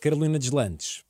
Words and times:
Carolina 0.00 0.38
Deslandes. 0.38 1.04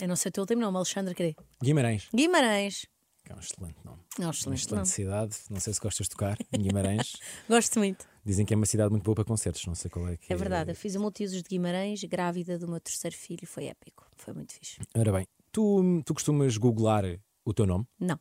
Eu 0.00 0.08
não 0.08 0.16
sei 0.16 0.30
o 0.30 0.32
teu 0.32 0.42
último 0.42 0.60
nome, 0.60 0.76
Alexandre 0.76 1.14
Querê. 1.14 1.36
Guimarães. 1.62 2.08
Guimarães. 2.14 2.86
Que 3.24 3.32
é 3.32 3.34
um 3.34 3.38
excelente 3.38 3.76
nome. 3.84 3.98
É 4.18 4.22
um 4.22 4.24
Uma 4.24 4.30
excelente 4.30 4.58
excelente 4.60 4.72
nome. 4.74 4.86
cidade. 4.86 5.36
Não 5.50 5.60
sei 5.60 5.72
se 5.74 5.80
gostas 5.80 6.06
de 6.06 6.10
tocar 6.10 6.36
em 6.52 6.58
Guimarães. 6.62 7.16
Gosto 7.48 7.78
muito. 7.78 8.08
Dizem 8.24 8.46
que 8.46 8.54
é 8.54 8.56
uma 8.56 8.66
cidade 8.66 8.90
muito 8.90 9.04
boa 9.04 9.14
para 9.14 9.24
concertos. 9.24 9.64
Não 9.66 9.74
sei 9.74 9.90
qual 9.90 10.08
é 10.08 10.16
que 10.16 10.32
É 10.32 10.36
verdade. 10.36 10.70
Eu 10.70 10.74
fiz 10.76 10.96
a 10.96 10.98
multiusos 11.00 11.42
de 11.42 11.48
Guimarães, 11.48 12.02
grávida 12.04 12.58
do 12.58 12.66
meu 12.68 12.80
terceiro 12.80 13.16
filho. 13.16 13.46
Foi 13.46 13.66
épico. 13.66 14.06
Foi 14.16 14.32
muito 14.32 14.54
fixe. 14.54 14.78
Ora 14.96 15.12
bem, 15.12 15.26
tu, 15.52 16.02
tu 16.04 16.14
costumas 16.14 16.56
googlar 16.56 17.04
o 17.44 17.52
teu 17.52 17.66
nome? 17.66 17.86
Não. 17.98 18.18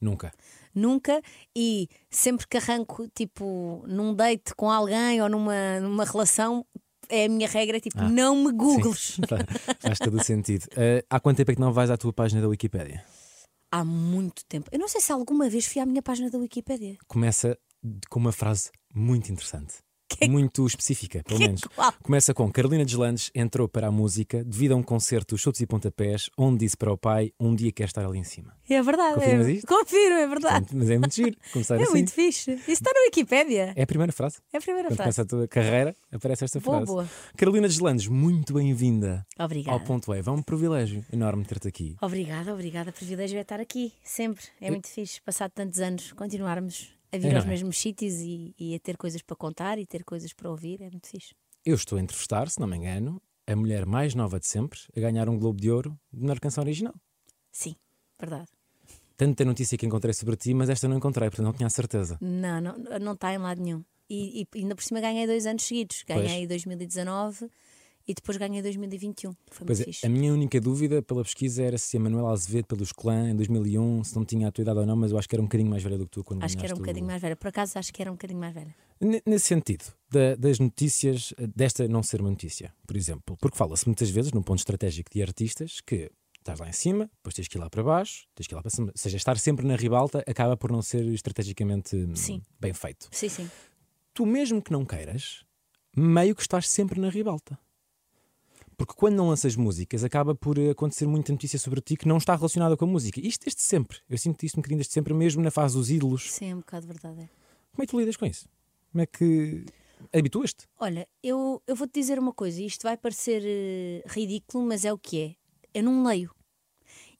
Nunca. 0.00 0.32
Nunca. 0.74 1.22
E 1.56 1.88
sempre 2.10 2.46
que 2.46 2.56
arranco, 2.56 3.08
tipo, 3.08 3.82
num 3.88 4.14
date 4.14 4.54
com 4.54 4.70
alguém 4.70 5.20
ou 5.22 5.28
numa, 5.28 5.80
numa 5.80 6.04
relação, 6.04 6.66
é 7.08 7.24
a 7.26 7.28
minha 7.28 7.48
regra, 7.48 7.80
tipo, 7.80 7.98
Ah, 7.98 8.08
não 8.08 8.36
me 8.44 8.52
googles. 8.52 9.14
Sim, 9.16 9.22
faz, 9.28 9.42
faz 9.80 9.98
todo 9.98 10.16
o 10.18 10.24
sentido. 10.24 10.66
Eh, 10.76 11.04
há 11.08 11.18
quanto 11.20 11.36
tempo 11.38 11.50
é 11.50 11.54
que 11.54 11.60
não 11.60 11.72
vais 11.72 11.90
à 11.90 11.96
tua 11.96 12.12
página 12.12 12.40
da 12.40 12.48
Wikipédia? 12.48 13.04
Há 13.70 13.84
muito 13.84 14.44
tempo. 14.46 14.68
Eu 14.72 14.78
não 14.78 14.88
sei 14.88 15.00
se 15.00 15.12
alguma 15.12 15.48
vez 15.48 15.66
fui 15.66 15.80
à 15.80 15.86
minha 15.86 16.02
página 16.02 16.30
da 16.30 16.38
Wikipédia. 16.38 16.96
Começa 17.06 17.58
com 18.08 18.18
uma 18.18 18.32
frase 18.32 18.70
muito 18.94 19.30
interessante. 19.32 19.74
Muito 20.28 20.66
específica, 20.66 21.22
pelo 21.24 21.38
Que 21.38 21.44
é 21.44 21.46
menos. 21.48 21.62
qual? 21.74 21.92
Começa 22.02 22.32
com 22.32 22.50
Carolina 22.50 22.84
Deslandes 22.84 23.30
entrou 23.34 23.68
para 23.68 23.88
a 23.88 23.90
música 23.90 24.42
devido 24.44 24.72
a 24.72 24.76
um 24.76 24.82
concerto 24.82 25.34
dos 25.34 25.40
chutes 25.42 25.60
e 25.60 25.66
pontapés, 25.66 26.30
onde 26.38 26.58
disse 26.64 26.76
para 26.76 26.92
o 26.92 26.96
pai: 26.96 27.32
Um 27.38 27.54
dia 27.54 27.70
quer 27.72 27.84
estar 27.84 28.04
ali 28.04 28.18
em 28.18 28.24
cima. 28.24 28.56
É 28.68 28.82
verdade. 28.82 29.14
Confirmas 29.16 29.46
é, 29.46 29.52
isto? 29.52 29.66
Confiro, 29.66 30.14
é 30.14 30.26
verdade. 30.26 30.66
Mas 30.72 30.90
é 30.90 30.98
muito 30.98 31.14
giro 31.14 31.36
começar 31.52 31.76
É 31.78 31.82
assim. 31.82 31.92
muito 31.92 32.12
fixe. 32.12 32.52
Isso 32.52 32.70
está 32.70 32.90
na 32.94 33.00
Wikipédia. 33.02 33.72
É 33.76 33.82
a 33.82 33.86
primeira 33.86 34.12
frase. 34.12 34.38
É 34.52 34.58
a 34.58 34.60
primeira 34.60 34.88
Quando 34.88 34.96
frase. 34.96 35.16
começa 35.16 35.22
a 35.22 35.26
tua 35.26 35.48
carreira, 35.48 35.96
aparece 36.12 36.44
esta 36.44 36.60
Boa, 36.60 36.76
frase. 36.78 36.92
boa. 36.92 37.08
Carolina 37.36 37.68
Deslandes, 37.68 38.06
muito 38.08 38.54
bem-vinda 38.54 39.26
Obrigada. 39.38 39.76
ao 39.76 39.84
Ponto 39.84 40.06
Wave. 40.10 40.28
É 40.28 40.32
um 40.32 40.42
privilégio 40.42 41.04
enorme 41.12 41.44
ter-te 41.44 41.68
aqui. 41.68 41.96
Obrigada, 42.00 42.52
obrigada. 42.52 42.90
Privilégio 42.92 43.38
é 43.38 43.42
estar 43.42 43.60
aqui, 43.60 43.92
sempre. 44.02 44.44
É 44.60 44.70
muito 44.70 44.88
fixe, 44.88 45.20
passado 45.20 45.50
tantos 45.54 45.78
anos, 45.80 46.12
continuarmos 46.12 46.95
a 47.12 47.18
vir 47.18 47.32
É, 47.32 47.36
aos 47.36 47.44
é? 47.44 47.48
mesmos 47.48 47.78
sítios 47.78 48.14
e, 48.14 48.54
e 48.58 48.74
a 48.74 48.78
ter 48.80 48.96
coisas 48.96 49.22
para 49.22 49.36
contar 49.36 49.78
e 49.78 49.86
ter 49.86 50.04
coisas 50.04 50.32
para 50.32 50.50
ouvir. 50.50 50.80
É 50.82 50.90
muito 50.90 51.08
fixe. 51.08 51.34
Eu 51.64 51.74
estou 51.74 51.98
a 51.98 52.00
entrevistar, 52.00 52.48
se 52.48 52.60
não 52.60 52.66
me 52.66 52.76
engano, 52.76 53.20
a 53.46 53.56
mulher 53.56 53.86
mais 53.86 54.14
nova 54.14 54.38
de 54.38 54.46
sempre 54.46 54.78
a 54.96 55.00
ganhar 55.00 55.28
um 55.28 55.38
Globo 55.38 55.60
de 55.60 55.70
Ouro 55.70 55.98
de 56.12 56.20
melhor 56.20 56.38
canção 56.40 56.62
original. 56.62 56.94
Sim, 57.50 57.74
verdade. 58.18 58.48
Tanta 59.16 59.44
notícia 59.44 59.78
que 59.78 59.86
encontrei 59.86 60.12
sobre 60.12 60.36
ti, 60.36 60.52
mas 60.52 60.68
esta 60.68 60.86
não 60.86 60.96
encontrei, 60.96 61.28
portanto 61.30 61.46
não 61.46 61.52
tinha 61.52 61.66
a 61.66 61.70
certeza. 61.70 62.18
Não, 62.20 62.60
não, 62.60 62.76
não 63.00 63.12
está 63.12 63.32
em 63.32 63.38
lado 63.38 63.62
nenhum. 63.62 63.82
E, 64.08 64.42
e 64.52 64.58
ainda 64.58 64.74
por 64.76 64.84
cima 64.84 65.00
ganhei 65.00 65.26
dois 65.26 65.46
anos 65.46 65.64
seguidos. 65.64 66.04
Ganhei 66.06 66.44
em 66.44 66.46
2019 66.46 67.48
e 68.06 68.14
depois 68.14 68.36
ganhei 68.38 68.60
em 68.60 68.62
2021. 68.62 69.32
Foi 69.50 69.66
Pois 69.66 69.78
muito 69.78 69.88
é, 69.88 69.92
fixe. 69.92 70.06
a 70.06 70.08
minha 70.08 70.32
única 70.32 70.60
dúvida 70.60 71.02
pela 71.02 71.22
pesquisa 71.22 71.62
era 71.62 71.76
se 71.78 71.96
a 71.96 72.00
Manuela 72.00 72.32
Azevedo 72.32 72.66
pelos 72.66 72.92
Clã 72.92 73.30
em 73.30 73.36
2001, 73.36 74.04
se 74.04 74.14
não 74.16 74.24
tinha 74.24 74.48
a 74.48 74.52
tua 74.52 74.62
idade 74.62 74.78
ou 74.80 74.86
não, 74.86 74.96
mas 74.96 75.10
eu 75.10 75.18
acho 75.18 75.28
que 75.28 75.34
era 75.34 75.42
um 75.42 75.46
bocadinho 75.46 75.70
mais 75.70 75.82
velha 75.82 75.98
do 75.98 76.04
que 76.04 76.10
tu 76.12 76.24
quando 76.24 76.42
Acho 76.42 76.56
que 76.56 76.64
era 76.64 76.74
um 76.74 76.78
ganhaste 76.78 76.80
o- 76.80 76.82
bocadinho 76.84 77.06
mais 77.06 77.20
velha. 77.22 77.36
Por 77.36 77.48
acaso 77.48 77.78
acho 77.78 77.92
que 77.92 78.00
era 78.02 78.10
um 78.10 78.14
bocadinho 78.14 78.38
mais 78.40 78.54
velha. 78.54 78.74
N- 79.00 79.22
Nesse 79.26 79.46
sentido, 79.46 79.84
da- 80.10 80.36
das 80.36 80.58
notícias, 80.58 81.34
eh, 81.36 81.46
desta 81.48 81.86
não 81.88 82.02
ser 82.02 82.20
uma 82.20 82.30
notícia, 82.30 82.72
por 82.86 82.96
exemplo, 82.96 83.36
porque 83.40 83.56
fala-se 83.58 83.86
muitas 83.86 84.08
vezes, 84.08 84.32
num 84.32 84.42
ponto 84.42 84.58
estratégico 84.60 85.10
de 85.12 85.22
artistas, 85.22 85.80
que 85.80 86.10
estás 86.38 86.60
lá 86.60 86.68
em 86.68 86.72
cima, 86.72 87.10
depois 87.16 87.34
tens 87.34 87.48
que 87.48 87.58
ir 87.58 87.60
lá 87.60 87.68
para 87.68 87.82
baixo, 87.82 88.26
tens 88.34 88.46
que 88.46 88.54
ir 88.54 88.56
lá 88.56 88.62
para 88.62 88.70
cima. 88.70 88.86
Ou 88.86 88.92
seja, 88.94 89.16
estar 89.16 89.36
sempre 89.36 89.66
na 89.66 89.74
ribalta 89.74 90.22
acaba 90.28 90.56
por 90.56 90.70
não 90.70 90.80
ser 90.80 91.04
estrategicamente 91.06 91.96
hum, 91.96 92.14
Sim. 92.14 92.40
bem 92.60 92.72
feito. 92.72 93.08
Sim, 93.10 93.28
sim. 93.28 93.50
Tu, 94.14 94.24
mesmo 94.24 94.62
que 94.62 94.70
não 94.72 94.84
queiras, 94.84 95.44
meio 95.94 96.34
que 96.34 96.40
estás 96.42 96.68
sempre 96.68 97.00
na 97.00 97.10
ribalta. 97.10 97.58
Porque 98.76 98.92
quando 98.94 99.14
não 99.16 99.28
lanças 99.28 99.56
músicas, 99.56 100.04
acaba 100.04 100.34
por 100.34 100.58
acontecer 100.60 101.06
muita 101.06 101.32
notícia 101.32 101.58
sobre 101.58 101.80
ti 101.80 101.96
que 101.96 102.06
não 102.06 102.18
está 102.18 102.36
relacionada 102.36 102.76
com 102.76 102.84
a 102.84 102.88
música. 102.88 103.18
Isto 103.20 103.44
desde 103.44 103.62
sempre. 103.62 103.98
Eu 104.08 104.18
sinto 104.18 104.42
isto 104.44 104.56
um 104.56 104.60
bocadinho 104.60 104.78
desde 104.78 104.92
sempre, 104.92 105.14
mesmo 105.14 105.42
na 105.42 105.50
fase 105.50 105.74
dos 105.74 105.90
ídolos. 105.90 106.30
Sim, 106.30 106.50
é 106.50 106.54
um 106.54 106.58
bocado 106.58 106.86
verdade. 106.86 107.22
é. 107.22 107.28
Como 107.72 107.82
é 107.82 107.86
que 107.86 107.90
tu 107.90 107.98
lidas 107.98 108.16
com 108.16 108.26
isso? 108.26 108.46
Como 108.92 109.02
é 109.02 109.06
que 109.06 109.64
habituas-te? 110.12 110.66
Olha, 110.78 111.08
eu, 111.22 111.62
eu 111.66 111.74
vou-te 111.74 111.98
dizer 111.98 112.18
uma 112.18 112.32
coisa, 112.32 112.60
isto 112.62 112.82
vai 112.82 112.96
parecer 112.96 113.42
eh, 113.44 114.02
ridículo, 114.06 114.66
mas 114.66 114.84
é 114.84 114.92
o 114.92 114.98
que 114.98 115.20
é. 115.20 115.34
Eu 115.72 115.82
não 115.82 116.04
leio. 116.04 116.30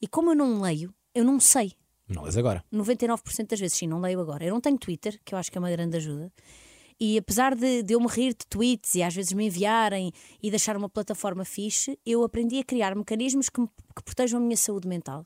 E 0.00 0.06
como 0.06 0.30
eu 0.30 0.34
não 0.34 0.60
leio, 0.60 0.94
eu 1.14 1.24
não 1.24 1.40
sei. 1.40 1.72
Não 2.08 2.22
lês 2.22 2.36
agora. 2.36 2.64
99% 2.72 3.48
das 3.48 3.58
vezes, 3.60 3.76
sim, 3.76 3.86
não 3.86 4.00
leio 4.00 4.20
agora. 4.20 4.44
Eu 4.44 4.52
não 4.52 4.60
tenho 4.60 4.78
Twitter, 4.78 5.18
que 5.24 5.34
eu 5.34 5.38
acho 5.38 5.50
que 5.50 5.58
é 5.58 5.60
uma 5.60 5.70
grande 5.70 5.96
ajuda. 5.96 6.30
E 6.98 7.18
apesar 7.18 7.54
de, 7.54 7.82
de 7.82 7.92
eu 7.94 8.00
me 8.00 8.06
rir 8.08 8.30
de 8.30 8.46
tweets 8.48 8.94
e 8.94 9.02
às 9.02 9.14
vezes 9.14 9.32
me 9.32 9.46
enviarem 9.46 10.12
e 10.42 10.50
deixar 10.50 10.76
uma 10.76 10.88
plataforma 10.88 11.44
fixe, 11.44 11.98
eu 12.06 12.24
aprendi 12.24 12.58
a 12.58 12.64
criar 12.64 12.94
mecanismos 12.96 13.48
que, 13.50 13.60
me- 13.60 13.68
que 13.94 14.02
protejam 14.02 14.40
a 14.40 14.42
minha 14.42 14.56
saúde 14.56 14.88
mental. 14.88 15.24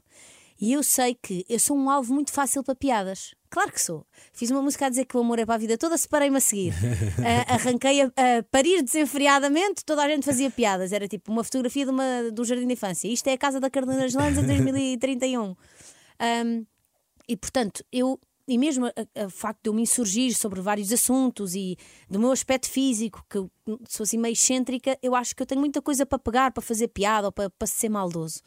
E 0.61 0.73
eu 0.75 0.83
sei 0.83 1.15
que 1.15 1.45
eu 1.49 1.59
sou 1.59 1.75
um 1.77 1.89
alvo 1.89 2.13
muito 2.13 2.33
fácil 2.33 2.63
para 2.63 2.75
piadas. 2.75 3.35
Claro 3.49 3.73
que 3.73 3.81
sou. 3.81 4.05
Fiz 4.33 4.51
uma 4.51 4.61
música 4.61 4.87
a 4.87 4.89
dizer 4.91 5.07
que 5.07 5.17
o 5.17 5.21
amor 5.21 5.39
é 5.39 5.47
para 5.47 5.55
a 5.55 5.59
vida 5.59 5.79
toda, 5.79 5.97
separei-me 5.97 6.37
a 6.37 6.41
seguir. 6.41 6.75
Ah, 7.49 7.55
arranquei 7.55 8.03
a, 8.03 8.07
a 8.09 8.43
parir 8.51 8.83
desenfreadamente, 8.83 9.85
toda 9.87 10.03
a 10.03 10.09
gente 10.09 10.25
fazia 10.27 10.51
piadas. 10.51 10.93
Era 10.93 11.09
tipo 11.09 11.33
uma 11.33 11.43
fotografia 11.45 11.85
de, 11.87 11.91
uma, 11.91 12.31
de 12.31 12.41
um 12.41 12.45
jardim 12.45 12.67
de 12.67 12.73
infância. 12.75 13.09
Isto 13.09 13.29
é 13.29 13.33
a 13.33 13.39
casa 13.39 13.59
da 13.59 13.71
Carolina 13.71 14.01
das 14.03 14.13
Landes 14.13 14.39
em 14.43 14.47
2031. 14.47 15.55
Um, 16.21 16.67
e 17.27 17.37
portanto, 17.37 17.83
eu, 17.91 18.21
e 18.51 18.59
mesmo 18.59 18.87
a- 18.87 18.93
a- 19.23 19.27
o 19.27 19.31
facto 19.31 19.63
de 19.63 19.69
eu 19.71 19.75
me 19.75 19.83
insurgir 19.83 20.35
sobre 20.37 20.61
vários 20.61 20.93
assuntos 20.93 21.55
e 21.55 21.77
do 22.09 22.19
meu 22.19 22.33
aspecto 22.33 22.69
físico, 22.69 23.25
que 23.29 23.39
eu 23.39 23.51
sou 23.89 24.05
assim 24.05 24.19
meio 24.19 24.33
excêntrica, 24.33 24.99
eu 25.03 25.15
acho 25.15 25.35
que 25.35 25.43
eu 25.43 25.47
tenho 25.47 25.61
muita 25.61 25.81
coisa 25.81 26.05
para 26.05 26.19
pegar, 26.19 26.51
para 26.53 26.63
fazer 26.63 26.89
piada 26.89 27.29
ou 27.29 27.33
para, 27.33 27.49
para 27.51 27.67
ser 27.67 27.89
maldoso. 27.89 28.41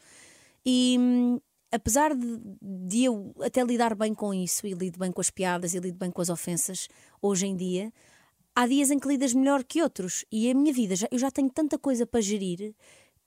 E 0.64 0.96
hum, 0.98 1.40
apesar 1.72 2.14
de, 2.14 2.40
de 2.62 3.04
eu 3.04 3.34
até 3.40 3.62
lidar 3.64 3.94
bem 3.94 4.14
com 4.14 4.32
isso, 4.34 4.66
e 4.66 4.72
lido 4.74 4.98
bem 4.98 5.10
com 5.10 5.20
as 5.20 5.30
piadas 5.30 5.74
e 5.74 5.78
lido 5.80 5.98
bem 5.98 6.10
com 6.10 6.22
as 6.22 6.28
ofensas 6.28 6.88
hoje 7.20 7.46
em 7.46 7.56
dia, 7.56 7.92
há 8.54 8.66
dias 8.66 8.90
em 8.90 8.98
que 8.98 9.08
lidas 9.08 9.34
melhor 9.34 9.64
que 9.64 9.82
outros. 9.82 10.24
E 10.30 10.50
a 10.50 10.54
minha 10.54 10.72
vida, 10.72 10.94
já, 10.94 11.08
eu 11.10 11.18
já 11.18 11.30
tenho 11.30 11.50
tanta 11.50 11.78
coisa 11.78 12.06
para 12.06 12.20
gerir 12.20 12.74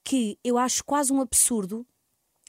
que 0.04 0.38
eu 0.42 0.56
acho 0.56 0.84
quase 0.84 1.12
um 1.12 1.20
absurdo 1.20 1.86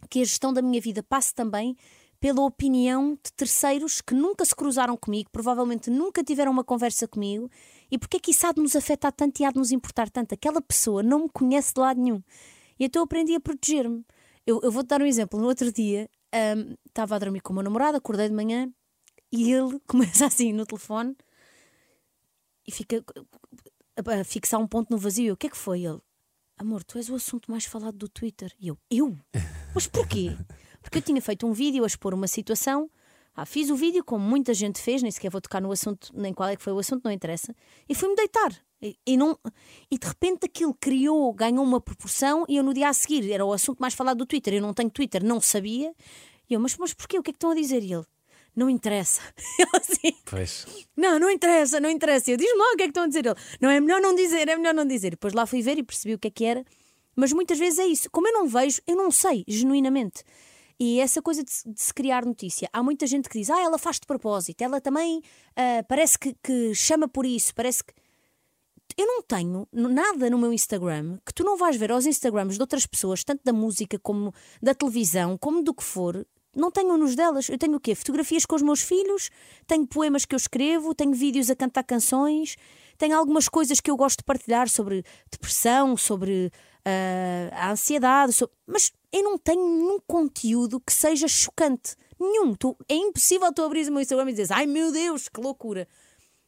que 0.09 0.22
a 0.22 0.23
gestão 0.23 0.53
da 0.53 0.62
minha 0.62 0.79
vida 0.79 1.03
passe 1.03 1.34
também 1.34 1.75
pela 2.19 2.41
opinião 2.41 3.13
de 3.24 3.31
terceiros 3.34 4.02
que 4.02 4.13
nunca 4.13 4.44
se 4.44 4.56
cruzaram 4.56 4.97
comigo, 4.97 5.30
provavelmente 5.31 5.90
nunca 5.90 6.24
tiveram 6.24 6.52
uma 6.52 6.63
conversa 6.63 7.07
comigo, 7.07 7.50
e 7.90 7.97
porque 7.97 8.18
é 8.18 8.19
que 8.19 8.31
isso 8.31 8.46
há 8.46 8.52
de 8.52 8.62
nos 8.62 8.75
afetar 8.75 9.12
tanto 9.12 9.40
e 9.40 9.46
há 9.46 9.52
de 9.52 9.57
nos 9.57 9.72
importar 9.72 10.09
tanto? 10.09 10.34
Aquela 10.34 10.62
pessoa 10.62 11.02
não 11.02 11.24
me 11.24 11.30
conhece 11.30 11.74
de 11.74 11.80
lado 11.80 12.00
nenhum. 12.00 12.22
E 12.80 12.85
então 12.85 13.02
eu 13.02 13.06
aprendi 13.06 13.35
a 13.35 13.40
proteger-me. 13.40 14.06
Eu, 14.46 14.59
eu 14.63 14.72
vou-te 14.72 14.88
dar 14.88 15.02
um 15.02 15.06
exemplo. 15.06 15.40
No 15.40 15.47
outro 15.47 15.72
dia, 15.72 16.09
hum, 16.57 16.75
estava 16.88 17.16
a 17.16 17.19
dormir 17.19 17.41
com 17.41 17.52
o 17.52 17.56
meu 17.56 17.63
namorado, 17.63 17.97
acordei 17.97 18.28
de 18.28 18.36
manhã 18.36 18.72
e 19.31 19.51
ele 19.51 19.80
começa 19.88 20.25
assim 20.25 20.53
no 20.53 20.66
telefone 20.66 21.16
e 22.68 22.72
fica 22.72 23.03
a, 23.97 24.24
fixar 24.24 24.59
um 24.59 24.68
ponto 24.68 24.90
no 24.91 24.97
vazio. 24.97 25.34
O 25.34 25.38
que 25.38 25.47
é 25.47 25.50
que 25.50 25.57
foi? 25.57 25.86
Ele, 25.86 26.00
amor, 26.57 26.84
tu 26.84 26.97
és 26.97 27.09
o 27.09 27.16
assunto 27.16 27.50
mais 27.50 27.66
falado 27.66 27.97
do 27.97 28.09
Twitter. 28.09 28.53
E 28.59 28.68
eu, 28.68 28.78
eu? 28.90 29.18
Mas 29.74 29.88
porquê? 29.88 30.38
Porque 30.89 30.97
eu 30.97 31.01
tinha 31.03 31.22
feito 31.22 31.45
um 31.45 31.53
vídeo 31.53 31.83
a 31.83 31.88
expor 31.88 32.16
uma 32.16 32.27
situação. 32.27 32.89
Ah, 33.35 33.45
fiz 33.45 33.69
o 33.69 33.75
vídeo 33.75 34.03
como 34.03 34.27
muita 34.27 34.55
gente 34.55 34.81
fez, 34.81 35.03
nem 35.03 35.11
sequer 35.11 35.29
vou 35.29 35.39
tocar 35.39 35.61
no 35.61 35.72
assunto, 35.72 36.11
nem 36.16 36.33
qual 36.33 36.50
é 36.50 36.55
que 36.55 36.63
foi 36.63 36.73
o 36.73 36.79
assunto, 36.79 37.03
não 37.05 37.11
interessa. 37.11 37.55
E 37.88 37.94
fui-me 37.94 38.16
deitar. 38.16 38.59
E, 38.81 38.97
e 39.05 39.16
não, 39.16 39.38
e 39.91 40.00
de 40.00 40.07
repente 40.07 40.45
aquilo 40.47 40.73
criou, 40.73 41.31
ganhou 41.31 41.63
uma 41.63 41.79
proporção. 41.79 42.44
E 42.50 42.57
eu 42.57 42.63
no 42.63 42.73
dia 42.73 42.89
a 42.89 42.94
seguir 42.94 43.31
era 43.31 43.45
o 43.45 43.53
assunto 43.53 43.77
mais 43.77 43.94
falado 43.94 44.17
do 44.17 44.25
Twitter. 44.25 44.55
Eu 44.55 44.63
não 44.63 44.73
tenho 44.73 44.89
Twitter, 44.89 45.23
não 45.23 45.39
sabia. 45.39 45.94
E 46.50 46.55
eu, 46.55 46.59
mas, 46.59 46.75
mas 46.75 46.91
porquê? 46.91 47.19
O 47.19 47.21
que 47.21 47.30
é 47.30 47.33
que 47.33 47.38
estão 47.38 47.51
a 47.51 47.56
dizer? 47.56 47.83
E 47.83 47.94
ele, 47.94 48.06
não 48.56 48.68
interessa. 48.68 49.21
Ele 49.59 49.69
assim, 49.74 50.18
Pois. 50.25 50.65
não, 50.97 51.19
não 51.19 51.30
interessa, 51.30 51.80
não 51.80 51.89
interessa. 51.92 52.31
Eu 52.31 52.38
diz-me 52.38 52.57
lá 52.57 52.74
o 52.74 52.77
que 52.77 52.81
é 52.81 52.85
que 52.88 52.89
estão 52.89 53.03
a 53.03 53.07
dizer. 53.07 53.27
Ele, 53.27 53.35
não, 53.62 53.69
é 53.69 53.80
melhor 53.80 54.01
não 54.01 54.15
dizer, 54.15 54.47
é 54.50 54.56
melhor 54.56 54.74
não 54.74 54.88
dizer. 54.88 55.12
Depois 55.12 55.33
lá 55.33 55.45
fui 55.45 55.62
ver 55.62 55.77
e 55.77 55.83
percebi 55.83 56.15
o 56.15 56.19
que 56.19 56.30
é 56.30 56.31
que 56.31 56.45
era. 56.45 56.65
Mas 57.15 57.31
muitas 57.31 57.59
vezes 57.59 57.77
é 57.77 57.85
isso. 57.85 58.09
Como 58.09 58.27
eu 58.27 58.33
não 58.33 58.47
vejo, 58.47 58.81
eu 58.88 58.95
não 58.95 59.12
sei, 59.12 59.44
genuinamente. 59.47 60.24
E 60.80 61.00
essa 61.02 61.22
coisa 61.22 61.44
de, 61.44 61.52
se- 61.52 61.70
de 61.70 61.81
se 61.81 61.94
criar 61.94 62.26
notícia. 62.26 62.70
Há 62.72 62.81
muita 62.81 63.06
gente 63.06 63.28
que 63.28 63.38
diz, 63.38 63.50
ah, 63.50 63.60
ela 63.62 63.78
faz 63.78 64.00
de 64.00 64.08
propósito, 64.08 64.62
ela 64.62 64.80
também 64.80 65.22
ah, 65.56 65.84
parece 65.88 66.18
que, 66.18 66.34
que 66.42 66.74
chama 66.74 67.08
por 67.08 67.26
isso, 67.26 67.54
parece 67.54 67.84
que. 67.84 67.94
Eu 68.98 69.06
não 69.06 69.22
tenho 69.22 69.68
nada 69.72 70.30
no 70.30 70.38
meu 70.38 70.52
Instagram 70.52 71.20
que 71.26 71.34
tu 71.34 71.44
não 71.44 71.56
vais 71.56 71.78
ver 71.78 71.92
aos 71.92 72.06
Instagrams 72.06 72.56
de 72.56 72.62
outras 72.62 72.86
pessoas, 72.86 73.24
tanto 73.24 73.42
da 73.46 73.54
música 73.54 73.98
como 74.00 74.34
da 74.62 74.74
televisão, 74.74 75.38
como 75.38 75.64
do 75.64 75.74
que 75.74 75.84
for. 75.84 76.26
Não 76.56 76.72
tenho 76.72 76.98
nos 76.98 77.16
delas. 77.16 77.48
Eu 77.48 77.58
tenho 77.58 77.76
o 77.76 77.80
quê? 77.80 77.94
Fotografias 77.96 78.46
com 78.46 78.56
os 78.56 78.62
meus 78.62 78.81
filhos, 78.81 79.30
tenho 79.68 79.86
poemas 79.88 80.26
que 80.26 80.34
eu 80.36 80.38
escrevo, 80.38 80.96
tenho 80.96 81.14
vídeos 81.14 81.50
a 81.50 81.56
cantar 81.56 81.84
canções, 81.84 82.56
tenho 82.98 83.16
algumas 83.16 83.48
coisas 83.48 83.80
que 83.80 83.90
eu 83.92 83.96
gosto 83.96 84.18
de 84.20 84.24
partilhar 84.26 84.68
sobre 84.68 85.04
depressão, 85.31 85.96
sobre 85.96 86.52
ah, 86.84 87.68
a 87.68 87.72
ansiedade, 87.72 88.34
sobre- 88.34 88.56
mas 88.68 88.92
eu 89.11 89.23
não 89.23 89.38
tenho 89.38 89.61
nenhum 89.67 90.00
conteúdo 90.07 90.79
que 90.79 90.94
seja 90.94 91.27
chocante. 91.27 91.95
Nenhum. 92.19 92.53
Tu- 92.56 92.75
é 92.88 92.95
impossível 92.95 93.51
tu 93.53 93.61
abrir 93.63 93.88
o 93.88 93.91
meu 93.91 94.01
Instagram 94.01 94.25
e 94.29 94.31
dizeres 94.33 94.51
ai 94.51 94.65
meu 94.65 94.91
Deus, 94.91 95.27
que 95.29 95.39
loucura. 95.41 95.88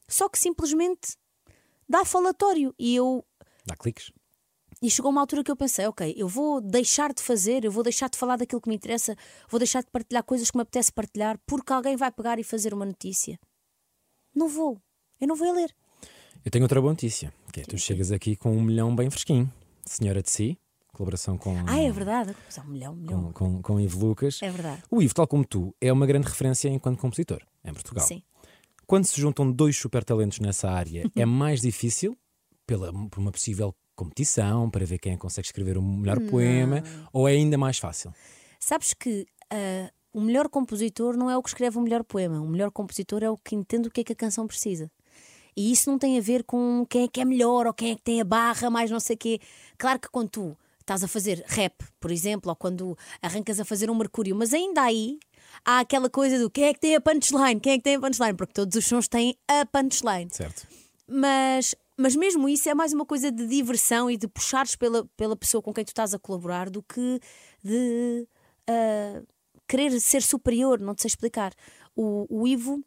Só 0.07 0.27
que 0.29 0.37
simplesmente 0.37 1.15
dá 1.87 2.03
falatório. 2.05 2.73
E 2.77 2.95
eu 2.95 3.25
Dá 3.65 3.75
cliques. 3.75 4.11
e 4.81 4.89
chegou 4.91 5.09
uma 5.11 5.21
altura 5.21 5.43
que 5.43 5.51
eu 5.51 5.55
pensei: 5.55 5.85
ok, 5.87 6.13
eu 6.17 6.27
vou 6.27 6.59
deixar 6.59 7.13
de 7.13 7.21
fazer, 7.23 7.63
eu 7.63 7.71
vou 7.71 7.83
deixar 7.83 8.09
de 8.09 8.17
falar 8.17 8.35
daquilo 8.35 8.59
que 8.61 8.67
me 8.69 8.75
interessa, 8.75 9.15
vou 9.49 9.59
deixar 9.59 9.81
de 9.83 9.89
partilhar 9.89 10.23
coisas 10.23 10.51
que 10.51 10.57
me 10.57 10.61
apetece 10.63 10.91
partilhar 10.91 11.39
porque 11.45 11.71
alguém 11.71 11.95
vai 11.95 12.11
pegar 12.11 12.37
e 12.39 12.43
fazer 12.43 12.73
uma 12.73 12.85
notícia. 12.85 13.39
Não 14.35 14.47
vou, 14.47 14.77
eu 15.19 15.27
não 15.27 15.35
vou 15.35 15.51
ler. 15.53 15.73
Eu 16.43 16.51
tenho 16.51 16.65
outra 16.65 16.81
boa 16.81 16.91
notícia, 16.93 17.33
que 17.53 17.61
é 17.61 17.63
tu 17.63 17.77
chegas 17.77 18.11
aqui 18.11 18.35
com 18.35 18.51
um 18.51 18.61
milhão 18.61 18.93
bem 18.95 19.09
fresquinho. 19.09 19.51
Senhora 19.85 20.21
de 20.23 20.29
si, 20.31 20.57
colaboração 20.91 21.37
com. 21.37 21.55
Ah, 21.67 21.79
é 21.79 21.91
verdade. 21.91 22.35
Um 22.65 22.69
milhão, 22.69 22.95
milhão. 22.95 23.31
Com, 23.31 23.33
com, 23.33 23.61
com 23.61 23.79
Ivo 23.79 24.05
Lucas. 24.05 24.39
É 24.41 24.49
verdade. 24.49 24.83
O 24.89 25.01
Ivo, 25.01 25.13
tal 25.13 25.27
como 25.27 25.45
tu, 25.45 25.75
é 25.79 25.91
uma 25.91 26.05
grande 26.05 26.27
referência 26.27 26.69
enquanto 26.69 26.99
compositor 26.99 27.41
em 27.63 27.73
Portugal. 27.73 28.05
Sim. 28.05 28.21
Quando 28.85 29.05
se 29.05 29.19
juntam 29.19 29.51
dois 29.51 29.77
super 29.77 30.03
talentos 30.03 30.39
nessa 30.39 30.69
área, 30.69 31.09
é 31.15 31.25
mais 31.25 31.61
difícil, 31.61 32.17
pela, 32.65 32.91
por 33.09 33.19
uma 33.19 33.31
possível 33.31 33.75
competição, 33.95 34.69
para 34.69 34.85
ver 34.85 34.97
quem 34.97 35.17
consegue 35.17 35.47
escrever 35.47 35.77
o 35.77 35.81
melhor 35.81 36.19
Não. 36.19 36.27
poema, 36.27 36.83
ou 37.13 37.27
é 37.27 37.33
ainda 37.33 37.57
mais 37.57 37.77
fácil? 37.77 38.13
Sabes 38.59 38.93
que 38.93 39.27
ah, 39.49 39.91
o 40.13 40.21
melhor 40.21 40.49
compositor 40.49 41.15
não 41.15 41.29
é 41.29 41.37
o 41.37 41.43
que 41.43 41.49
escreve 41.49 41.77
o 41.77 41.81
melhor 41.81 42.03
poema. 42.03 42.41
O 42.41 42.47
melhor 42.47 42.71
compositor 42.71 43.23
é 43.23 43.29
o 43.29 43.37
que 43.37 43.55
entende 43.55 43.87
o 43.87 43.91
que 43.91 44.01
é 44.01 44.03
que 44.03 44.13
a 44.13 44.15
canção 44.15 44.47
precisa. 44.47 44.91
E 45.55 45.71
isso 45.71 45.89
não 45.89 45.97
tem 45.97 46.17
a 46.17 46.21
ver 46.21 46.43
com 46.43 46.85
quem 46.89 47.03
é 47.03 47.07
que 47.07 47.19
é 47.19 47.25
melhor 47.25 47.67
ou 47.67 47.73
quem 47.73 47.91
é 47.91 47.95
que 47.95 48.01
tem 48.01 48.21
a 48.21 48.25
barra, 48.25 48.69
mais 48.69 48.89
não 48.89 48.99
sei 48.99 49.15
o 49.15 49.19
quê. 49.19 49.39
Claro 49.77 49.99
que 49.99 50.09
quando 50.09 50.29
tu 50.29 50.57
estás 50.91 51.03
a 51.03 51.07
fazer 51.07 51.43
rap, 51.47 51.73
por 51.99 52.11
exemplo, 52.11 52.49
ou 52.49 52.55
quando 52.55 52.97
arrancas 53.21 53.59
a 53.59 53.65
fazer 53.65 53.89
um 53.89 53.95
Mercúrio, 53.95 54.35
mas 54.35 54.53
ainda 54.53 54.81
aí 54.81 55.17
há 55.63 55.79
aquela 55.79 56.09
coisa 56.09 56.37
do 56.37 56.49
quem 56.49 56.65
é 56.65 56.73
que 56.73 56.79
tem 56.79 56.95
a 56.95 57.01
punchline, 57.01 57.59
quem 57.59 57.73
é 57.73 57.77
que 57.77 57.83
tem 57.83 57.95
a 57.95 57.99
punchline, 57.99 58.35
porque 58.35 58.53
todos 58.53 58.75
os 58.75 58.85
sons 58.85 59.07
têm 59.07 59.37
a 59.47 59.65
punchline. 59.65 60.29
Certo. 60.29 60.67
Mas, 61.07 61.75
mas 61.97 62.15
mesmo 62.15 62.49
isso 62.49 62.67
é 62.69 62.73
mais 62.73 62.91
uma 62.91 63.05
coisa 63.05 63.31
de 63.31 63.47
diversão 63.47 64.11
e 64.11 64.17
de 64.17 64.27
puxares 64.27 64.75
pela, 64.75 65.05
pela 65.15 65.35
pessoa 65.35 65.61
com 65.61 65.73
quem 65.73 65.85
tu 65.85 65.89
estás 65.89 66.13
a 66.13 66.19
colaborar 66.19 66.69
do 66.69 66.83
que 66.83 67.19
de 67.63 68.27
ah, 68.67 69.21
querer 69.67 69.99
ser 70.01 70.21
superior, 70.21 70.79
não 70.79 70.93
te 70.93 71.03
sei 71.03 71.09
explicar. 71.09 71.53
O, 71.95 72.27
o 72.29 72.47
Ivo 72.47 72.83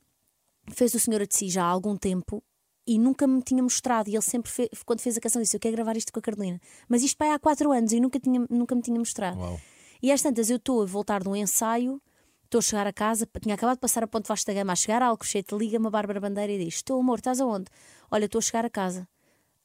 fez 0.72 0.92
o 0.94 1.00
Senhora 1.00 1.26
de 1.26 1.34
Si 1.34 1.48
já 1.48 1.64
há 1.64 1.68
algum 1.68 1.96
tempo 1.96 2.42
e 2.86 2.98
nunca 2.98 3.26
me 3.26 3.42
tinha 3.42 3.62
mostrado. 3.62 4.08
E 4.08 4.14
ele 4.14 4.22
sempre, 4.22 4.50
quando 4.84 5.00
fez 5.00 5.16
a 5.16 5.20
canção, 5.20 5.40
disse: 5.40 5.56
Eu 5.56 5.60
quero 5.60 5.74
gravar 5.74 5.96
isto 5.96 6.12
com 6.12 6.18
a 6.18 6.22
Carolina. 6.22 6.60
Mas 6.88 7.02
isto 7.02 7.16
vai 7.18 7.30
há 7.30 7.38
quatro 7.38 7.72
anos 7.72 7.92
e 7.92 8.00
nunca, 8.00 8.18
tinha, 8.20 8.44
nunca 8.50 8.74
me 8.74 8.82
tinha 8.82 8.98
mostrado. 8.98 9.38
Uau. 9.38 9.60
E 10.02 10.12
às 10.12 10.20
tantas, 10.22 10.50
eu 10.50 10.56
estou 10.56 10.82
a 10.82 10.86
voltar 10.86 11.22
de 11.22 11.28
um 11.28 11.36
ensaio, 11.36 12.00
estou 12.44 12.58
a 12.58 12.62
chegar 12.62 12.86
a 12.86 12.92
casa, 12.92 13.28
tinha 13.40 13.54
acabado 13.54 13.76
de 13.76 13.80
passar 13.80 14.04
a 14.04 14.06
Ponte 14.06 14.28
Vasta 14.28 14.52
Gama, 14.52 14.72
a 14.72 14.76
chegar 14.76 15.02
a 15.02 15.06
Alcochete, 15.06 15.54
liga-me 15.54 15.86
a 15.86 15.90
Bárbara 15.90 16.20
Bandeira 16.20 16.52
e 16.52 16.64
diz: 16.64 16.74
Estou, 16.74 17.00
amor, 17.00 17.18
estás 17.18 17.40
aonde? 17.40 17.66
Olha, 18.10 18.26
estou 18.26 18.38
a 18.38 18.42
chegar 18.42 18.64
a 18.64 18.70
casa. 18.70 19.08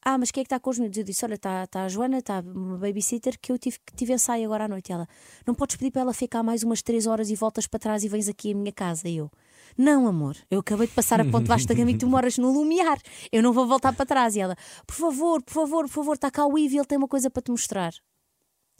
Ah, 0.01 0.17
mas 0.17 0.31
quem 0.31 0.41
é 0.41 0.43
que 0.43 0.47
está 0.47 0.59
com 0.59 0.69
os 0.69 0.79
miúdos? 0.79 0.97
Eu 0.97 1.03
disse: 1.03 1.25
Olha, 1.25 1.35
está 1.35 1.67
tá 1.67 1.83
a 1.83 1.87
Joana, 1.89 2.19
está 2.19 2.39
uma 2.39 2.77
babysitter 2.77 3.37
que 3.39 3.51
eu 3.51 3.59
tive, 3.59 3.77
que 3.85 3.93
tive 3.93 4.13
ensaio 4.13 4.45
agora 4.45 4.65
à 4.65 4.67
noite. 4.67 4.89
E 4.89 4.93
ela: 4.93 5.07
Não 5.45 5.53
podes 5.53 5.75
pedir 5.75 5.91
para 5.91 6.01
ela 6.01 6.13
ficar 6.13 6.41
mais 6.41 6.63
umas 6.63 6.81
três 6.81 7.05
horas 7.05 7.29
e 7.29 7.35
voltas 7.35 7.67
para 7.67 7.79
trás 7.79 8.03
e 8.03 8.07
vens 8.07 8.29
aqui 8.29 8.53
à 8.53 8.55
minha 8.55 8.71
casa. 8.71 9.09
E 9.09 9.17
eu: 9.17 9.29
Não, 9.77 10.07
amor, 10.07 10.35
eu 10.49 10.59
acabei 10.59 10.87
de 10.87 10.93
passar 10.93 11.21
a 11.21 11.25
Ponte 11.25 11.47
Vasta 11.47 11.73
Gama 11.73 11.91
e 11.91 11.97
tu 11.97 12.07
moras 12.09 12.37
no 12.37 12.51
Lumiar. 12.51 12.99
Eu 13.31 13.41
não 13.41 13.53
vou 13.53 13.67
voltar 13.67 13.93
para 13.93 14.05
trás. 14.05 14.35
E 14.35 14.39
ela: 14.39 14.55
Por 14.85 14.95
favor, 14.95 15.41
por 15.41 15.53
favor, 15.53 15.83
por 15.85 15.93
favor, 15.93 16.13
está 16.13 16.29
cá 16.31 16.45
o 16.45 16.57
Ivo 16.57 16.75
e 16.75 16.77
ele 16.77 16.85
tem 16.85 16.97
uma 16.97 17.07
coisa 17.07 17.29
para 17.29 17.41
te 17.41 17.51
mostrar. 17.51 17.93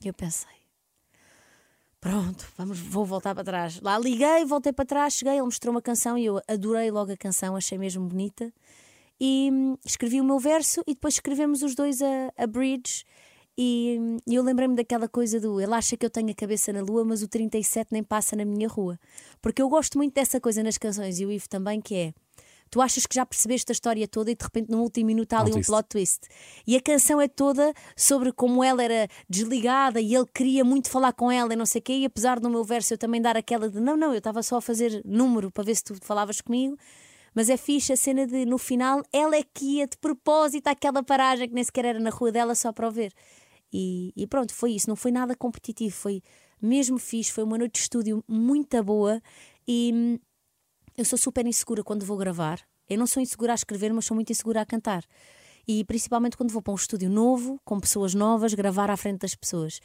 E 0.03 0.07
eu 0.07 0.13
pensei: 0.13 0.59
Pronto, 1.99 2.47
vamos, 2.57 2.79
vou 2.79 3.05
voltar 3.05 3.35
para 3.35 3.43
trás. 3.43 3.81
Lá 3.81 3.99
liguei, 3.99 4.45
voltei 4.45 4.71
para 4.71 4.85
trás, 4.85 5.15
cheguei, 5.15 5.33
ele 5.33 5.43
mostrou 5.43 5.73
uma 5.73 5.81
canção 5.81 6.17
e 6.17 6.25
eu 6.25 6.41
adorei 6.47 6.89
logo 6.89 7.11
a 7.11 7.17
canção, 7.17 7.55
achei 7.55 7.77
mesmo 7.77 8.07
bonita. 8.07 8.53
E 9.19 9.49
hum, 9.51 9.77
escrevi 9.85 10.21
o 10.21 10.23
meu 10.23 10.39
verso 10.39 10.81
e 10.87 10.93
depois 10.93 11.15
escrevemos 11.15 11.61
os 11.61 11.75
dois 11.75 12.01
a, 12.01 12.31
a 12.37 12.47
bridge. 12.47 13.03
E 13.61 13.99
eu 14.25 14.41
lembrei-me 14.41 14.73
daquela 14.73 15.09
coisa 15.09 15.37
do 15.37 15.59
ele 15.59 15.73
acha 15.73 15.97
que 15.97 16.05
eu 16.05 16.09
tenho 16.09 16.29
a 16.29 16.33
cabeça 16.33 16.71
na 16.71 16.79
lua, 16.79 17.03
mas 17.03 17.21
o 17.21 17.27
37 17.27 17.89
nem 17.91 18.01
passa 18.01 18.33
na 18.33 18.45
minha 18.45 18.69
rua. 18.69 18.97
Porque 19.41 19.61
eu 19.61 19.67
gosto 19.67 19.97
muito 19.97 20.13
dessa 20.13 20.39
coisa 20.39 20.63
nas 20.63 20.77
canções 20.77 21.19
e 21.19 21.25
o 21.25 21.31
Ivo 21.31 21.49
também, 21.49 21.81
que 21.81 21.93
é. 21.93 22.13
Tu 22.71 22.79
achas 22.81 23.05
que 23.05 23.13
já 23.13 23.25
percebeste 23.25 23.69
a 23.69 23.73
história 23.73 24.07
toda 24.07 24.31
e 24.31 24.35
de 24.35 24.41
repente 24.41 24.71
no 24.71 24.81
último 24.81 25.07
minuto 25.07 25.33
há 25.33 25.41
ali 25.41 25.49
um 25.49 25.55
twist. 25.55 25.67
plot 25.67 25.89
twist. 25.89 26.19
E 26.65 26.77
a 26.77 26.81
canção 26.81 27.19
é 27.19 27.27
toda 27.27 27.73
sobre 27.97 28.31
como 28.31 28.63
ela 28.63 28.81
era 28.81 29.09
desligada 29.29 29.99
e 29.99 30.15
ele 30.15 30.27
queria 30.33 30.63
muito 30.63 30.89
falar 30.89 31.11
com 31.11 31.29
ela 31.29 31.51
e 31.51 31.57
não 31.57 31.65
sei 31.65 31.79
o 31.79 31.81
quê. 31.81 31.93
E 31.97 32.05
apesar 32.05 32.39
do 32.39 32.49
meu 32.49 32.63
verso 32.63 32.93
eu 32.93 32.97
também 32.97 33.21
dar 33.21 33.35
aquela 33.35 33.69
de 33.69 33.81
não, 33.81 33.97
não, 33.97 34.13
eu 34.13 34.19
estava 34.19 34.41
só 34.41 34.55
a 34.55 34.61
fazer 34.61 35.01
número 35.03 35.51
para 35.51 35.65
ver 35.65 35.75
se 35.75 35.83
tu 35.83 35.95
falavas 36.01 36.39
comigo. 36.39 36.77
Mas 37.35 37.49
é 37.49 37.57
fixe 37.57 37.91
a 37.91 37.97
cena 37.97 38.25
de 38.25 38.45
no 38.45 38.57
final 38.57 39.03
ela 39.11 39.35
é 39.35 39.43
que 39.43 39.79
ia 39.79 39.87
de 39.87 39.97
propósito 39.97 40.67
àquela 40.67 41.03
paragem 41.03 41.49
que 41.49 41.53
nem 41.53 41.63
sequer 41.63 41.83
era 41.83 41.99
na 41.99 42.09
rua 42.09 42.31
dela 42.31 42.55
só 42.55 42.71
para 42.71 42.87
o 42.87 42.91
ver. 42.91 43.13
E, 43.71 44.11
e 44.15 44.27
pronto, 44.27 44.53
foi 44.53 44.71
isso. 44.71 44.89
Não 44.89 44.95
foi 44.95 45.11
nada 45.11 45.35
competitivo, 45.35 45.95
foi 45.95 46.21
mesmo 46.61 46.97
fixe. 46.97 47.31
Foi 47.31 47.43
uma 47.43 47.57
noite 47.57 47.73
de 47.73 47.79
estúdio 47.79 48.23
muito 48.27 48.81
boa 48.83 49.21
e. 49.67 49.91
hum, 49.93 50.19
eu 50.97 51.05
sou 51.05 51.17
super 51.17 51.45
insegura 51.45 51.81
quando 51.81 52.05
vou 52.05 52.17
gravar. 52.17 52.59
Eu 52.89 52.97
não 52.97 53.07
sou 53.07 53.23
insegura 53.23 53.53
a 53.53 53.55
escrever, 53.55 53.93
mas 53.93 54.03
sou 54.03 54.15
muito 54.15 54.31
insegura 54.31 54.59
a 54.59 54.65
cantar. 54.65 55.05
E 55.65 55.85
principalmente 55.85 56.35
quando 56.35 56.51
vou 56.51 56.61
para 56.61 56.73
um 56.73 56.75
estúdio 56.75 57.09
novo, 57.09 57.57
com 57.63 57.79
pessoas 57.79 58.13
novas, 58.13 58.53
gravar 58.53 58.89
à 58.89 58.97
frente 58.97 59.19
das 59.19 59.33
pessoas. 59.33 59.79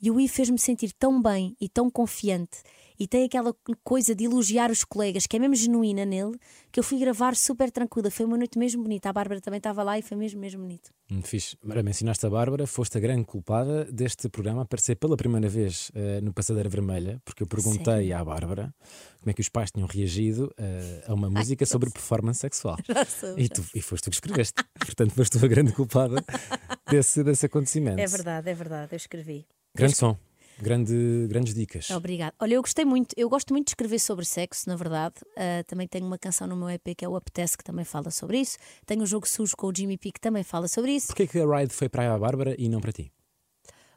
E 0.00 0.10
o 0.10 0.20
I 0.20 0.28
fez-me 0.28 0.58
sentir 0.58 0.92
tão 0.92 1.20
bem 1.20 1.56
e 1.60 1.68
tão 1.68 1.90
confiante. 1.90 2.58
E 2.98 3.06
tem 3.06 3.24
aquela 3.24 3.54
coisa 3.84 4.14
de 4.14 4.24
elogiar 4.24 4.70
os 4.70 4.82
colegas, 4.82 5.26
que 5.26 5.36
é 5.36 5.38
mesmo 5.38 5.54
genuína 5.54 6.06
nele, 6.06 6.34
que 6.72 6.80
eu 6.80 6.84
fui 6.84 6.98
gravar 6.98 7.36
super 7.36 7.70
tranquila. 7.70 8.10
Foi 8.10 8.24
uma 8.24 8.38
noite 8.38 8.58
mesmo 8.58 8.82
bonita. 8.82 9.10
A 9.10 9.12
Bárbara 9.12 9.40
também 9.40 9.58
estava 9.58 9.82
lá 9.82 9.98
e 9.98 10.02
foi 10.02 10.16
mesmo, 10.16 10.40
mesmo 10.40 10.62
bonito. 10.62 10.90
Muito 11.10 11.28
fixe. 11.28 11.56
Ora, 11.68 11.82
mencionaste 11.82 12.24
a 12.24 12.30
Bárbara, 12.30 12.66
foste 12.66 12.96
a 12.96 13.00
grande 13.00 13.24
culpada 13.24 13.84
deste 13.84 14.28
programa 14.28 14.62
aparecer 14.62 14.96
pela 14.96 15.16
primeira 15.16 15.48
vez 15.48 15.90
eh, 15.94 16.20
no 16.22 16.32
Passadeira 16.32 16.68
Vermelha, 16.68 17.20
porque 17.24 17.42
eu 17.42 17.46
perguntei 17.46 18.12
à 18.12 18.24
Bárbara 18.24 18.74
como 19.20 19.30
é 19.30 19.34
que 19.34 19.40
os 19.40 19.48
pais 19.48 19.70
tinham 19.70 19.86
reagido 19.86 20.52
eh, 20.56 21.04
a 21.06 21.12
uma 21.12 21.28
música 21.28 21.66
sobre 21.66 21.90
performance 21.90 22.40
sexual. 22.40 22.76
E, 23.36 23.48
tu, 23.48 23.64
e 23.74 23.80
foste 23.80 24.04
tu 24.04 24.10
que 24.10 24.16
escreveste. 24.16 24.54
Portanto, 24.78 25.12
foste 25.12 25.38
tu 25.38 25.44
a 25.44 25.48
grande 25.48 25.72
culpada 25.72 26.16
desse, 26.90 27.22
desse 27.22 27.46
acontecimento. 27.46 27.98
É 27.98 28.06
verdade, 28.06 28.48
é 28.48 28.54
verdade. 28.54 28.92
Eu 28.92 28.96
escrevi. 28.96 29.46
Grande 29.76 29.96
som, 29.96 30.16
grande, 30.58 31.26
grandes 31.28 31.54
dicas. 31.54 31.90
Obrigada. 31.90 32.34
Olha, 32.40 32.54
eu 32.54 32.62
gostei 32.62 32.84
muito, 32.84 33.14
eu 33.16 33.28
gosto 33.28 33.52
muito 33.52 33.66
de 33.66 33.70
escrever 33.70 33.98
sobre 33.98 34.24
sexo, 34.24 34.68
na 34.68 34.76
verdade. 34.76 35.14
Ah, 35.36 35.62
também 35.66 35.86
tenho 35.86 36.06
uma 36.06 36.18
canção 36.18 36.46
no 36.46 36.56
meu 36.56 36.68
EP 36.70 36.94
que 36.96 37.04
é 37.04 37.08
o 37.08 37.16
Apetece, 37.16 37.56
que 37.58 37.64
também 37.64 37.84
fala 37.84 38.10
sobre 38.10 38.38
isso. 38.38 38.58
Tenho 38.84 39.02
o 39.02 39.06
Jogo 39.06 39.28
Sujo 39.28 39.56
com 39.56 39.66
o 39.68 39.72
Jimmy 39.76 39.98
P, 39.98 40.12
que 40.12 40.20
também 40.20 40.42
fala 40.42 40.66
sobre 40.68 40.92
isso. 40.92 41.08
Porquê 41.08 41.26
que 41.26 41.38
a 41.38 41.46
ride 41.58 41.72
foi 41.72 41.88
para 41.88 42.14
a 42.14 42.18
Bárbara 42.18 42.54
e 42.58 42.68
não 42.68 42.80
para 42.80 42.92
ti? 42.92 43.12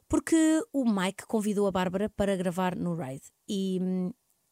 Porque 0.08 0.63
o 0.74 0.84
Mike 0.89 1.25
convidou 1.27 1.68
a 1.68 1.72
Bárbara 1.72 2.10
para 2.10 2.36
gravar 2.36 2.75
no 2.75 2.96
Ride. 2.96 3.22
E, 3.48 3.80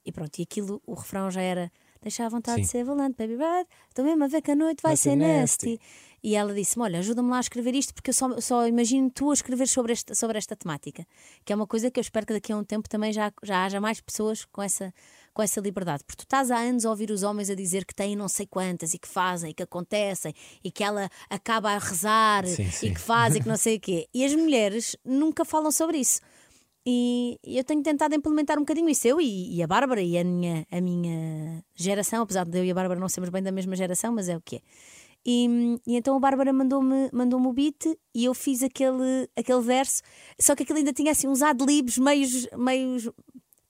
e 0.06 0.12
pronto, 0.12 0.38
e 0.38 0.44
aquilo, 0.44 0.82
o 0.86 0.94
refrão 0.94 1.32
já 1.32 1.42
era. 1.42 1.72
Deixa 2.00 2.26
à 2.26 2.30
vontade 2.30 2.62
de 2.62 2.68
Sim. 2.68 2.72
ser 2.72 2.84
valente, 2.84 3.16
baby 3.18 3.34
ride. 3.34 3.68
Estou 3.90 4.06
mesmo 4.06 4.24
a 4.24 4.28
ver 4.28 4.42
que 4.44 4.52
a 4.52 4.56
noite 4.56 4.84
vai, 4.84 4.92
Vai 4.92 4.98
ser 4.98 5.10
ser 5.10 5.16
nasty. 5.16 5.72
nasty. 5.72 5.82
E 6.24 6.36
ela 6.36 6.54
disse-me: 6.54 6.84
Olha, 6.84 7.00
ajuda-me 7.00 7.30
lá 7.30 7.38
a 7.38 7.42
escrever 7.42 7.76
isto, 7.76 7.94
porque 7.94 8.10
eu 8.10 8.14
só, 8.14 8.40
só 8.40 8.68
imagino 8.68 9.10
tu 9.10 9.30
a 9.30 9.34
escrever 9.34 9.68
sobre 9.68 9.94
esta, 9.94 10.16
sobre 10.16 10.38
esta 10.38 10.56
temática. 10.56 11.06
Que 11.46 11.54
é 11.54 11.56
uma 11.56 11.68
coisa 11.68 11.92
que 11.92 12.00
eu 12.00 12.02
espero 12.02 12.26
que 12.26 12.34
daqui 12.34 12.52
a 12.52 12.58
um 12.58 12.64
tempo 12.64 12.90
também 12.90 13.14
já, 13.14 13.32
já 13.44 13.66
haja 13.66 13.80
mais 13.80 14.02
pessoas 14.02 14.46
com 14.46 14.62
essa, 14.62 14.94
com 15.34 15.42
essa 15.42 15.62
liberdade. 15.62 16.04
Porque 16.04 16.18
tu 16.18 16.24
estás 16.26 16.50
há 16.50 16.58
anos 16.58 16.86
a 16.86 16.90
ouvir 16.90 17.12
os 17.12 17.24
homens 17.24 17.50
a 17.50 17.56
dizer 17.56 17.86
que 17.86 17.94
têm 17.94 18.16
não 18.16 18.28
sei 18.28 18.48
quantas 18.48 18.94
e 18.94 19.00
que 19.00 19.08
fazem 19.08 19.52
e 19.52 19.54
que 19.54 19.64
acontecem 19.64 20.34
e 20.64 20.72
que 20.72 20.84
ela 20.84 21.10
acaba 21.30 21.72
a 21.72 21.78
rezar 21.78 22.46
Sim, 22.46 22.64
e 22.64 22.72
sim. 22.72 22.94
que 22.94 23.00
faz 23.00 23.36
e 23.36 23.42
que 23.42 23.48
não 23.48 23.58
sei 23.58 23.78
o 23.78 23.80
quê. 23.80 24.08
E 24.14 24.26
as 24.26 24.34
mulheres 24.34 24.96
nunca 25.06 25.46
falam 25.46 25.72
sobre 25.72 25.98
isso. 25.98 26.20
E 26.90 27.38
eu 27.44 27.66
tenho 27.66 27.84
tentado 27.84 28.16
implementar 28.16 28.58
um 28.58 28.62
bocadinho 28.62 28.88
isso, 28.88 29.06
eu 29.06 29.20
e, 29.20 29.58
e 29.58 29.62
a 29.62 29.68
Bárbara 29.68 30.02
e 30.02 30.18
a 30.18 30.24
minha, 30.24 30.66
a 30.72 30.80
minha 30.80 31.62
geração, 31.76 32.24
apesar 32.24 32.46
de 32.46 32.58
eu 32.58 32.64
e 32.64 32.72
a 32.72 32.74
Bárbara 32.74 32.98
não 32.98 33.10
sermos 33.10 33.30
bem 33.30 33.44
da 33.44 33.52
mesma 33.52 33.76
geração, 33.76 34.14
mas 34.14 34.30
é 34.30 34.38
o 34.38 34.42
que 34.42 34.56
é. 34.56 34.62
E, 35.30 35.46
e 35.86 35.98
então 35.98 36.16
a 36.16 36.20
Bárbara 36.22 36.54
mandou-me 36.54 37.10
mandou 37.12 37.46
o 37.46 37.52
beat 37.52 37.86
e 38.16 38.24
eu 38.24 38.34
fiz 38.34 38.64
aquele, 38.64 39.30
aquele 39.36 39.60
verso, 39.60 40.02
só 40.40 40.56
que 40.56 40.64
aquele 40.64 40.80
ainda 40.80 40.94
tinha 40.94 41.12
assim 41.12 41.28
uns 41.28 41.42
ad-libs 41.42 41.98
meios, 41.98 42.48
meios 42.58 43.10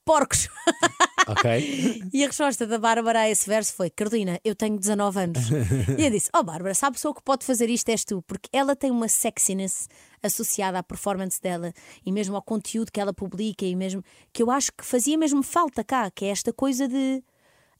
porcos. 0.04 0.48
Ok? 1.28 1.44
E 2.10 2.24
a 2.24 2.26
resposta 2.28 2.66
da 2.66 2.78
Bárbara 2.78 3.20
a 3.20 3.28
esse 3.28 3.46
verso 3.46 3.74
foi: 3.74 3.90
Carolina, 3.90 4.40
eu 4.42 4.54
tenho 4.54 4.78
19 4.78 5.20
anos. 5.20 5.50
e 5.98 6.02
eu 6.02 6.10
disse: 6.10 6.30
Oh, 6.34 6.42
Bárbara, 6.42 6.74
sabe 6.74 6.92
a 6.92 6.94
pessoa 6.94 7.14
que 7.14 7.22
pode 7.22 7.44
fazer 7.44 7.68
isto 7.68 7.90
és 7.90 8.02
tu, 8.02 8.22
porque 8.22 8.48
ela 8.50 8.74
tem 8.74 8.90
uma 8.90 9.08
sexiness 9.08 9.88
associada 10.22 10.78
à 10.78 10.82
performance 10.82 11.38
dela 11.38 11.70
e 12.06 12.10
mesmo 12.10 12.34
ao 12.34 12.40
conteúdo 12.40 12.90
que 12.90 12.98
ela 12.98 13.12
publica, 13.12 13.66
e 13.66 13.76
mesmo 13.76 14.02
que 14.32 14.42
eu 14.42 14.50
acho 14.50 14.72
que 14.72 14.82
fazia 14.82 15.18
mesmo 15.18 15.42
falta 15.42 15.84
cá, 15.84 16.10
que 16.10 16.24
é 16.24 16.28
esta 16.28 16.50
coisa 16.50 16.88
de. 16.88 17.22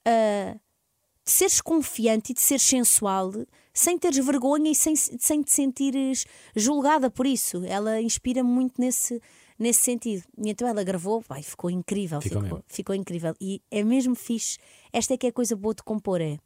ah, 0.05 0.55
de 1.25 1.33
seres 1.33 1.61
confiante 1.61 2.33
e 2.33 2.35
de 2.35 2.41
seres 2.41 2.63
sensual 2.63 3.33
sem 3.79 3.97
teres 3.97 4.25
vergonha 4.25 4.73
e 4.73 4.75
sem, 4.75 4.97
sem 4.97 5.41
te 5.41 5.53
sentires 5.53 6.27
julgada 6.55 7.09
por 7.09 7.27
isso. 7.27 7.65
Ela 7.65 8.01
inspira 8.01 8.43
muito 8.43 8.81
nesse, 8.81 9.23
nesse 9.57 9.81
sentido. 9.81 10.25
E 10.37 10.51
então 10.51 10.67
ela 10.67 10.83
gravou, 10.83 11.21
vai, 11.21 11.43
ficou 11.45 11.71
incrível. 11.71 12.21
Ficou 12.21 12.43
ficou, 12.43 12.65
ficou 12.67 12.95
incrível. 12.95 13.35
E 13.41 13.63
é 13.71 13.85
mesmo 13.85 14.17
fixe. 14.17 14.59
Esta 14.93 15.15
é 15.15 15.17
que 15.17 15.27
é 15.27 15.31
a 15.31 15.33
coisa 15.33 15.55
boa 15.55 15.75
de 15.75 15.85
compor: 15.85 16.21
é 16.21 16.39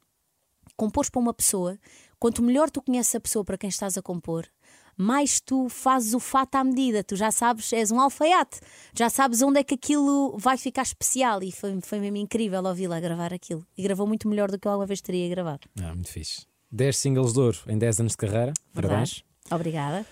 compor 0.77 1.09
para 1.09 1.19
uma 1.19 1.33
pessoa. 1.33 1.79
Quanto 2.19 2.43
melhor 2.43 2.69
tu 2.69 2.81
conheces 2.83 3.15
a 3.15 3.19
pessoa 3.19 3.43
para 3.43 3.57
quem 3.57 3.67
estás 3.67 3.97
a 3.97 4.01
compor, 4.01 4.47
mais 4.95 5.41
tu 5.41 5.67
fazes 5.69 6.13
o 6.13 6.19
fato 6.19 6.53
à 6.55 6.63
medida. 6.63 7.03
Tu 7.03 7.15
já 7.15 7.31
sabes, 7.31 7.73
és 7.73 7.89
um 7.91 7.99
alfaiate, 7.99 8.59
já 8.95 9.09
sabes 9.09 9.41
onde 9.41 9.59
é 9.59 9.63
que 9.63 9.73
aquilo 9.73 10.37
vai 10.37 10.55
ficar 10.55 10.83
especial. 10.83 11.41
E 11.41 11.51
foi, 11.51 11.81
foi 11.81 11.99
mesmo 11.99 12.17
incrível 12.17 12.63
ouvi-la 12.63 12.99
gravar 12.99 13.33
aquilo. 13.33 13.65
E 13.75 13.81
gravou 13.81 14.05
muito 14.05 14.27
melhor 14.27 14.51
do 14.51 14.59
que 14.59 14.67
eu 14.67 14.71
alguma 14.71 14.85
vez 14.85 15.01
teria 15.01 15.27
gravado. 15.27 15.67
Ah, 15.81 15.95
muito 15.95 16.09
fixe. 16.09 16.52
10 16.73 16.97
singles 16.97 17.33
de 17.33 17.39
ouro 17.39 17.57
em 17.67 17.77
10 17.77 17.99
anos 17.99 18.11
de 18.13 18.17
carreira. 18.17 18.51
Parabéns. 18.73 19.23
Obrigada. 19.51 20.05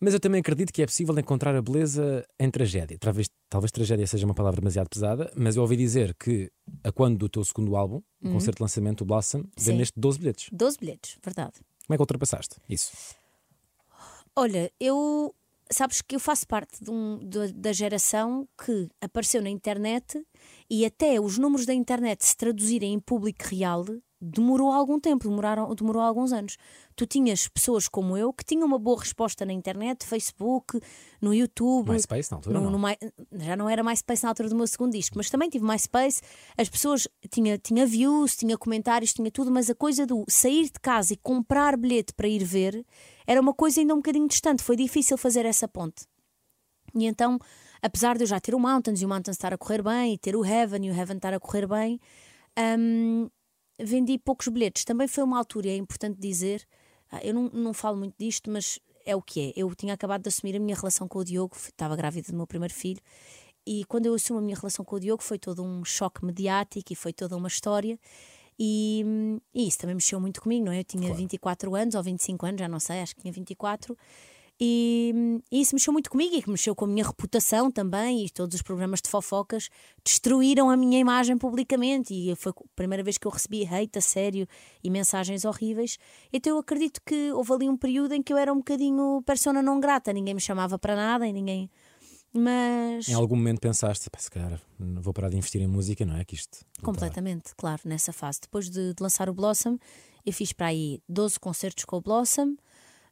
Mas 0.00 0.14
eu 0.14 0.20
também 0.20 0.40
acredito 0.40 0.72
que 0.72 0.80
é 0.80 0.86
possível 0.86 1.16
encontrar 1.18 1.54
a 1.56 1.60
beleza 1.60 2.24
em 2.38 2.48
tragédia. 2.50 2.96
Talvez, 3.00 3.28
talvez 3.50 3.70
tragédia 3.72 4.06
seja 4.06 4.24
uma 4.24 4.34
palavra 4.34 4.60
demasiado 4.60 4.88
pesada, 4.88 5.30
mas 5.36 5.56
eu 5.56 5.62
ouvi 5.62 5.76
dizer 5.76 6.14
que 6.14 6.50
a 6.84 6.90
quando 6.92 7.18
do 7.18 7.28
teu 7.28 7.44
segundo 7.44 7.74
álbum, 7.76 8.00
o 8.22 8.30
concerto 8.30 8.58
de 8.58 8.62
lançamento, 8.62 9.00
o 9.02 9.04
Blossom, 9.04 9.42
vendeste 9.58 9.98
12 9.98 10.18
bilhetes. 10.20 10.48
12 10.52 10.78
bilhetes, 10.78 11.18
verdade. 11.22 11.54
Como 11.86 11.94
é 11.94 11.96
que 11.96 12.02
ultrapassaste 12.02 12.56
isso? 12.68 12.92
Olha, 14.34 14.70
eu. 14.80 15.34
Sabes 15.70 16.00
que 16.00 16.16
eu 16.16 16.20
faço 16.20 16.46
parte 16.48 16.82
de 16.82 16.90
um- 16.90 17.18
da- 17.22 17.52
da 17.54 17.72
geração 17.74 18.48
que 18.64 18.88
apareceu 19.02 19.42
na 19.42 19.50
internet 19.50 20.24
e 20.70 20.86
até 20.86 21.20
os 21.20 21.36
números 21.36 21.66
da 21.66 21.74
internet 21.74 22.24
se 22.24 22.34
traduzirem 22.34 22.94
em 22.94 22.98
público 23.00 23.44
real 23.50 23.84
demorou 24.20 24.72
algum 24.72 24.98
tempo, 24.98 25.28
demoraram, 25.28 25.72
demorou 25.74 26.02
alguns 26.02 26.32
anos. 26.32 26.56
Tu 26.96 27.06
tinhas 27.06 27.46
pessoas 27.46 27.88
como 27.88 28.16
eu 28.16 28.32
que 28.32 28.44
tinham 28.44 28.66
uma 28.66 28.78
boa 28.78 28.98
resposta 28.98 29.44
na 29.46 29.52
internet, 29.52 30.04
Facebook, 30.04 30.80
no 31.20 31.32
YouTube. 31.32 31.90
MySpace, 31.90 32.30
na 32.30 32.38
altura? 32.38 32.60
No- 32.60 32.70
não? 32.70 32.78
no 32.78 33.44
já 33.44 33.56
não 33.56 33.68
era 33.68 33.82
MySpace 33.84 34.22
na 34.24 34.30
altura 34.30 34.48
do 34.48 34.56
meu 34.56 34.66
segundo 34.66 34.92
disco, 34.92 35.16
mas 35.16 35.30
também 35.30 35.48
tive 35.48 35.64
MySpace. 35.64 36.20
As 36.56 36.68
pessoas 36.68 37.06
tinha, 37.30 37.56
tinha 37.58 37.86
views, 37.86 38.36
tinha 38.36 38.58
comentários, 38.58 39.12
tinha 39.12 39.30
tudo, 39.30 39.50
mas 39.50 39.70
a 39.70 39.74
coisa 39.74 40.04
do 40.04 40.24
sair 40.28 40.64
de 40.64 40.80
casa 40.80 41.12
e 41.14 41.16
comprar 41.16 41.76
bilhete 41.76 42.12
para 42.12 42.26
ir 42.26 42.42
ver 42.44 42.84
era 43.26 43.40
uma 43.40 43.54
coisa 43.54 43.80
ainda 43.80 43.94
um 43.94 43.98
bocadinho 43.98 44.26
distante. 44.26 44.62
Foi 44.62 44.74
difícil 44.74 45.16
fazer 45.16 45.46
essa 45.46 45.68
ponte. 45.68 46.06
E 46.94 47.06
então, 47.06 47.38
apesar 47.82 48.16
de 48.16 48.24
eu 48.24 48.26
já 48.26 48.40
ter 48.40 48.54
o 48.54 48.58
Mountains 48.58 49.00
e 49.00 49.04
o 49.04 49.08
Mountains 49.08 49.36
estar 49.36 49.52
a 49.52 49.58
correr 49.58 49.82
bem, 49.82 50.14
e 50.14 50.18
ter 50.18 50.34
o 50.34 50.44
Heaven 50.44 50.86
e 50.86 50.90
o 50.90 50.94
Heaven 50.94 51.16
estar 51.18 51.34
a 51.34 51.38
correr 51.38 51.66
bem, 51.66 52.00
hum, 52.78 53.28
vendi 53.78 54.18
poucos 54.18 54.48
bilhetes. 54.48 54.84
Também 54.84 55.06
foi 55.08 55.24
uma 55.24 55.38
altura, 55.38 55.68
e 55.68 55.70
é 55.70 55.76
importante 55.76 56.18
dizer, 56.18 56.66
ah, 57.10 57.20
eu 57.22 57.32
não, 57.34 57.50
não 57.52 57.72
falo 57.72 57.96
muito 57.96 58.14
disto, 58.18 58.50
mas 58.50 58.78
é 59.04 59.14
o 59.16 59.22
que 59.22 59.48
é. 59.48 59.52
Eu 59.56 59.74
tinha 59.74 59.94
acabado 59.94 60.22
de 60.22 60.28
assumir 60.28 60.56
a 60.56 60.60
minha 60.60 60.76
relação 60.76 61.08
com 61.08 61.18
o 61.18 61.24
Diogo, 61.24 61.56
estava 61.56 61.96
grávida 61.96 62.30
do 62.30 62.36
meu 62.36 62.46
primeiro 62.46 62.74
filho, 62.74 63.00
e 63.66 63.84
quando 63.84 64.06
eu 64.06 64.14
assumo 64.14 64.38
a 64.38 64.42
minha 64.42 64.56
relação 64.56 64.84
com 64.84 64.96
o 64.96 65.00
Diogo 65.00 65.22
foi 65.22 65.38
todo 65.38 65.62
um 65.62 65.84
choque 65.84 66.24
mediático 66.24 66.92
e 66.92 66.96
foi 66.96 67.12
toda 67.12 67.36
uma 67.36 67.48
história. 67.48 67.98
E, 68.58 69.02
hum, 69.06 69.38
e 69.54 69.68
isso 69.68 69.78
também 69.78 69.94
mexeu 69.94 70.18
muito 70.18 70.40
comigo, 70.40 70.64
não 70.64 70.72
é? 70.72 70.80
Eu 70.80 70.84
tinha 70.84 71.02
Claro. 71.02 71.16
24 71.16 71.74
anos 71.76 71.94
ou 71.94 72.02
25 72.02 72.46
anos, 72.46 72.58
já 72.58 72.66
não 72.66 72.80
sei, 72.80 73.00
acho 73.00 73.14
que 73.14 73.20
tinha 73.22 73.32
24. 73.32 73.96
E, 74.60 75.40
e 75.52 75.60
isso 75.60 75.74
mexeu 75.74 75.92
muito 75.92 76.10
comigo 76.10 76.34
e 76.34 76.42
que 76.42 76.50
mexeu 76.50 76.74
com 76.74 76.84
a 76.84 76.88
minha 76.88 77.06
reputação 77.06 77.70
também. 77.70 78.24
E 78.24 78.30
todos 78.30 78.56
os 78.56 78.62
programas 78.62 79.00
de 79.00 79.08
fofocas 79.08 79.68
destruíram 80.04 80.68
a 80.68 80.76
minha 80.76 80.98
imagem 80.98 81.38
publicamente. 81.38 82.12
E 82.12 82.34
foi 82.34 82.52
a 82.52 82.64
primeira 82.74 83.04
vez 83.04 83.18
que 83.18 83.26
eu 83.26 83.30
recebi 83.30 83.64
hate 83.64 83.98
a 83.98 84.00
sério 84.00 84.48
e 84.82 84.90
mensagens 84.90 85.44
horríveis. 85.44 85.98
Então 86.32 86.54
eu 86.54 86.58
acredito 86.58 87.00
que 87.06 87.30
houve 87.32 87.52
ali 87.52 87.68
um 87.68 87.76
período 87.76 88.14
em 88.14 88.22
que 88.22 88.32
eu 88.32 88.36
era 88.36 88.52
um 88.52 88.58
bocadinho 88.58 89.22
persona 89.24 89.62
não 89.62 89.78
grata. 89.78 90.12
Ninguém 90.12 90.34
me 90.34 90.40
chamava 90.40 90.78
para 90.78 90.96
nada 90.96 91.26
e 91.26 91.32
ninguém. 91.32 91.70
Mas. 92.32 93.08
Em 93.08 93.14
algum 93.14 93.36
momento 93.36 93.60
pensaste, 93.60 94.10
"Pá, 94.10 94.18
se 94.18 94.30
calhar 94.30 94.60
vou 94.78 95.14
parar 95.14 95.30
de 95.30 95.36
investir 95.36 95.62
em 95.62 95.66
música, 95.66 96.04
não 96.04 96.16
é? 96.16 96.24
Que 96.24 96.34
isto. 96.34 96.58
Completamente, 96.82 97.54
claro, 97.56 97.82
nessa 97.84 98.12
fase. 98.12 98.40
Depois 98.42 98.68
de, 98.68 98.92
de 98.92 99.02
lançar 99.02 99.28
o 99.28 99.34
Blossom, 99.34 99.78
eu 100.26 100.32
fiz 100.32 100.52
para 100.52 100.66
aí 100.66 101.00
12 101.08 101.40
concertos 101.40 101.84
com 101.84 101.96
o 101.96 102.00
Blossom, 102.00 102.54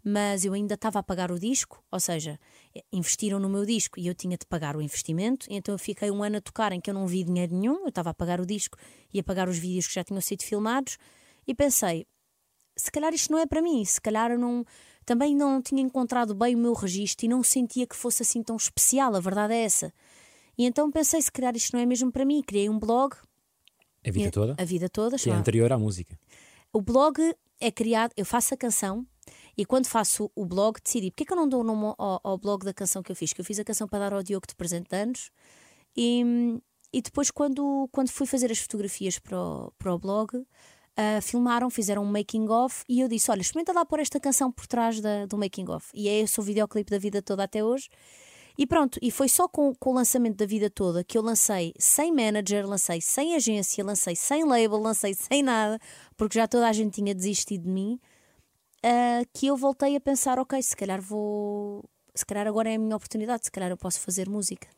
mas 0.09 0.45
eu 0.45 0.53
ainda 0.53 0.75
estava 0.75 1.01
a 1.01 1.03
pagar 1.03 1.33
o 1.33 1.39
disco, 1.39 1.83
ou 1.91 1.99
seja, 1.99 2.39
eh, 2.73 2.85
investiram 2.93 3.41
no 3.41 3.49
meu 3.49 3.67
disco 3.67 3.99
e 3.99 4.07
eu 4.07 4.15
tinha 4.15 4.39
de 4.39 4.47
pagar 4.47 4.77
o 4.77 4.81
investimento, 4.81 5.49
então 5.51 5.75
eu 5.75 5.79
fiquei 5.81 6.13
um 6.13 6.23
ano 6.23 6.37
a 6.37 6.41
tocar 6.41 6.71
em 6.71 6.81
que 6.81 6.89
eu 6.89 6.95
não 6.95 7.09
vi 7.09 7.25
dinheiro 7.25 7.53
nenhum, 7.53 7.81
eu 7.81 7.89
estava 7.89 8.11
a 8.11 8.15
pagar 8.15 8.41
o 8.41 8.47
disco 8.47 8.79
e 9.13 9.19
a 9.19 9.25
pagar 9.25 9.49
os 9.49 9.59
vídeos 9.59 9.89
que 9.89 9.95
já 9.95 10.05
tinham 10.05 10.21
sido 10.21 10.45
filmados, 10.45 10.97
e 11.45 11.53
pensei, 11.53 12.07
se 12.77 12.89
calhar 12.93 13.13
isto 13.13 13.33
não 13.33 13.41
é 13.41 13.47
para 13.47 13.61
mim, 13.61 13.85
se 13.85 14.01
calhar 14.01 14.31
eu 14.31 14.39
não, 14.39 14.65
também 15.05 15.35
não 15.35 15.61
tinha 15.61 15.83
encontrado 15.83 16.37
bem 16.37 16.55
o 16.55 16.59
meu 16.59 16.73
registro 16.73 17.27
e 17.27 17.29
não 17.29 17.43
sentia 17.43 17.85
que 17.85 17.97
fosse 17.97 18.23
assim 18.23 18.45
tão 18.45 18.55
especial, 18.55 19.13
a 19.13 19.19
verdade 19.19 19.55
é 19.55 19.65
essa. 19.65 19.93
E 20.57 20.67
então 20.67 20.89
pensei, 20.89 21.21
se 21.21 21.33
calhar 21.33 21.57
isto 21.57 21.73
não 21.75 21.83
é 21.83 21.87
mesmo 21.87 22.13
para 22.13 22.25
mim, 22.25 22.45
criei 22.47 22.71
um 22.71 22.79
blog, 22.79 23.17
A 24.07 24.11
vida 24.13 24.31
toda? 24.31 24.55
A 24.57 24.65
vida 24.65 24.89
toda. 24.89 25.17
Que 25.19 25.31
é 25.31 25.33
anterior 25.33 25.73
à 25.73 25.79
música. 25.79 26.17
O 26.73 26.81
blog 26.81 27.21
é 27.59 27.73
criado, 27.73 28.13
eu 28.17 28.25
faço 28.25 28.55
a 28.55 28.57
canção 28.57 29.05
e 29.57 29.65
quando 29.65 29.87
faço 29.87 30.31
o 30.35 30.45
blog 30.45 30.79
decidi 30.83 31.11
porque 31.11 31.23
é 31.23 31.27
que 31.27 31.33
eu 31.33 31.37
não 31.37 31.49
dou 31.49 31.61
o 31.61 31.65
nome 31.65 31.95
ao, 31.99 32.21
ao 32.23 32.39
blog 32.39 32.65
da 32.65 32.75
canção 32.75 33.03
que 33.03 33.11
eu 33.11 33.17
fiz, 33.17 33.33
que 33.33 33.41
eu 33.41 33.45
fiz 33.45 33.59
a 33.59 33.65
canção 33.65 33.89
para 33.89 33.99
dar 33.99 34.13
ao 34.13 34.23
Diogo 34.23 34.47
de 34.47 34.55
presente 34.55 34.91
de 34.91 34.97
anos. 34.97 35.31
E, 35.97 36.61
e 36.93 37.01
depois 37.01 37.31
quando, 37.31 37.89
quando 37.91 38.11
fui 38.11 38.27
fazer 38.27 38.53
as 38.53 38.59
fotografias 38.59 39.19
para 39.19 39.39
o, 39.39 39.73
para 39.79 39.95
o 39.95 39.99
blog 39.99 40.45
ah, 40.97 41.21
filmaram, 41.21 41.69
fizeram 41.69 42.03
um 42.03 42.11
making 42.11 42.49
of 42.49 42.83
e 42.89 43.01
eu 43.01 43.09
disse, 43.09 43.31
olha, 43.31 43.43
experimenta 43.43 43.73
lá 43.73 43.85
pôr 43.85 44.01
esta 44.01 44.19
canção 44.19 44.51
por 44.51 44.67
trás 44.67 45.01
da- 45.01 45.27
do 45.27 45.37
making 45.37 45.69
of. 45.71 45.87
E 45.95 46.09
é 46.09 46.21
esse 46.21 46.41
o 46.41 46.43
videoclipe 46.43 46.91
da 46.91 46.99
vida 46.99 47.21
toda 47.21 47.45
até 47.45 47.63
hoje. 47.63 47.89
E 48.59 48.67
pronto, 48.67 48.99
e 49.03 49.11
foi 49.11 49.29
só 49.29 49.47
com, 49.47 49.75
com 49.75 49.91
o 49.91 49.95
lançamento 49.95 50.37
da 50.39 50.47
vida 50.47 50.71
toda 50.71 51.05
que 51.05 51.19
eu 51.19 51.23
lancei 51.23 51.75
sem 51.79 52.11
manager, 52.11 52.67
lancei 52.67 53.03
sem 53.03 53.35
agência, 53.35 53.85
lancei 53.85 54.17
sem 54.17 54.45
label, 54.45 54.79
lancei 54.79 55.13
sem 55.13 55.43
nada, 55.43 55.79
porque 56.17 56.39
já 56.39 56.49
toda 56.49 56.67
a 56.67 56.73
gente 56.73 56.95
tinha 56.95 57.15
desistido 57.15 57.65
de 57.65 57.69
mim, 57.69 58.01
ah, 58.87 59.25
que 59.35 59.49
eu 59.49 59.57
voltei 59.57 59.97
a 59.97 60.01
pensar, 60.01 60.39
ok, 60.39 60.63
se 60.63 60.77
calhar 60.77 61.03
vou. 61.03 61.85
Se 62.15 62.25
calhar 62.25 62.47
agora 62.47 62.71
é 62.71 62.77
a 62.77 62.79
minha 62.79 62.95
oportunidade, 62.95 63.45
se 63.45 63.51
calhar 63.51 63.69
eu 63.69 63.77
posso 63.77 64.01
fazer 64.01 64.29
música. 64.29 64.69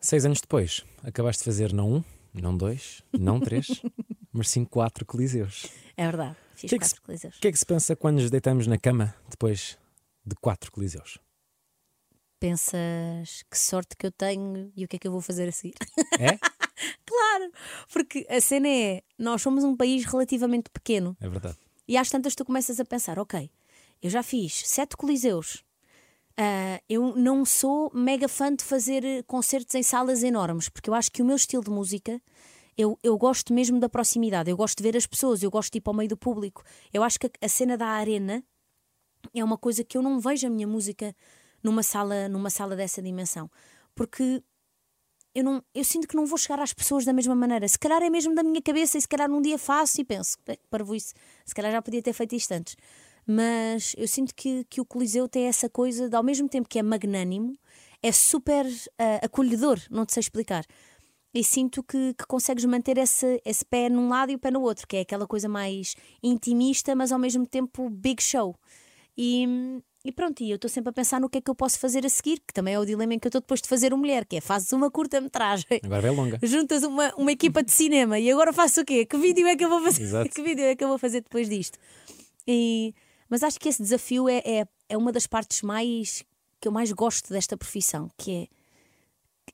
Seis 0.00 0.24
anos 0.24 0.40
depois, 0.40 0.84
acabaste 1.02 1.40
de 1.40 1.44
fazer 1.46 1.72
não 1.72 1.96
um, 1.96 2.04
não 2.32 2.56
dois, 2.56 3.02
não 3.12 3.40
três, 3.40 3.66
mas 4.32 4.48
sim 4.48 4.64
quatro 4.64 5.04
coliseus. 5.04 5.66
É 5.96 6.04
verdade, 6.04 6.36
fiz 6.54 6.70
Que 6.70 6.76
é 6.76 6.78
que 6.78 6.84
quatro 6.84 7.02
coliseus. 7.02 7.36
O 7.36 7.40
que 7.40 7.48
é 7.48 7.52
que 7.52 7.58
se 7.58 7.66
pensa 7.66 7.96
quando 7.96 8.20
nos 8.20 8.30
deitamos 8.30 8.68
na 8.68 8.78
cama 8.78 9.12
depois 9.28 9.76
de 10.24 10.36
quatro 10.36 10.70
coliseus? 10.70 11.18
Pensas 12.38 13.42
que 13.50 13.58
sorte 13.58 13.96
que 13.96 14.06
eu 14.06 14.12
tenho 14.12 14.72
e 14.76 14.84
o 14.84 14.88
que 14.88 14.94
é 14.94 14.98
que 15.00 15.08
eu 15.08 15.12
vou 15.12 15.20
fazer 15.20 15.48
a 15.48 15.52
seguir? 15.52 15.74
É? 16.20 16.38
claro, 17.04 17.52
porque 17.92 18.24
a 18.30 18.40
cena 18.40 18.68
é: 18.68 19.02
nós 19.18 19.42
somos 19.42 19.64
um 19.64 19.76
país 19.76 20.04
relativamente 20.04 20.70
pequeno. 20.70 21.16
É 21.20 21.28
verdade. 21.28 21.58
E 21.88 21.96
às 21.96 22.10
tantas 22.10 22.34
tu 22.34 22.44
começas 22.44 22.78
a 22.78 22.84
pensar: 22.84 23.18
ok, 23.18 23.50
eu 24.02 24.10
já 24.10 24.22
fiz 24.22 24.62
sete 24.66 24.96
coliseus. 24.96 25.64
Ah, 26.36 26.80
eu 26.88 27.16
não 27.16 27.44
sou 27.44 27.90
mega 27.92 28.28
fã 28.28 28.54
de 28.54 28.62
fazer 28.62 29.24
concertos 29.24 29.74
em 29.74 29.82
salas 29.82 30.22
enormes, 30.22 30.68
porque 30.68 30.88
eu 30.88 30.94
acho 30.94 31.10
que 31.10 31.20
o 31.20 31.24
meu 31.24 31.34
estilo 31.34 31.64
de 31.64 31.70
música, 31.70 32.22
eu, 32.76 32.96
eu 33.02 33.18
gosto 33.18 33.52
mesmo 33.52 33.80
da 33.80 33.88
proximidade, 33.88 34.48
eu 34.48 34.56
gosto 34.56 34.76
de 34.76 34.84
ver 34.84 34.96
as 34.96 35.04
pessoas, 35.04 35.42
eu 35.42 35.50
gosto 35.50 35.72
de 35.72 35.78
ir 35.78 35.80
para 35.80 35.90
o 35.92 35.96
meio 35.96 36.08
do 36.08 36.16
público. 36.16 36.62
Eu 36.92 37.02
acho 37.02 37.18
que 37.18 37.28
a 37.42 37.48
cena 37.48 37.76
da 37.76 37.86
arena 37.86 38.44
é 39.34 39.42
uma 39.42 39.58
coisa 39.58 39.82
que 39.82 39.98
eu 39.98 40.02
não 40.02 40.20
vejo 40.20 40.46
a 40.46 40.50
minha 40.50 40.66
música 40.66 41.12
numa 41.60 41.82
sala, 41.82 42.28
numa 42.28 42.50
sala 42.50 42.76
dessa 42.76 43.02
dimensão, 43.02 43.50
porque 43.94 44.40
eu, 45.38 45.44
não, 45.44 45.62
eu 45.72 45.84
sinto 45.84 46.08
que 46.08 46.16
não 46.16 46.26
vou 46.26 46.36
chegar 46.36 46.60
às 46.60 46.72
pessoas 46.72 47.04
da 47.04 47.12
mesma 47.12 47.34
maneira. 47.34 47.66
Se 47.68 47.78
calhar 47.78 48.02
é 48.02 48.10
mesmo 48.10 48.34
da 48.34 48.42
minha 48.42 48.60
cabeça 48.60 48.98
e 48.98 49.00
se 49.00 49.06
calhar 49.06 49.28
num 49.28 49.40
dia 49.40 49.56
faço 49.56 50.00
e 50.00 50.04
penso, 50.04 50.36
para 50.68 50.84
isso, 50.96 51.14
se 51.44 51.54
calhar 51.54 51.70
já 51.70 51.80
podia 51.80 52.02
ter 52.02 52.12
feito 52.12 52.34
isto 52.34 52.50
antes. 52.50 52.76
Mas 53.24 53.94
eu 53.96 54.08
sinto 54.08 54.34
que, 54.34 54.64
que 54.64 54.80
o 54.80 54.84
Coliseu 54.84 55.28
tem 55.28 55.44
essa 55.44 55.68
coisa 55.68 56.08
de, 56.08 56.16
ao 56.16 56.24
mesmo 56.24 56.48
tempo 56.48 56.68
que 56.68 56.78
é 56.78 56.82
magnânimo, 56.82 57.56
é 58.02 58.10
super 58.10 58.66
ah, 58.98 59.20
acolhedor, 59.26 59.78
não 59.90 60.04
te 60.04 60.14
sei 60.14 60.22
explicar. 60.22 60.64
E 61.32 61.44
sinto 61.44 61.84
que, 61.84 62.14
que 62.14 62.26
consegues 62.26 62.64
manter 62.64 62.98
esse, 62.98 63.40
esse 63.44 63.64
pé 63.64 63.88
num 63.88 64.08
lado 64.08 64.32
e 64.32 64.34
o 64.34 64.38
pé 64.40 64.50
no 64.50 64.60
outro, 64.60 64.88
que 64.88 64.96
é 64.96 65.00
aquela 65.02 65.26
coisa 65.26 65.48
mais 65.48 65.94
intimista, 66.20 66.96
mas 66.96 67.12
ao 67.12 67.18
mesmo 67.18 67.46
tempo 67.46 67.88
big 67.88 68.20
show. 68.20 68.56
E, 69.16 69.46
e 70.08 70.12
pronto, 70.12 70.42
e 70.42 70.50
eu 70.50 70.54
estou 70.54 70.70
sempre 70.70 70.88
a 70.88 70.92
pensar 70.94 71.20
no 71.20 71.28
que 71.28 71.36
é 71.36 71.40
que 71.42 71.50
eu 71.50 71.54
posso 71.54 71.78
fazer 71.78 72.06
a 72.06 72.08
seguir, 72.08 72.40
que 72.40 72.54
também 72.54 72.72
é 72.72 72.78
o 72.80 72.86
dilema 72.86 73.12
em 73.12 73.18
que 73.18 73.26
eu 73.26 73.28
estou 73.28 73.42
depois 73.42 73.60
de 73.60 73.68
fazer 73.68 73.92
o 73.92 73.98
mulher, 73.98 74.24
que 74.24 74.36
é 74.36 74.40
fazes 74.40 74.72
uma 74.72 74.90
curta-metragem, 74.90 75.66
Agora 75.84 76.00
vai 76.00 76.10
longa. 76.10 76.38
juntas 76.42 76.82
uma, 76.82 77.14
uma 77.14 77.30
equipa 77.30 77.62
de 77.62 77.70
cinema 77.70 78.18
e 78.18 78.32
agora 78.32 78.50
faço 78.50 78.80
o 78.80 78.86
quê? 78.86 79.04
Que 79.04 79.18
vídeo 79.18 79.46
é 79.46 79.54
que 79.54 79.62
eu 79.62 79.68
vou 79.68 79.82
fazer? 79.82 80.02
Exato. 80.02 80.30
Que 80.34 80.42
vídeo 80.42 80.64
é 80.64 80.74
que 80.74 80.82
eu 80.82 80.88
vou 80.88 80.96
fazer 80.96 81.20
depois 81.20 81.46
disto? 81.46 81.78
E, 82.46 82.94
mas 83.28 83.42
acho 83.42 83.60
que 83.60 83.68
esse 83.68 83.82
desafio 83.82 84.30
é, 84.30 84.38
é, 84.38 84.64
é 84.88 84.96
uma 84.96 85.12
das 85.12 85.26
partes 85.26 85.60
mais 85.60 86.24
que 86.58 86.68
eu 86.68 86.72
mais 86.72 86.90
gosto 86.90 87.30
desta 87.30 87.54
profissão, 87.54 88.08
que 88.16 88.32
é 88.32 88.48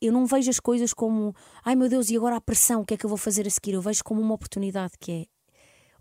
eu 0.01 0.13
não 0.13 0.25
vejo 0.25 0.51
as 0.51 0.61
coisas 0.61 0.95
como 0.95 1.35
ai 1.65 1.75
meu 1.75 1.89
Deus, 1.89 2.11
e 2.11 2.17
agora 2.17 2.37
a 2.37 2.41
pressão, 2.41 2.83
o 2.83 2.85
que 2.85 2.95
é 2.95 2.97
que 2.97 3.05
eu 3.05 3.11
vou 3.11 3.19
fazer 3.19 3.45
a 3.49 3.51
seguir? 3.51 3.73
Eu 3.73 3.83
vejo 3.83 4.05
como 4.05 4.21
uma 4.21 4.35
oportunidade, 4.35 4.93
que 5.01 5.11
é 5.11 5.27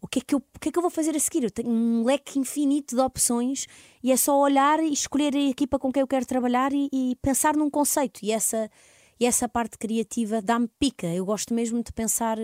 o 0.03 0.07
que 0.07 0.19
é 0.19 0.21
que 0.21 0.35
eu, 0.35 0.39
o 0.39 0.59
que 0.59 0.67
é 0.67 0.71
que 0.71 0.77
eu 0.77 0.81
vou 0.81 0.91
fazer 0.91 1.15
a 1.15 1.19
seguir? 1.19 1.43
Eu 1.43 1.49
tenho 1.49 1.69
um 1.69 2.03
leque 2.03 2.37
infinito 2.37 2.95
de 2.95 3.01
opções 3.01 3.65
e 4.03 4.11
é 4.11 4.17
só 4.17 4.37
olhar 4.37 4.79
e 4.79 4.91
escolher 4.91 5.33
a 5.33 5.49
equipa 5.49 5.79
com 5.79 5.91
quem 5.91 6.01
eu 6.01 6.07
quero 6.07 6.25
trabalhar 6.25 6.73
e, 6.73 6.89
e 6.91 7.15
pensar 7.21 7.55
num 7.55 7.69
conceito. 7.69 8.19
E 8.21 8.31
essa, 8.31 8.69
e 9.17 9.25
essa 9.25 9.47
parte 9.47 9.77
criativa 9.77 10.41
dá-me 10.41 10.67
pica. 10.77 11.07
Eu 11.07 11.25
gosto 11.25 11.53
mesmo 11.53 11.81
de 11.81 11.93
pensar 11.93 12.37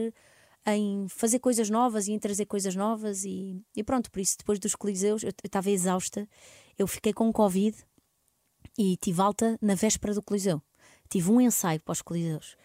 em 0.65 1.07
fazer 1.09 1.39
coisas 1.39 1.69
novas 1.69 2.07
e 2.07 2.13
em 2.13 2.19
trazer 2.19 2.45
coisas 2.45 2.75
novas 2.75 3.25
e, 3.25 3.61
e 3.75 3.83
pronto, 3.83 4.09
por 4.09 4.19
isso 4.19 4.37
depois 4.37 4.57
dos 4.57 4.75
coliseus 4.75 5.23
eu 5.23 5.31
estava 5.43 5.69
exausta 5.69 6.27
eu 6.79 6.87
fiquei 6.87 7.11
com 7.11 7.31
Covid 7.33 7.77
e 8.77 8.95
tive 8.95 9.21
alta 9.21 9.57
na 9.61 9.75
véspera 9.75 10.13
do 10.13 10.23
Coliseu. 10.23 10.61
Tive 11.09 11.29
um 11.29 11.41
ensaio 11.41 11.81
para 11.81 11.91
os 11.91 12.01
Coliseus. 12.01 12.55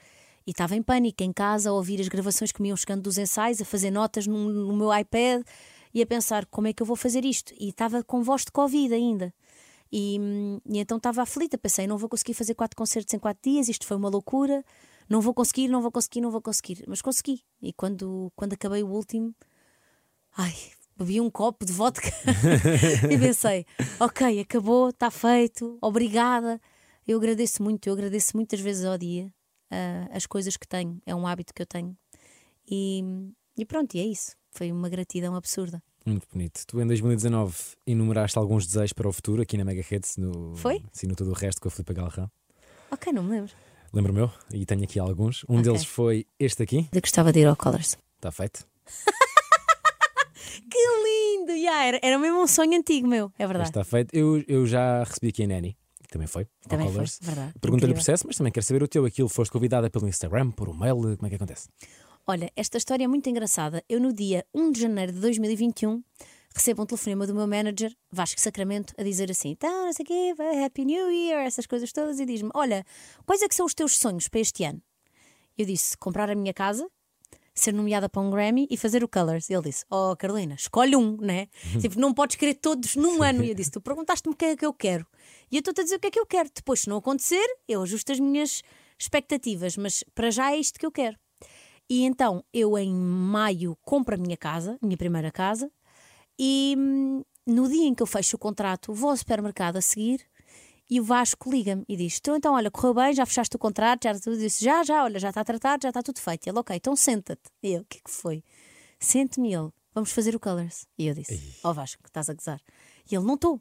E 0.46 0.50
estava 0.50 0.76
em 0.76 0.82
pânico 0.82 1.22
em 1.22 1.32
casa 1.32 1.70
a 1.70 1.72
ouvir 1.72 2.00
as 2.00 2.08
gravações 2.08 2.52
que 2.52 2.60
me 2.60 2.68
iam 2.68 2.76
chegando 2.76 3.02
dos 3.02 3.16
ensaios, 3.16 3.60
a 3.60 3.64
fazer 3.64 3.90
notas 3.90 4.26
no, 4.26 4.50
no 4.50 4.76
meu 4.76 4.94
iPad 4.94 5.42
e 5.92 6.02
a 6.02 6.06
pensar 6.06 6.44
como 6.46 6.66
é 6.66 6.72
que 6.72 6.82
eu 6.82 6.86
vou 6.86 6.96
fazer 6.96 7.24
isto. 7.24 7.54
E 7.58 7.70
estava 7.70 8.02
com 8.02 8.22
voz 8.22 8.44
de 8.44 8.52
Covid 8.52 8.92
ainda. 8.92 9.32
E, 9.90 10.18
e 10.66 10.78
então 10.78 10.98
estava 10.98 11.22
aflita, 11.22 11.56
pensei, 11.56 11.86
não 11.86 11.96
vou 11.96 12.08
conseguir 12.08 12.34
fazer 12.34 12.54
quatro 12.54 12.76
concertos 12.76 13.14
em 13.14 13.18
quatro 13.18 13.50
dias, 13.50 13.68
isto 13.68 13.86
foi 13.86 13.96
uma 13.96 14.08
loucura, 14.08 14.64
não 15.08 15.20
vou 15.20 15.32
conseguir, 15.32 15.68
não 15.68 15.80
vou 15.80 15.92
conseguir, 15.92 16.20
não 16.20 16.30
vou 16.30 16.42
conseguir. 16.42 16.84
Mas 16.86 17.00
consegui. 17.00 17.42
E 17.62 17.72
quando, 17.72 18.30
quando 18.36 18.52
acabei 18.54 18.82
o 18.82 18.88
último, 18.88 19.34
ai, 20.36 20.54
bebi 20.96 21.20
um 21.20 21.30
copo 21.30 21.64
de 21.64 21.72
vodka 21.72 22.08
e 23.10 23.16
pensei, 23.16 23.64
ok, 24.00 24.40
acabou, 24.40 24.90
está 24.90 25.10
feito, 25.10 25.78
obrigada. 25.80 26.60
Eu 27.06 27.18
agradeço 27.18 27.62
muito, 27.62 27.86
eu 27.86 27.94
agradeço 27.94 28.36
muitas 28.36 28.60
vezes 28.60 28.84
ao 28.84 28.98
dia 28.98 29.32
uh, 29.74 30.08
as 30.16 30.26
coisas 30.26 30.56
que 30.56 30.66
tenho, 30.66 31.00
é 31.04 31.14
um 31.14 31.26
hábito 31.26 31.52
que 31.52 31.62
eu 31.62 31.66
tenho. 31.66 31.96
E, 32.70 33.02
e 33.58 33.64
pronto, 33.64 33.94
e 33.94 34.00
é 34.00 34.04
isso. 34.04 34.36
Foi 34.50 34.70
uma 34.70 34.88
gratidão 34.88 35.34
absurda. 35.34 35.82
Muito 36.06 36.26
bonito. 36.32 36.64
Tu 36.66 36.80
em 36.80 36.86
2019 36.86 37.54
enumeraste 37.86 38.38
alguns 38.38 38.66
desejos 38.66 38.92
para 38.92 39.08
o 39.08 39.12
futuro 39.12 39.42
aqui 39.42 39.56
na 39.56 39.64
Mega 39.64 39.84
Hits, 39.90 40.16
no, 40.16 40.54
Foi? 40.56 40.82
Sim, 40.92 41.08
no 41.08 41.16
Todo 41.16 41.30
o 41.30 41.34
Resto 41.34 41.60
com 41.60 41.68
a 41.68 41.70
Filipe 41.70 41.94
Galrão. 41.94 42.30
Ok, 42.90 43.12
não 43.12 43.22
me 43.22 43.30
lembro. 43.30 43.52
Lembro-me 43.92 44.20
eu, 44.20 44.30
e 44.52 44.66
tenho 44.66 44.84
aqui 44.84 44.98
alguns. 44.98 45.44
Um 45.48 45.54
Ok. 45.58 45.62
deles 45.62 45.84
foi 45.84 46.26
este 46.38 46.62
aqui. 46.62 46.88
Eu 46.92 47.00
gostava 47.00 47.32
de 47.32 47.40
ir 47.40 47.46
ao 47.46 47.56
Colors. 47.56 47.96
Está 48.16 48.30
feito. 48.30 48.66
Que 50.70 50.78
lindo! 50.78 51.52
Yeah, 51.52 51.84
era, 51.86 52.00
era 52.02 52.18
mesmo 52.18 52.40
um 52.42 52.46
sonho 52.46 52.76
antigo 52.78 53.06
meu, 53.08 53.32
é 53.38 53.46
verdade. 53.46 53.70
Está 53.70 53.84
feito. 53.84 54.14
Eu, 54.14 54.42
eu 54.46 54.66
já 54.66 55.02
recebi 55.02 55.28
aqui 55.28 55.42
a 55.44 55.46
Nanny, 55.46 55.76
também 56.14 56.28
foi. 56.28 56.46
Também 56.68 56.86
foi, 56.86 56.94
Colours. 56.94 57.18
verdade. 57.20 57.54
Pergunta-lhe 57.60 57.92
o 57.92 57.94
processo, 57.96 58.24
mas 58.26 58.36
também 58.36 58.52
quero 58.52 58.64
saber 58.64 58.82
o 58.84 58.88
teu. 58.88 59.04
Aquilo 59.04 59.28
foste 59.28 59.50
convidada 59.50 59.90
pelo 59.90 60.08
Instagram, 60.08 60.52
por 60.52 60.68
um 60.68 60.74
mail, 60.74 60.96
como 60.96 61.26
é 61.26 61.28
que 61.28 61.34
acontece? 61.34 61.68
Olha, 62.24 62.50
esta 62.54 62.78
história 62.78 63.04
é 63.04 63.08
muito 63.08 63.28
engraçada. 63.28 63.84
Eu, 63.88 64.00
no 64.00 64.12
dia 64.12 64.46
1 64.54 64.70
de 64.70 64.80
janeiro 64.80 65.12
de 65.12 65.18
2021, 65.20 66.02
recebo 66.54 66.82
um 66.82 66.86
telefonema 66.86 67.26
do 67.26 67.34
meu 67.34 67.48
manager, 67.48 67.92
Vasco 68.12 68.40
Sacramento, 68.40 68.94
a 68.96 69.02
dizer 69.02 69.28
assim: 69.28 69.50
então, 69.50 69.86
não 69.86 69.92
sei 69.92 70.04
o 70.04 70.06
quê, 70.06 70.34
Happy 70.64 70.84
New 70.84 71.10
Year, 71.10 71.44
essas 71.44 71.66
coisas 71.66 71.92
todas, 71.92 72.20
e 72.20 72.24
diz-me: 72.24 72.50
Olha, 72.54 72.86
quais 73.26 73.42
é 73.42 73.48
que 73.48 73.54
são 73.54 73.66
os 73.66 73.74
teus 73.74 73.98
sonhos 73.98 74.28
para 74.28 74.40
este 74.40 74.62
ano? 74.62 74.80
Eu 75.58 75.66
disse: 75.66 75.98
comprar 75.98 76.30
a 76.30 76.34
minha 76.36 76.54
casa, 76.54 76.88
ser 77.54 77.72
nomeada 77.72 78.08
para 78.08 78.20
um 78.20 78.30
Grammy 78.30 78.66
e 78.70 78.76
fazer 78.76 79.04
o 79.04 79.08
Colors. 79.08 79.48
Ele 79.48 79.62
disse: 79.62 79.84
Oh, 79.90 80.16
Carolina, 80.16 80.54
escolhe 80.54 80.96
um, 80.96 81.16
né? 81.18 81.48
tipo, 81.80 81.98
não 81.98 82.12
podes 82.12 82.36
querer 82.36 82.54
todos 82.54 82.96
num 82.96 83.22
ano. 83.22 83.44
E 83.44 83.50
eu 83.50 83.54
disse: 83.54 83.70
Tu 83.70 83.80
perguntaste-me 83.80 84.34
o 84.34 84.36
que 84.36 84.44
é 84.44 84.56
que 84.56 84.66
eu 84.66 84.74
quero. 84.74 85.06
E 85.50 85.56
eu 85.56 85.60
estou-te 85.60 85.80
a 85.80 85.84
dizer 85.84 85.96
o 85.96 86.00
que 86.00 86.08
é 86.08 86.10
que 86.10 86.20
eu 86.20 86.26
quero. 86.26 86.50
Depois, 86.54 86.80
se 86.80 86.88
não 86.88 86.96
acontecer, 86.96 87.46
eu 87.68 87.82
ajusto 87.82 88.10
as 88.12 88.18
minhas 88.18 88.62
expectativas, 88.98 89.76
mas 89.76 90.04
para 90.14 90.30
já 90.30 90.52
é 90.52 90.56
isto 90.56 90.78
que 90.78 90.86
eu 90.86 90.92
quero. 90.92 91.16
E 91.88 92.04
então, 92.04 92.42
eu 92.52 92.76
em 92.78 92.94
maio 92.94 93.76
compro 93.82 94.14
a 94.14 94.18
minha 94.18 94.36
casa, 94.36 94.78
a 94.82 94.86
minha 94.86 94.96
primeira 94.96 95.30
casa, 95.30 95.70
e 96.38 96.74
hum, 96.78 97.22
no 97.46 97.68
dia 97.68 97.84
em 97.86 97.94
que 97.94 98.02
eu 98.02 98.06
fecho 98.06 98.36
o 98.36 98.38
contrato, 98.38 98.92
vou 98.92 99.10
ao 99.10 99.16
supermercado 99.16 99.76
a 99.76 99.80
seguir 99.80 100.20
e 100.88 101.00
o 101.00 101.04
Vasco 101.04 101.50
liga-me 101.50 101.84
e 101.88 101.96
diz: 101.96 102.18
"Então, 102.18 102.36
então, 102.36 102.54
olha, 102.54 102.70
correu 102.70 102.94
bem, 102.94 103.14
já 103.14 103.24
fechaste 103.24 103.56
o 103.56 103.58
contrato, 103.58 104.04
já 104.04 104.14
tudo. 104.14 104.36
Eu 104.36 104.38
disse: 104.38 104.64
Já, 104.64 104.82
já, 104.82 105.02
olha, 105.04 105.18
já 105.18 105.30
está 105.30 105.44
tratado, 105.44 105.82
já 105.82 105.88
está 105.88 106.02
tudo 106.02 106.20
feito. 106.20 106.46
Ele, 106.46 106.58
ok, 106.58 106.76
então 106.76 106.94
senta-te. 106.94 107.50
E 107.62 107.72
eu: 107.72 107.80
O 107.82 107.84
que 107.84 107.98
é 107.98 108.00
que 108.04 108.10
foi? 108.10 108.42
Sente-me 108.98 109.52
ele, 109.54 109.70
vamos 109.94 110.12
fazer 110.12 110.34
o 110.36 110.40
Colors. 110.40 110.86
E 110.98 111.06
eu 111.06 111.14
disse: 111.14 111.58
Ó 111.62 111.72
Vasco, 111.72 112.02
estás 112.06 112.28
a 112.28 112.34
gozar. 112.34 112.60
E 113.10 113.14
ele: 113.14 113.24
Não 113.24 113.34
estou. 113.34 113.60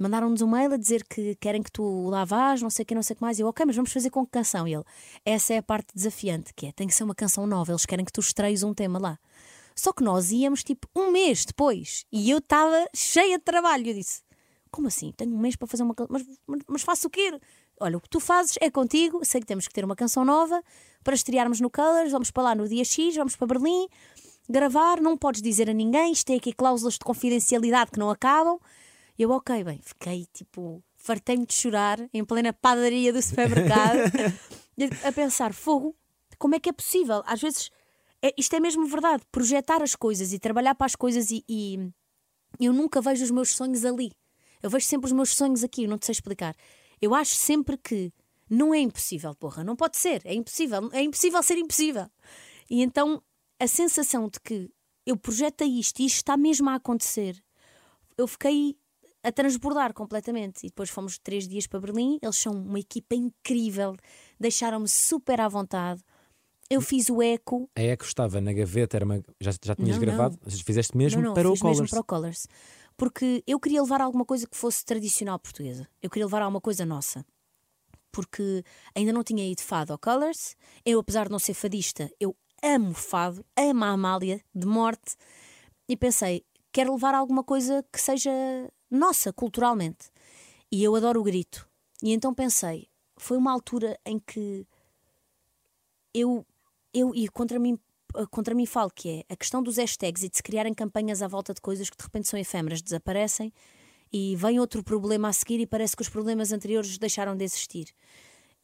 Mandaram-nos 0.00 0.40
um 0.42 0.46
mail 0.46 0.72
a 0.72 0.76
dizer 0.76 1.04
que 1.08 1.34
querem 1.40 1.60
que 1.60 1.72
tu 1.72 2.08
lá 2.08 2.24
vás, 2.24 2.62
não 2.62 2.70
sei 2.70 2.84
o 2.84 2.86
que, 2.86 2.94
não 2.94 3.02
sei 3.02 3.14
o 3.14 3.16
que 3.16 3.22
mais. 3.22 3.36
E 3.38 3.42
eu, 3.42 3.48
ok, 3.48 3.66
mas 3.66 3.74
vamos 3.74 3.92
fazer 3.92 4.10
com 4.10 4.24
que 4.24 4.30
canção? 4.30 4.68
E 4.68 4.72
ele, 4.72 4.84
essa 5.24 5.54
é 5.54 5.58
a 5.58 5.62
parte 5.62 5.88
desafiante, 5.92 6.54
que 6.54 6.66
é, 6.66 6.72
tem 6.72 6.86
que 6.86 6.94
ser 6.94 7.02
uma 7.02 7.16
canção 7.16 7.48
nova, 7.48 7.72
eles 7.72 7.84
querem 7.84 8.04
que 8.04 8.12
tu 8.12 8.20
estreies 8.20 8.62
um 8.62 8.72
tema 8.72 8.96
lá. 8.96 9.18
Só 9.74 9.92
que 9.92 10.04
nós 10.04 10.30
íamos 10.30 10.62
tipo 10.62 10.88
um 10.94 11.10
mês 11.10 11.44
depois 11.44 12.04
e 12.12 12.30
eu 12.30 12.38
estava 12.38 12.88
cheia 12.94 13.38
de 13.38 13.44
trabalho. 13.44 13.88
Eu 13.88 13.94
disse, 13.94 14.22
como 14.70 14.88
assim? 14.88 15.12
Tenho 15.16 15.34
um 15.34 15.38
mês 15.38 15.56
para 15.56 15.66
fazer 15.66 15.82
uma 15.82 15.94
canção, 15.94 16.12
mas, 16.12 16.26
mas, 16.46 16.60
mas 16.68 16.82
faço 16.82 17.06
o 17.06 17.10
quê? 17.10 17.38
Olha, 17.80 17.96
o 17.96 18.00
que 18.00 18.08
tu 18.08 18.20
fazes 18.20 18.56
é 18.60 18.70
contigo, 18.70 19.24
sei 19.24 19.40
que 19.40 19.46
temos 19.46 19.66
que 19.68 19.74
ter 19.74 19.84
uma 19.84 19.96
canção 19.96 20.24
nova 20.24 20.62
para 21.04 21.14
estrearmos 21.14 21.60
no 21.60 21.70
Colors, 21.70 22.10
vamos 22.12 22.30
para 22.30 22.42
lá 22.42 22.54
no 22.54 22.68
dia 22.68 22.84
X, 22.84 23.14
vamos 23.16 23.36
para 23.36 23.46
Berlim, 23.46 23.86
gravar, 24.48 25.00
não 25.00 25.16
podes 25.16 25.40
dizer 25.42 25.68
a 25.70 25.72
ninguém, 25.72 26.12
isto 26.12 26.26
tem 26.26 26.36
aqui 26.36 26.52
cláusulas 26.52 26.94
de 26.94 27.00
confidencialidade 27.00 27.90
que 27.90 27.98
não 27.98 28.10
acabam. 28.10 28.58
E 29.18 29.22
eu, 29.22 29.30
ok, 29.30 29.64
bem, 29.64 29.80
fiquei 29.82 30.26
tipo, 30.32 30.82
fartei-me 30.96 31.44
de 31.46 31.54
chorar 31.54 31.98
em 32.12 32.24
plena 32.24 32.52
padaria 32.52 33.12
do 33.12 33.20
supermercado, 33.20 33.98
a 35.04 35.12
pensar, 35.12 35.52
fogo, 35.52 35.94
como 36.38 36.54
é 36.54 36.60
que 36.60 36.68
é 36.68 36.72
possível? 36.72 37.22
Às 37.26 37.40
vezes, 37.40 37.70
é- 38.22 38.32
isto 38.38 38.54
é 38.54 38.60
mesmo 38.60 38.86
verdade, 38.86 39.22
projetar 39.30 39.82
as 39.82 39.94
coisas 39.96 40.32
e 40.32 40.38
trabalhar 40.38 40.74
para 40.74 40.86
as 40.86 40.94
coisas 40.96 41.30
e, 41.30 41.44
e 41.48 41.90
eu 42.60 42.72
nunca 42.72 43.00
vejo 43.00 43.24
os 43.24 43.30
meus 43.30 43.50
sonhos 43.54 43.84
ali. 43.84 44.12
Eu 44.62 44.70
vejo 44.70 44.86
sempre 44.86 45.06
os 45.06 45.12
meus 45.12 45.34
sonhos 45.34 45.62
aqui, 45.64 45.86
não 45.86 45.98
te 45.98 46.06
sei 46.06 46.12
explicar. 46.12 46.54
Eu 47.00 47.14
acho 47.14 47.32
sempre 47.36 47.76
que 47.76 48.12
não 48.50 48.74
é 48.74 48.78
impossível, 48.78 49.34
porra, 49.34 49.62
não 49.62 49.76
pode 49.76 49.96
ser, 49.98 50.22
é 50.24 50.34
impossível, 50.34 50.88
é 50.92 51.02
impossível 51.02 51.42
ser 51.42 51.58
impossível. 51.58 52.06
E 52.70 52.82
então 52.82 53.22
a 53.60 53.66
sensação 53.66 54.28
de 54.28 54.40
que 54.40 54.70
eu 55.06 55.16
projetei 55.16 55.68
isto 55.78 56.00
e 56.00 56.06
isto 56.06 56.16
está 56.16 56.36
mesmo 56.36 56.68
a 56.70 56.74
acontecer, 56.74 57.42
eu 58.16 58.26
fiquei 58.26 58.76
a 59.22 59.32
transbordar 59.32 59.92
completamente. 59.92 60.64
E 60.64 60.68
depois 60.68 60.90
fomos 60.90 61.18
três 61.18 61.46
dias 61.46 61.66
para 61.66 61.80
Berlim, 61.80 62.18
eles 62.22 62.36
são 62.36 62.52
uma 62.52 62.78
equipa 62.78 63.14
incrível, 63.14 63.96
deixaram-me 64.38 64.88
super 64.88 65.40
à 65.40 65.48
vontade. 65.48 66.02
Eu 66.70 66.80
fiz 66.82 67.08
o 67.08 67.22
eco, 67.22 67.68
A 67.74 67.80
Eco 67.82 68.04
estava 68.04 68.40
na 68.40 68.52
gaveta, 68.52 68.96
era 68.96 69.04
uma- 69.04 69.22
já, 69.40 69.52
já 69.64 69.74
tinhas 69.74 69.96
Não, 69.96 70.00
gravado? 70.00 70.38
Fizeste 70.64 70.96
mesmo 70.96 71.22
não, 71.22 71.28
não, 71.28 71.34
para 71.34 71.48
o 71.48 71.52
fiz 71.52 71.62
mesmo 71.62 71.74
Colors. 71.76 71.90
para 71.90 72.00
o 72.00 72.04
Colors. 72.04 72.46
Porque 72.98 73.44
eu 73.46 73.60
queria 73.60 73.80
levar 73.80 74.00
alguma 74.00 74.24
coisa 74.24 74.44
que 74.44 74.56
fosse 74.56 74.84
tradicional 74.84 75.38
portuguesa. 75.38 75.88
Eu 76.02 76.10
queria 76.10 76.26
levar 76.26 76.42
alguma 76.42 76.60
coisa 76.60 76.84
nossa. 76.84 77.24
Porque 78.10 78.64
ainda 78.92 79.12
não 79.12 79.22
tinha 79.22 79.48
ido 79.48 79.62
fado 79.62 79.92
ao 79.92 79.98
Colors. 79.98 80.56
Eu, 80.84 80.98
apesar 80.98 81.26
de 81.26 81.30
não 81.30 81.38
ser 81.38 81.54
fadista, 81.54 82.10
eu 82.18 82.36
amo 82.60 82.92
fado, 82.92 83.46
amo 83.56 83.84
a 83.84 83.90
Amália 83.90 84.44
de 84.52 84.66
morte. 84.66 85.16
E 85.88 85.96
pensei, 85.96 86.44
quero 86.72 86.92
levar 86.92 87.14
alguma 87.14 87.44
coisa 87.44 87.84
que 87.92 88.00
seja 88.00 88.32
nossa, 88.90 89.32
culturalmente. 89.32 90.10
E 90.70 90.82
eu 90.82 90.96
adoro 90.96 91.20
o 91.20 91.24
grito. 91.24 91.68
E 92.02 92.12
então 92.12 92.34
pensei, 92.34 92.88
foi 93.16 93.36
uma 93.36 93.52
altura 93.52 93.96
em 94.04 94.18
que 94.18 94.66
eu, 96.12 96.44
eu 96.92 97.14
e 97.14 97.28
contra 97.28 97.60
mim, 97.60 97.78
contra 98.30 98.54
mim 98.54 98.66
falo 98.66 98.90
que 98.94 99.08
é 99.28 99.32
a 99.32 99.36
questão 99.36 99.62
dos 99.62 99.76
hashtags 99.76 100.22
e 100.22 100.28
de 100.28 100.36
se 100.36 100.42
criarem 100.42 100.74
campanhas 100.74 101.22
à 101.22 101.28
volta 101.28 101.52
de 101.54 101.60
coisas 101.60 101.88
que 101.90 101.96
de 101.96 102.02
repente 102.04 102.28
são 102.28 102.38
efêmeras, 102.38 102.82
desaparecem 102.82 103.52
e 104.12 104.34
vem 104.36 104.58
outro 104.58 104.82
problema 104.82 105.28
a 105.28 105.32
seguir 105.32 105.60
e 105.60 105.66
parece 105.66 105.94
que 105.94 106.02
os 106.02 106.08
problemas 106.08 106.52
anteriores 106.52 106.96
deixaram 106.98 107.36
de 107.36 107.44
existir. 107.44 107.88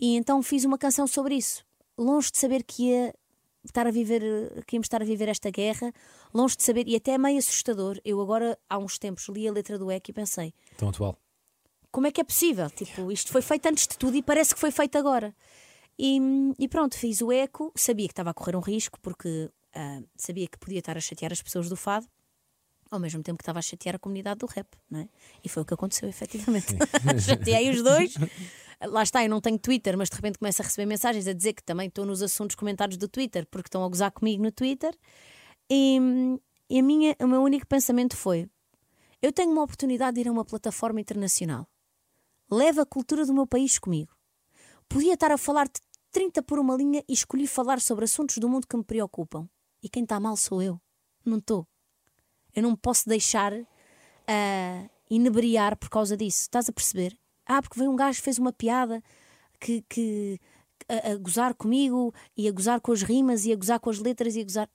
E 0.01 0.17
então 0.17 0.43
fiz 0.43 0.65
uma 0.65 0.79
canção 0.79 1.07
sobre 1.07 1.35
isso, 1.37 1.65
longe 1.97 2.31
de 2.31 2.39
saber 2.39 2.65
que 2.65 2.85
ia 2.91 3.15
estar 3.65 3.87
a 3.87 3.91
viver, 3.91 4.21
que 4.67 4.77
íamos 4.77 4.87
estar 4.87 5.01
a 5.01 5.05
viver 5.05 5.29
esta 5.29 5.51
guerra, 5.51 5.93
longe 6.35 6.57
de 6.57 6.63
saber, 6.63 6.87
e 6.89 6.97
até 6.97 7.13
é 7.13 7.19
meio 7.19 7.39
assustador. 7.39 7.99
Eu 8.05 8.21
agora, 8.21 8.59
há 8.69 8.79
uns 8.79 8.99
tempos, 8.99 9.29
li 9.29 9.49
a 9.49 9.53
letra 9.53 9.79
do 9.79 9.91
EC 9.91 10.09
e 10.09 10.13
pensei, 10.13 10.53
Tão 10.77 10.89
atual. 10.91 11.17
como 11.91 12.07
é 12.07 12.11
que 12.11 12.21
é 12.21 12.25
possível? 12.25 12.69
Tipo, 12.71 13.11
isto 13.13 13.31
foi 13.33 13.41
feito 13.41 13.67
antes 13.67 13.87
de 13.87 13.97
tudo 13.97 14.17
e 14.17 14.23
parece 14.23 14.55
que 14.55 14.61
foi 14.61 14.71
feito 14.71 14.99
agora. 14.99 15.35
E, 15.99 16.19
e 16.59 16.69
pronto, 16.69 16.97
fiz 16.97 17.21
o 17.21 17.31
eco, 17.31 17.73
sabia 17.77 18.09
que 18.09 18.13
estava 18.13 18.31
a 18.31 18.35
correr 18.35 18.57
um 18.57 18.61
risco, 18.61 18.99
porque 19.01 19.51
ah, 19.75 20.01
sabia 20.17 20.47
que 20.47 20.59
podia 20.59 20.79
estar 20.79 20.97
a 20.97 21.01
chatear 21.01 21.33
as 21.33 21.43
pessoas 21.43 21.69
do 21.69 21.77
fado, 21.77 22.07
ao 22.91 23.01
mesmo 23.01 23.23
tempo 23.23 23.39
que 23.39 23.43
estava 23.43 23.59
a 23.59 23.63
chatear 23.63 23.97
a 23.97 23.99
comunidade 23.99 24.39
do 24.39 24.47
rap, 24.47 24.69
não 24.91 25.01
é? 25.01 25.09
E 25.43 25.49
foi 25.49 25.63
o 25.63 25.67
que 25.67 25.75
aconteceu, 25.75 26.09
efetivamente. 26.09 26.75
Chateei 27.25 27.71
os 27.71 27.83
dois. 27.83 28.15
Lá 28.81 29.03
está, 29.03 29.25
eu 29.25 29.31
não 29.31 29.41
tenho 29.41 29.59
Twitter, 29.59 29.97
mas 29.97 30.09
de 30.09 30.17
repente 30.17 30.39
começo 30.39 30.63
a 30.63 30.65
receber 30.65 30.87
mensagens 30.87 31.27
a 31.27 31.33
dizer 31.33 31.55
que 31.55 31.63
também 31.63 31.89
estou 31.89 32.05
nos 32.05 32.23
assuntos 32.23 32.55
comentados 32.55 32.97
do 32.97 33.09
Twitter, 33.09 33.47
porque 33.51 33.69
estão 33.69 33.85
a 33.85 33.89
gozar 33.89 34.13
comigo 34.13 34.43
no 34.43 34.53
Twitter. 34.53 34.97
E, 35.71 35.99
e 36.69 36.79
a 36.79 36.83
minha, 36.83 37.17
o 37.21 37.27
meu 37.27 37.43
único 37.43 37.67
pensamento 37.67 38.17
foi: 38.17 38.49
eu 39.23 39.33
tenho 39.33 39.51
uma 39.51 39.63
oportunidade 39.63 40.17
de 40.17 40.21
ir 40.21 40.29
a 40.29 40.33
uma 40.33 40.45
plataforma 40.45 41.01
internacional. 41.01 41.67
Leva 42.51 42.83
a 42.83 42.87
cultura 42.87 43.25
do 43.25 43.33
meu 43.33 43.47
país 43.47 43.79
comigo. 43.79 44.13
Podia 44.89 45.15
estar 45.15 45.33
a 45.33 45.39
falar 45.39 45.67
de 45.67 45.81
30 46.13 46.43
por 46.43 46.59
uma 46.59 46.77
linha 46.77 47.03
e 47.09 47.13
escolhi 47.13 47.47
falar 47.47 47.81
sobre 47.81 48.05
assuntos 48.05 48.39
do 48.39 48.49
mundo 48.49 48.67
que 48.67 48.77
me 48.77 48.85
preocupam. 48.85 49.49
E 49.83 49.89
quem 49.89 50.05
está 50.05 50.21
mal 50.21 50.37
sou 50.37 50.63
eu. 50.63 50.81
Não 51.25 51.39
estou. 51.39 51.67
Eu 52.55 52.63
não 52.63 52.71
me 52.71 52.77
posso 52.77 53.09
deixar 53.09 53.53
ah, 54.27 54.89
inebriar 55.11 55.77
por 55.77 55.89
causa 55.89 56.17
disso. 56.17 56.43
Estás 56.43 56.69
a 56.69 56.73
perceber? 56.73 57.19
Ah, 57.47 57.61
porque 57.61 57.79
veio 57.79 57.91
um 57.91 57.97
gajo 57.97 58.23
fez 58.23 58.39
uma 58.39 58.53
piada 58.53 59.03
que, 59.61 59.83
que 59.89 60.41
a, 60.89 61.13
a 61.13 61.17
gozar 61.17 61.55
comigo 61.55 62.15
e 62.37 62.49
a 62.49 62.53
gozar 62.53 62.81
com 62.81 62.93
as 62.93 63.03
rimas 63.03 63.45
e 63.45 63.53
a 63.53 63.57
gozar 63.57 63.81
com 63.81 63.91
as 63.91 63.99
letras 63.99 64.37
e 64.37 64.41
a 64.41 64.45
gozar. 64.45 64.71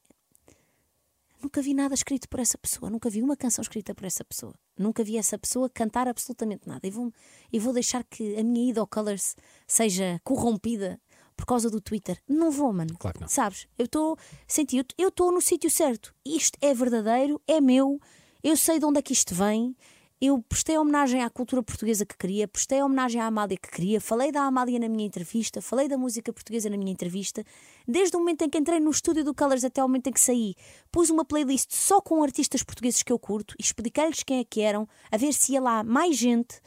Nunca 1.41 1.61
vi 1.61 1.73
nada 1.73 1.93
escrito 1.93 2.27
por 2.27 2.39
essa 2.39 2.57
pessoa, 2.57 2.89
nunca 2.89 3.09
vi 3.09 3.21
uma 3.21 3.37
canção 3.37 3.61
escrita 3.61 3.95
por 3.95 4.05
essa 4.05 4.25
pessoa, 4.25 4.53
nunca 4.77 5.03
vi 5.03 5.17
essa 5.17 5.37
pessoa 5.37 5.69
cantar 5.69 6.07
absolutamente 6.07 6.67
nada. 6.67 6.85
E 6.85 6.91
vou, 6.91 7.13
e 7.51 7.59
vou 7.59 7.73
deixar 7.73 8.03
que 8.03 8.35
a 8.35 8.43
minha 8.43 8.69
ida 8.69 8.81
ao 8.81 8.87
Colors 8.87 9.35
seja 9.65 10.19
corrompida 10.23 10.99
por 11.37 11.45
causa 11.45 11.69
do 11.69 11.79
Twitter. 11.79 12.21
Não 12.27 12.51
vou, 12.51 12.73
mano. 12.73 12.93
Claro 12.99 13.15
que 13.15 13.21
não. 13.21 13.29
Sabes? 13.29 13.67
Eu 13.77 13.85
estou. 13.85 14.17
Senti, 14.45 14.85
eu 14.97 15.07
estou 15.07 15.31
no 15.31 15.39
sítio 15.39 15.69
certo. 15.69 16.13
Isto 16.25 16.57
é 16.61 16.73
verdadeiro, 16.73 17.41
é 17.47 17.61
meu, 17.61 17.99
eu 18.43 18.57
sei 18.57 18.77
de 18.77 18.85
onde 18.85 18.99
é 18.99 19.01
que 19.01 19.13
isto 19.13 19.33
vem. 19.33 19.75
Eu 20.21 20.41
prestei 20.41 20.77
homenagem 20.77 21.23
à 21.23 21.29
cultura 21.29 21.63
portuguesa 21.63 22.05
que 22.05 22.17
queria, 22.17 22.45
prestei 22.45 22.83
homenagem 22.83 23.21
à 23.21 23.27
Amália 23.27 23.57
que 23.57 23.71
queria, 23.71 24.01
falei 24.01 24.33
da 24.33 24.41
Amália 24.41 24.77
na 24.77 24.89
minha 24.89 25.05
entrevista, 25.05 25.61
falei 25.61 25.87
da 25.87 25.97
música 25.97 26.33
portuguesa 26.33 26.69
na 26.69 26.75
minha 26.75 26.91
entrevista. 26.91 27.41
Desde 27.87 28.17
o 28.17 28.19
momento 28.19 28.41
em 28.41 28.49
que 28.49 28.57
entrei 28.57 28.81
no 28.81 28.91
estúdio 28.91 29.23
do 29.23 29.33
Colors 29.33 29.63
até 29.63 29.81
o 29.81 29.87
momento 29.87 30.07
em 30.07 30.11
que 30.11 30.19
saí, 30.19 30.55
pus 30.91 31.09
uma 31.09 31.23
playlist 31.23 31.71
só 31.71 32.01
com 32.01 32.21
artistas 32.21 32.63
portugueses 32.63 33.01
que 33.01 33.13
eu 33.13 33.17
curto 33.17 33.55
e 33.57 33.63
expliquei-lhes 33.63 34.21
quem 34.21 34.39
é 34.39 34.43
que 34.43 34.59
eram, 34.59 34.85
a 35.09 35.15
ver 35.15 35.31
se 35.31 35.53
ia 35.53 35.61
lá 35.61 35.85
mais 35.85 36.17
gente. 36.17 36.59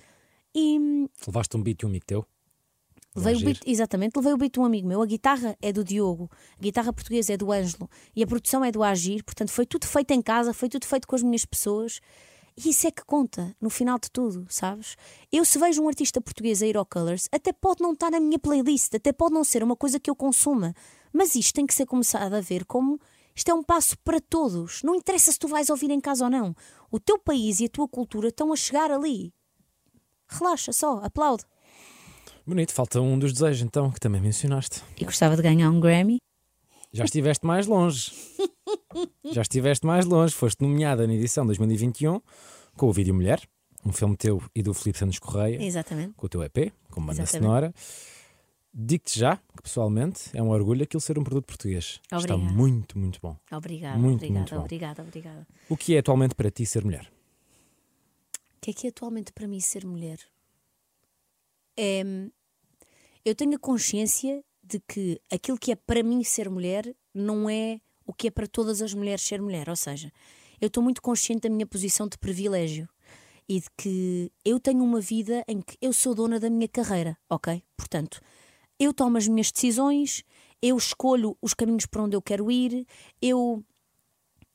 E 0.55 1.07
Levaste 1.27 1.55
um 1.55 1.63
beat 1.63 1.79
de 1.79 1.85
um 1.85 1.91
amigo 1.91 2.07
teu? 2.07 2.27
Levei 3.15 3.35
o 3.35 3.37
Agir. 3.37 3.45
beat, 3.45 3.61
exatamente, 3.67 4.17
levei 4.17 4.33
o 4.33 4.39
beat 4.39 4.55
de 4.55 4.61
um 4.61 4.65
amigo 4.65 4.89
meu. 4.89 5.03
A 5.03 5.07
guitarra 5.07 5.55
é 5.61 5.71
do 5.71 5.85
Diogo, 5.85 6.31
a 6.59 6.63
guitarra 6.63 6.91
portuguesa 6.91 7.35
é 7.35 7.37
do 7.37 7.53
Ângelo 7.53 7.91
e 8.17 8.23
a 8.23 8.27
produção 8.27 8.65
é 8.65 8.73
do 8.73 8.83
Agir. 8.83 9.23
Portanto, 9.23 9.51
foi 9.51 9.67
tudo 9.67 9.87
feito 9.87 10.11
em 10.13 10.23
casa, 10.23 10.55
foi 10.55 10.71
tudo 10.71 10.87
feito 10.87 11.07
com 11.07 11.15
as 11.15 11.23
minhas 11.23 11.45
pessoas. 11.45 12.01
E 12.57 12.69
isso 12.71 12.87
é 12.87 12.91
que 12.91 13.05
conta 13.05 13.57
no 13.61 13.71
final 13.71 13.99
de 13.99 14.11
tudo, 14.11 14.47
sabes? 14.49 14.97
Eu, 15.31 15.45
se 15.45 15.59
vejo 15.59 15.83
um 15.83 15.89
artista 15.89 16.21
português 16.21 16.63
a 16.63 16.67
ir 16.67 16.77
ao 16.77 16.85
Colors, 16.85 17.29
até 17.33 17.53
pode 17.53 17.83
não 17.83 17.93
estar 17.93 18.11
na 18.11 18.21
minha 18.21 18.39
playlist, 18.39 18.95
até 18.95 19.13
pode 19.13 19.35
não 19.35 19.43
ser 19.43 19.63
uma 19.63 19.77
coisa 19.77 19.99
que 19.99 20.11
eu 20.11 20.15
consuma, 20.15 20.75
mas 21.13 21.35
isto 21.35 21.55
tem 21.55 21.67
que 21.67 21.75
ser 21.75 21.87
começado 21.87 22.35
a 22.35 22.41
ver 22.41 22.65
como 22.65 23.01
isto 23.35 23.51
é 23.51 23.55
um 23.55 23.63
passo 23.63 23.97
para 23.99 24.21
todos. 24.21 24.83
Não 24.83 24.95
interessa 24.95 25.33
se 25.33 25.39
tu 25.39 25.49
vais 25.49 25.71
ouvir 25.71 25.91
em 25.91 26.01
casa 26.01 26.25
ou 26.25 26.31
não. 26.31 26.55
O 26.91 27.01
teu 27.01 27.19
país 27.19 27.61
e 27.61 27.65
a 27.65 27.69
tua 27.69 27.89
cultura 27.89 28.29
estão 28.29 28.53
a 28.53 28.57
chegar 28.57 28.91
ali. 28.91 29.33
Relaxa 30.29 30.73
só, 30.73 30.99
aplaude. 31.03 31.45
Bonito, 32.47 32.73
falta 32.73 33.01
um 33.01 33.19
dos 33.19 33.33
desejos 33.33 33.63
então, 33.63 33.91
que 33.91 34.01
também 34.01 34.21
mencionaste. 34.21 34.83
E 35.01 35.05
gostava 35.05 35.37
de 35.37 35.43
ganhar 35.43 35.71
um 35.71 35.81
Grammy. 35.81 36.19
Já 36.93 37.05
estiveste 37.05 37.47
mais 37.47 37.67
longe. 37.67 38.13
Já 39.25 39.43
estiveste 39.43 39.87
mais 39.87 40.05
longe. 40.05 40.35
Foste 40.35 40.61
nomeada 40.63 41.07
na 41.07 41.15
edição 41.15 41.47
2021 41.47 42.21
com 42.77 42.87
o 42.89 42.93
Vídeo 42.93 43.15
Mulher, 43.15 43.41
um 43.85 43.93
filme 43.93 44.17
teu 44.17 44.43
e 44.55 44.63
do 44.63 44.73
Filipe 44.75 44.99
Santos 44.99 45.19
Correia, 45.19 45.63
Exatamente. 45.63 46.15
com 46.15 46.27
o 46.27 46.29
teu 46.29 46.43
EP, 46.43 46.73
com 46.91 47.05
banda 47.05 47.27
sonora. 47.27 47.73
Digo-te 48.75 49.19
já 49.19 49.37
que 49.37 49.63
pessoalmente 49.63 50.31
é 50.35 50.43
um 50.43 50.49
orgulho 50.49 50.83
aquilo 50.83 51.01
ser 51.01 51.19
um 51.19 51.25
produto 51.25 51.45
português. 51.45 52.01
Está 52.05 52.17
Obrigada. 52.17 52.39
muito, 52.43 52.99
muito 52.99 53.21
bom. 53.21 53.37
Obrigada, 53.51 53.99
Muito, 53.99 54.15
obrigada, 54.25 54.39
muito 54.39 54.55
bom. 54.55 54.61
obrigada, 54.63 55.03
obrigada. 55.03 55.47
O 55.69 55.77
que 55.77 55.95
é 55.95 55.99
atualmente 55.99 56.35
para 56.35 56.51
ti 56.51 56.65
ser 56.65 56.83
mulher? 56.85 57.13
O 58.57 58.61
que 58.63 58.71
é 58.71 58.75
que 58.75 58.87
é 58.87 58.91
atualmente 58.91 59.31
para 59.33 59.47
mim 59.47 59.61
ser 59.61 59.85
mulher? 59.85 60.19
É, 61.77 62.03
eu 63.25 63.35
tenho 63.35 63.55
a 63.57 63.59
consciência 63.59 64.43
de 64.63 64.81
que 64.81 65.21
aquilo 65.31 65.59
que 65.59 65.73
é 65.73 65.77
para 65.77 66.03
mim 66.03 66.23
ser 66.25 66.49
mulher 66.49 66.95
não 67.13 67.51
é 67.51 67.79
o 68.07 68.13
que 68.13 68.29
é 68.29 68.31
para 68.31 68.47
todas 68.47 68.83
as 68.83 68.95
mulheres 68.95 69.23
ser 69.23 69.41
mulher. 69.41 69.69
Ou 69.69 69.77
seja, 69.77 70.13
eu 70.61 70.69
estou 70.69 70.83
muito 70.83 71.03
consciente 71.03 71.43
da 71.43 71.51
minha 71.51 71.67
posição 71.67 72.09
de 72.09 72.19
privilégio 72.19 72.89
e 73.49 73.61
de 73.61 73.67
que 73.77 74.33
eu 74.45 74.61
tenho 74.61 74.83
uma 74.83 75.01
vida 75.01 75.45
em 75.49 75.61
que 75.61 75.77
eu 75.81 75.93
sou 75.93 76.15
dona 76.15 76.39
da 76.39 76.49
minha 76.49 76.69
carreira, 76.69 77.19
ok? 77.29 77.63
Portanto, 77.77 78.21
eu 78.79 78.95
tomo 78.95 79.19
as 79.19 79.29
minhas 79.29 79.51
decisões, 79.51 80.25
eu 80.61 80.77
escolho 80.77 81.37
os 81.43 81.55
caminhos 81.55 81.87
para 81.87 82.03
onde 82.03 82.17
eu 82.17 82.23
quero 82.23 82.51
ir, 82.51 82.87
eu. 83.21 83.65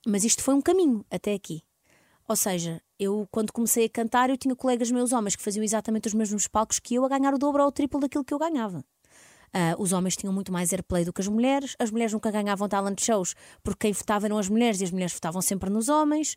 Mas 0.05 0.23
isto 0.23 0.41
foi 0.41 0.53
um 0.53 0.61
caminho 0.61 1.05
até 1.11 1.33
aqui. 1.33 1.61
Ou 2.27 2.35
seja, 2.35 2.81
eu 2.99 3.27
quando 3.31 3.53
comecei 3.53 3.85
a 3.85 3.89
cantar, 3.89 4.29
eu 4.29 4.37
tinha 4.37 4.55
colegas 4.55 4.91
meus 4.91 5.11
homens 5.11 5.35
que 5.35 5.43
faziam 5.43 5.63
exatamente 5.63 6.07
os 6.07 6.13
mesmos 6.13 6.47
palcos 6.47 6.79
que 6.79 6.95
eu 6.95 7.05
a 7.05 7.09
ganhar 7.09 7.33
o 7.33 7.37
dobro 7.37 7.61
ou 7.61 7.69
o 7.69 7.71
triplo 7.71 7.99
daquilo 7.99 8.23
que 8.23 8.33
eu 8.33 8.39
ganhava. 8.39 8.83
Ah, 9.53 9.75
os 9.77 9.93
homens 9.93 10.15
tinham 10.15 10.33
muito 10.33 10.51
mais 10.51 10.71
airplay 10.71 11.05
do 11.05 11.13
que 11.13 11.21
as 11.21 11.27
mulheres, 11.27 11.75
as 11.79 11.89
mulheres 11.89 12.13
nunca 12.13 12.29
ganhavam 12.29 12.67
talent 12.67 12.99
shows 13.01 13.33
porque 13.63 13.87
quem 13.87 13.93
votava 13.93 14.25
eram 14.25 14.37
as 14.37 14.49
mulheres 14.49 14.81
e 14.81 14.83
as 14.83 14.91
mulheres 14.91 15.13
votavam 15.13 15.41
sempre 15.41 15.69
nos 15.69 15.89
homens. 15.89 16.35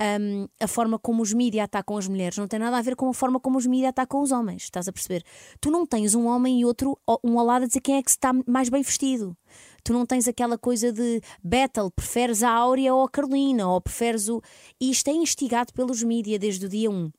Ahm, 0.00 0.46
a 0.60 0.68
forma 0.68 0.96
como 0.96 1.22
os 1.22 1.32
mídias 1.32 1.64
atacam 1.64 1.96
as 1.96 2.06
mulheres 2.06 2.38
não 2.38 2.46
tem 2.46 2.60
nada 2.60 2.78
a 2.78 2.82
ver 2.82 2.94
com 2.94 3.08
a 3.08 3.14
forma 3.14 3.40
como 3.40 3.58
os 3.58 3.66
mídias 3.66 3.88
atacam 3.88 4.22
os 4.22 4.30
homens, 4.30 4.62
estás 4.64 4.86
a 4.86 4.92
perceber? 4.92 5.24
Tu 5.60 5.72
não 5.72 5.84
tens 5.84 6.14
um 6.14 6.26
homem 6.26 6.60
e 6.60 6.64
outro, 6.64 6.96
um 7.24 7.36
ao 7.36 7.44
lado 7.44 7.64
a 7.64 7.66
dizer 7.66 7.80
quem 7.80 7.96
é 7.96 8.02
que 8.02 8.10
está 8.10 8.32
mais 8.46 8.68
bem 8.68 8.80
vestido. 8.80 9.36
Tu 9.82 9.92
não 9.92 10.06
tens 10.06 10.28
aquela 10.28 10.56
coisa 10.56 10.92
de 10.92 11.20
battle, 11.42 11.90
preferes 11.90 12.44
a 12.44 12.50
Áurea 12.50 12.94
ou 12.94 13.04
a 13.04 13.10
Carolina, 13.10 13.68
ou 13.68 13.80
preferes 13.80 14.28
o. 14.28 14.40
E 14.80 14.90
isto 14.90 15.08
é 15.08 15.12
instigado 15.12 15.72
pelos 15.72 16.02
mídias 16.02 16.38
desde 16.38 16.66
o 16.66 16.68
dia 16.68 16.90
1. 16.90 17.10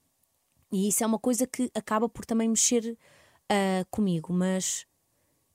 E 0.71 0.87
isso 0.87 1.03
é 1.03 1.07
uma 1.07 1.19
coisa 1.19 1.45
que 1.47 1.69
acaba 1.75 2.07
por 2.07 2.25
também 2.25 2.47
mexer 2.47 2.97
ah, 3.49 3.83
comigo, 3.89 4.31
mas 4.31 4.85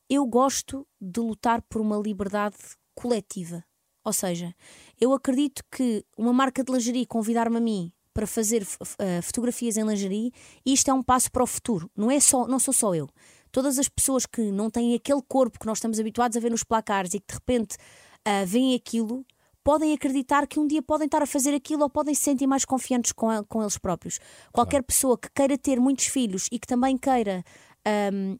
eu 0.08 0.26
gosto 0.26 0.86
de 1.00 1.20
lutar 1.20 1.62
por 1.62 1.80
uma 1.80 1.96
liberdade 1.96 2.56
coletiva. 2.94 3.64
Ou 4.04 4.12
seja, 4.12 4.54
eu 5.00 5.12
acredito 5.12 5.62
que 5.70 6.04
uma 6.16 6.32
marca 6.32 6.62
de 6.62 6.70
lingerie 6.72 7.06
convidar-me 7.06 7.56
a 7.56 7.60
mim 7.60 7.92
para 8.12 8.26
fazer 8.26 8.64
ah, 8.98 9.22
fotografias 9.22 9.76
em 9.76 9.82
lingerie, 9.84 10.30
isto 10.64 10.90
é 10.90 10.94
um 10.94 11.02
passo 11.02 11.30
para 11.32 11.42
o 11.42 11.46
futuro. 11.46 11.90
Não 11.96 12.10
é 12.10 12.20
só, 12.20 12.46
não 12.46 12.58
sou 12.58 12.72
só 12.74 12.94
eu. 12.94 13.08
Todas 13.50 13.78
as 13.78 13.88
pessoas 13.88 14.26
que 14.26 14.52
não 14.52 14.68
têm 14.70 14.94
aquele 14.94 15.22
corpo 15.26 15.58
que 15.58 15.66
nós 15.66 15.78
estamos 15.78 15.98
habituados 15.98 16.36
a 16.36 16.40
ver 16.40 16.50
nos 16.50 16.62
placares 16.64 17.14
e 17.14 17.20
que 17.20 17.26
de 17.28 17.34
repente 17.34 17.76
ah, 18.24 18.44
veem 18.44 18.74
aquilo, 18.74 19.24
podem 19.64 19.92
acreditar 19.94 20.46
que 20.46 20.60
um 20.60 20.66
dia 20.66 20.82
podem 20.82 21.06
estar 21.06 21.22
a 21.22 21.26
fazer 21.26 21.54
aquilo 21.54 21.82
ou 21.82 21.90
podem 21.90 22.14
se 22.14 22.22
sentir 22.22 22.46
mais 22.46 22.64
confiantes 22.66 23.10
com, 23.12 23.30
a- 23.30 23.42
com 23.44 23.62
eles 23.62 23.78
próprios. 23.78 24.20
Qualquer 24.52 24.82
pessoa 24.82 25.16
que 25.18 25.28
queira 25.34 25.56
ter 25.56 25.80
muitos 25.80 26.06
filhos 26.06 26.46
e 26.52 26.58
que 26.58 26.66
também 26.66 26.98
queira 26.98 27.42
ahm, 27.86 28.36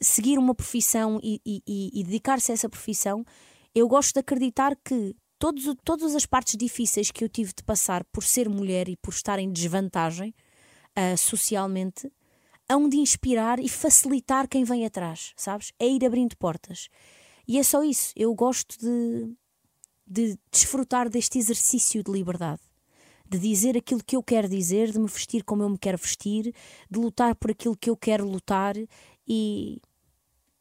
seguir 0.00 0.38
uma 0.38 0.54
profissão 0.54 1.18
e, 1.22 1.40
e- 1.44 1.62
e- 1.66 2.04
dedicar-se 2.04 2.50
a 2.50 2.54
essa 2.54 2.68
profissão, 2.68 3.24
eu 3.74 3.88
gosto 3.88 4.14
de 4.14 4.20
acreditar 4.20 4.76
que 4.84 5.14
todos, 5.38 5.74
todas 5.84 6.14
as 6.14 6.26
partes 6.26 6.56
difíceis 6.56 7.10
que 7.10 7.24
eu 7.24 7.28
tive 7.28 7.52
de 7.56 7.62
passar 7.62 8.04
por 8.12 8.22
ser 8.22 8.48
mulher 8.48 8.88
e 8.88 8.96
por 8.96 9.12
estar 9.12 9.38
em 9.38 9.50
desvantagem 9.50 10.34
ah, 10.94 11.16
socialmente 11.16 12.10
hão 12.68 12.88
de 12.88 12.96
inspirar 12.96 13.58
e 13.58 13.68
facilitar 13.68 14.48
quem 14.48 14.64
vem 14.64 14.86
atrás, 14.86 15.32
sabes? 15.36 15.72
É 15.78 15.86
ir 15.86 16.04
abrindo 16.04 16.36
portas. 16.36 16.88
E 17.46 17.58
é 17.58 17.62
só 17.62 17.82
isso. 17.82 18.12
Eu 18.16 18.34
gosto 18.34 18.78
de, 18.78 19.34
de 20.06 20.38
desfrutar 20.50 21.08
deste 21.08 21.38
exercício 21.38 22.02
de 22.02 22.10
liberdade. 22.10 22.60
De 23.28 23.38
dizer 23.38 23.76
aquilo 23.76 24.02
que 24.04 24.14
eu 24.14 24.22
quero 24.22 24.48
dizer, 24.48 24.92
de 24.92 24.98
me 24.98 25.08
vestir 25.08 25.42
como 25.42 25.62
eu 25.62 25.68
me 25.70 25.78
quero 25.78 25.98
vestir, 25.98 26.54
de 26.90 26.98
lutar 26.98 27.34
por 27.34 27.50
aquilo 27.50 27.76
que 27.76 27.90
eu 27.90 27.96
quero 27.96 28.28
lutar 28.28 28.74
e, 29.34 29.80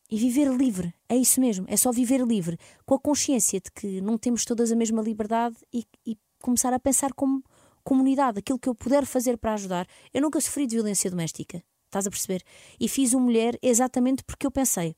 e 0.10 0.18
viver 0.18 0.50
livre. 0.50 0.94
É 1.10 1.18
isso 1.18 1.42
mesmo, 1.42 1.66
é 1.68 1.76
só 1.76 1.92
viver 1.92 2.22
livre, 2.22 2.58
com 2.86 2.96
a 2.96 3.00
consciência 3.00 3.60
de 3.60 3.70
que 3.70 4.00
não 4.00 4.18
temos 4.18 4.46
todas 4.46 4.72
a 4.72 4.76
mesma 4.78 5.02
liberdade 5.02 5.58
e, 5.74 5.86
e 6.06 6.18
começar 6.42 6.74
a 6.74 6.80
pensar 6.80 7.12
como 7.14 7.44
comunidade, 7.84 8.40
aquilo 8.40 8.58
que 8.58 8.70
eu 8.70 8.76
puder 8.76 9.06
fazer 9.06 9.38
para 9.38 9.56
ajudar. 9.56 9.86
Eu 10.14 10.22
nunca 10.22 10.40
sofri 10.40 10.66
de 10.68 10.76
violência 10.76 11.12
doméstica, 11.12 11.62
estás 11.88 12.08
a 12.08 12.10
perceber? 12.10 12.44
E 12.80 12.88
fiz 12.88 13.14
o 13.14 13.20
mulher 13.20 13.60
exatamente 13.62 14.24
porque 14.24 14.48
eu 14.48 14.52
pensei: 14.52 14.96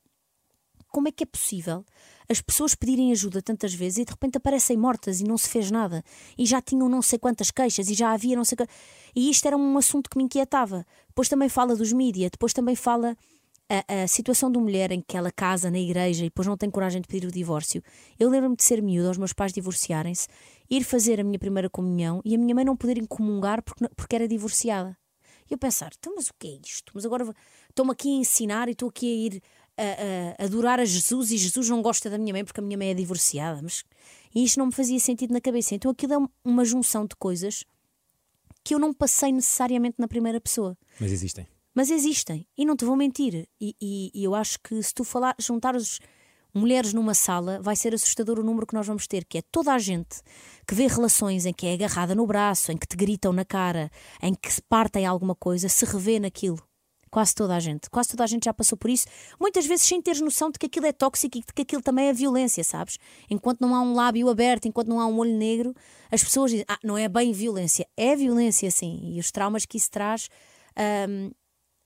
como 0.90 1.08
é 1.08 1.12
que 1.12 1.24
é 1.24 1.26
possível 1.26 1.84
as 2.30 2.40
pessoas 2.40 2.76
pedirem 2.76 3.12
ajuda 3.12 3.42
tantas 3.42 3.74
vezes 3.74 3.98
e 3.98 4.06
de 4.06 4.12
repente 4.12 4.38
aparecem 4.38 4.78
mortas 4.78 5.20
e 5.20 5.24
não 5.24 5.38
se 5.38 5.50
fez 5.50 5.72
nada 5.72 6.04
e 6.38 6.46
já 6.46 6.62
tinham 6.62 6.88
não 6.88 7.02
sei 7.02 7.18
quantas 7.20 7.50
queixas 7.52 7.90
e 7.90 7.94
já 7.94 8.12
havia 8.12 8.36
não 8.36 8.46
sei 8.46 8.58
e 9.16 9.30
isto 9.30 9.46
era 9.46 9.58
um 9.58 9.78
assunto 9.78 10.10
que 10.10 10.18
me 10.18 10.24
inquietava 10.24 10.86
depois 11.08 11.28
também 11.28 11.50
fala 11.50 11.76
dos 11.76 11.92
mídias 11.92 12.32
depois 12.32 12.54
também 12.54 12.76
fala 12.76 13.18
a, 13.70 14.04
a 14.04 14.08
situação 14.08 14.52
de 14.52 14.58
uma 14.58 14.64
mulher 14.66 14.92
em 14.92 15.02
que 15.02 15.16
ela 15.18 15.32
casa 15.32 15.72
na 15.72 15.80
igreja 15.80 16.22
e 16.22 16.28
depois 16.28 16.48
não 16.48 16.58
tem 16.58 16.70
coragem 16.70 17.02
de 17.02 17.08
pedir 17.08 17.26
o 17.28 17.32
divórcio 17.32 17.82
eu 18.20 18.30
lembro-me 18.30 18.56
de 18.56 18.64
ser 18.64 18.82
miúda 18.82 19.08
aos 19.08 19.18
meus 19.18 19.34
pais 19.34 19.54
divorciarem-se 19.54 20.28
ir 20.70 20.84
fazer 20.84 21.20
a 21.20 21.24
minha 21.24 21.40
primeira 21.40 21.70
comunhão 21.70 22.22
e 22.26 22.36
a 22.36 22.38
minha 22.38 22.54
mãe 22.54 22.66
não 22.66 22.76
poder 22.76 23.06
comungar 23.08 23.62
porque, 23.64 23.88
porque 23.96 24.16
era 24.16 24.28
divorciada 24.28 24.98
e 25.50 25.54
eu 25.54 25.58
pensar, 25.58 25.92
então, 25.98 26.14
mas 26.16 26.28
o 26.28 26.34
que 26.40 26.48
é 26.48 26.60
isto? 26.66 26.92
Mas 26.96 27.06
agora 27.06 27.34
estou-me 27.70 27.92
aqui 27.92 28.08
a 28.10 28.20
ensinar 28.20 28.70
e 28.70 28.72
estou 28.72 28.90
aqui 28.90 29.06
a 29.12 29.26
ir 29.36 29.42
a, 29.78 30.42
a- 30.42 30.46
adorar 30.46 30.80
a 30.80 30.86
Jesus 30.86 31.32
e 31.32 31.38
Jesus 31.38 31.68
não 31.70 31.82
gosta 31.82 32.10
da 32.10 32.18
minha 32.18 32.32
mãe 32.34 32.46
porque 32.46 32.62
a 32.62 32.64
minha 32.64 32.78
mãe 32.78 32.90
é 32.92 32.94
divorciada. 32.94 33.62
Mas... 33.62 33.84
E 34.34 34.44
isto 34.44 34.58
não 34.58 34.68
me 34.68 34.72
fazia 34.72 34.98
sentido 35.00 35.34
na 35.34 35.42
cabeça. 35.42 35.76
Então 35.76 35.92
aquilo 35.92 36.14
é 36.14 36.18
um- 36.18 36.30
uma 36.46 36.64
junção 36.64 37.06
de 37.06 37.16
coisas 37.18 37.66
que 38.64 38.74
eu 38.74 38.80
não 38.80 38.94
passei 38.94 39.34
necessariamente 39.34 39.96
na 40.00 40.08
primeira 40.08 40.40
pessoa. 40.40 40.78
Mas 41.00 41.12
existem. 41.12 41.46
Mas 41.74 41.90
existem. 41.90 42.48
E 42.58 42.66
não 42.66 42.76
te 42.76 42.86
vou 42.86 42.96
mentir. 42.96 43.48
E, 43.60 43.76
e- 43.82 44.12
e 44.14 44.24
eu 44.24 44.36
acho 44.36 44.60
que 44.60 44.82
se 44.82 44.94
tu 44.94 45.04
falar, 45.04 45.36
juntares 45.40 46.00
mulheres 46.54 46.94
numa 46.94 47.16
sala, 47.16 47.60
vai 47.62 47.76
ser 47.76 47.96
assustador 47.96 48.40
o 48.40 48.44
número 48.44 48.68
que 48.68 48.76
nós 48.76 48.86
vamos 48.86 49.08
ter, 49.08 49.26
que 49.26 49.40
é 49.40 49.42
toda 49.52 49.74
a 49.74 49.80
gente 49.80 50.22
que 50.68 50.76
vê 50.76 50.86
relações 50.86 51.46
em 51.48 51.54
que 51.54 51.66
é 51.66 51.74
agarrada 51.74 52.14
no 52.14 52.28
braço, 52.28 52.72
em 52.72 52.78
que 52.78 52.86
te 52.88 52.96
gritam 52.96 53.34
na 53.34 53.44
cara, 53.44 53.90
em 54.22 54.36
que 54.36 54.54
se 54.54 54.62
partem 54.62 55.06
alguma 55.06 55.34
coisa, 55.34 55.68
se 55.68 55.84
revê 55.86 56.20
naquilo. 56.20 56.60
Quase 57.10 57.36
toda 57.36 57.56
a 57.56 57.60
gente. 57.60 57.90
Quase 57.92 58.10
toda 58.10 58.24
a 58.24 58.28
gente 58.28 58.46
já 58.46 58.54
passou 58.54 58.76
por 58.76 58.90
isso. 58.90 59.06
Muitas 59.40 59.68
vezes 59.68 59.86
sem 59.86 60.02
teres 60.02 60.20
noção 60.20 60.50
de 60.50 60.58
que 60.58 60.66
aquilo 60.66 60.88
é 60.88 60.92
tóxico 60.92 61.38
e 61.38 61.42
de 61.42 61.54
que 61.54 61.62
aquilo 61.62 61.82
também 61.82 62.08
é 62.08 62.14
violência, 62.14 62.64
sabes? 62.64 62.98
Enquanto 63.30 63.62
não 63.62 63.76
há 63.76 63.82
um 63.82 63.94
lábio 63.94 64.30
aberto, 64.30 64.68
enquanto 64.68 64.88
não 64.88 65.00
há 65.00 65.06
um 65.06 65.20
olho 65.20 65.36
negro, 65.38 65.76
as 66.12 66.24
pessoas 66.24 66.50
dizem: 66.50 66.66
Ah, 66.68 66.80
não 66.84 66.98
é 66.98 67.08
bem 67.08 67.32
violência. 67.32 67.88
É 67.96 68.16
violência, 68.16 68.70
sim. 68.72 69.00
E 69.14 69.20
os 69.20 69.32
traumas 69.32 69.64
que 69.64 69.78
isso 69.78 69.92
traz 69.92 70.28
um, 71.08 71.30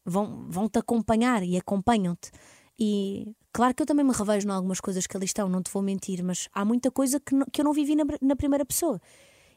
vão, 0.08 0.46
vão-te 0.50 0.80
acompanhar 0.80 1.44
e 1.44 1.58
acompanham-te. 1.58 2.32
E 2.80 3.36
claro 3.52 3.74
que 3.76 3.82
eu 3.82 3.86
também 3.86 4.06
me 4.06 4.14
revejo 4.14 4.48
em 4.48 4.52
algumas 4.52 4.80
coisas 4.80 5.06
que 5.06 5.18
ali 5.18 5.26
estão, 5.26 5.50
não 5.50 5.62
te 5.62 5.72
vou 5.72 5.82
mentir, 5.82 6.24
mas 6.24 6.48
há 6.54 6.64
muita 6.64 6.90
coisa 6.90 7.20
que, 7.20 7.36
não, 7.36 7.46
que 7.52 7.62
eu 7.62 7.66
não 7.66 7.74
vivi 7.74 7.96
na, 7.96 8.04
na 8.22 8.36
primeira 8.36 8.66
pessoa. 8.66 9.02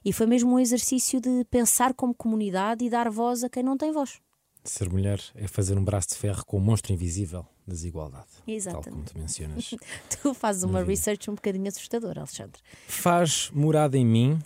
E 0.04 0.12
foi 0.12 0.26
mesmo 0.26 0.54
um 0.54 0.58
exercício 0.58 1.20
de 1.20 1.44
pensar 1.50 1.94
como 1.94 2.14
comunidade 2.14 2.84
e 2.84 2.90
dar 2.90 3.10
voz 3.10 3.44
a 3.44 3.50
quem 3.50 3.62
não 3.62 3.76
tem 3.76 3.92
voz. 3.92 4.18
Ser 4.64 4.90
mulher 4.90 5.22
é 5.34 5.46
fazer 5.46 5.78
um 5.78 5.84
braço 5.84 6.08
de 6.08 6.16
ferro 6.16 6.44
com 6.44 6.56
o 6.56 6.60
monstro 6.60 6.92
invisível 6.92 7.46
da 7.66 7.72
desigualdade. 7.72 8.26
Exatamente. 8.46 8.84
Tal 8.84 8.92
como 8.92 9.04
tu 9.04 9.18
mencionas. 9.18 9.70
tu 10.22 10.34
fazes 10.34 10.62
uma 10.64 10.82
research 10.82 11.30
um 11.30 11.34
bocadinho 11.34 11.68
assustadora, 11.68 12.20
Alexandre. 12.20 12.60
Faz 12.86 13.50
morada 13.54 13.96
em 13.96 14.04
mim, 14.04 14.38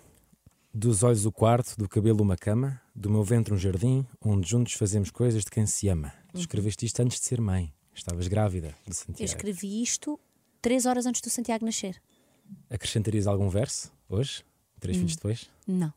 dos 0.73 1.03
olhos 1.03 1.25
o 1.25 1.33
quarto, 1.33 1.77
do 1.77 1.89
cabelo 1.89 2.23
uma 2.23 2.37
cama, 2.37 2.81
do 2.95 3.11
meu 3.11 3.25
ventre 3.25 3.53
um 3.53 3.59
jardim, 3.59 4.07
onde 4.21 4.49
juntos 4.49 4.75
fazemos 4.75 5.11
coisas 5.11 5.45
de 5.45 5.51
quem 5.51 5.67
se 5.67 5.89
ama. 5.89 6.13
Tu 6.33 6.41
escreveste 6.41 6.87
isto 6.87 7.01
antes 7.01 7.19
de 7.19 7.27
ser 7.27 7.41
mãe. 7.41 7.73
Estavas 7.95 8.29
grávida 8.29 8.75
de 8.87 8.95
Santiago. 8.95 9.23
Eu 9.23 9.27
escrevi 9.27 9.83
isto 9.83 10.19
três 10.61 10.87
horas 10.87 11.07
antes 11.07 11.21
do 11.21 11.31
Santiago 11.31 11.65
nascer. 11.65 12.01
Acrescentarias 12.71 13.27
algum 13.27 13.49
verso 13.49 13.93
hoje? 14.09 14.45
Três 14.81 14.97
filhos 14.97 15.17
depois? 15.17 15.51
Não. 15.67 15.93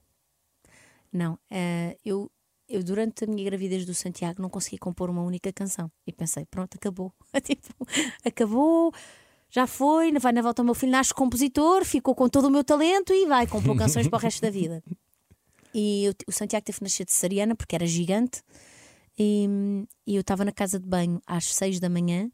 Não. 1.12 1.40
eh, 1.50 1.98
eu, 2.06 2.32
eu, 2.70 2.84
durante 2.84 3.24
a 3.24 3.28
minha 3.28 3.44
gravidez 3.44 3.86
do 3.86 3.94
Santiago, 3.94 4.42
não 4.42 4.50
consegui 4.50 4.78
compor 4.78 5.10
uma 5.10 5.22
única 5.24 5.52
canção. 5.52 5.92
E 6.06 6.14
pensei, 6.14 6.46
pronto, 6.46 6.76
acabou. 6.76 7.14
Tipo, 7.44 7.88
acabou, 8.24 8.94
já 9.50 9.66
foi, 9.66 10.12
vai 10.20 10.32
na 10.32 10.42
volta 10.42 10.62
ao 10.62 10.66
meu 10.66 10.76
filho, 10.76 10.92
nasce 10.92 11.14
compositor, 11.14 11.84
ficou 11.84 12.14
com 12.14 12.30
todo 12.30 12.46
o 12.46 12.52
meu 12.52 12.64
talento 12.64 13.14
e 13.14 13.26
vai, 13.26 13.48
compor 13.48 13.76
canções 13.78 14.08
para 14.08 14.18
o 14.18 14.22
resto 14.22 14.42
da 14.42 14.50
vida. 14.50 14.84
E 15.80 16.12
o 16.28 16.32
Santiago 16.32 16.66
teve 16.66 16.80
que 16.80 16.84
nascer 16.84 17.06
de 17.06 17.14
cesariana 17.14 17.56
porque 17.56 17.76
era 17.76 17.86
gigante. 17.86 18.42
E, 19.18 19.48
e 20.06 20.16
eu 20.16 20.22
estava 20.22 20.44
na 20.44 20.52
casa 20.52 20.80
de 20.80 20.88
banho 20.88 21.22
às 21.28 21.54
seis 21.54 21.80
da 21.80 21.88
manhã, 21.90 22.32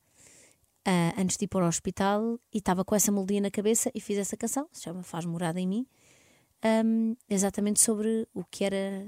ah, 0.85 1.13
antes 1.17 1.35
de 1.35 1.45
ir 1.45 1.47
para 1.49 1.65
o 1.65 1.67
hospital, 1.67 2.39
e 2.53 2.59
estava 2.59 2.85
com 2.85 2.95
essa 2.95 3.11
melodia 3.11 3.41
na 3.41 3.51
cabeça 3.51 3.91
e 3.93 3.99
fiz 3.99 4.17
essa 4.17 4.37
canção, 4.37 4.67
se 4.71 4.83
chama 4.83 5.03
Faz 5.03 5.25
Morada 5.25 5.59
em 5.59 5.67
Mim 5.67 5.87
um, 6.63 7.15
exatamente 7.29 7.81
sobre 7.81 8.27
o 8.33 8.43
que 8.43 8.63
era 8.63 9.07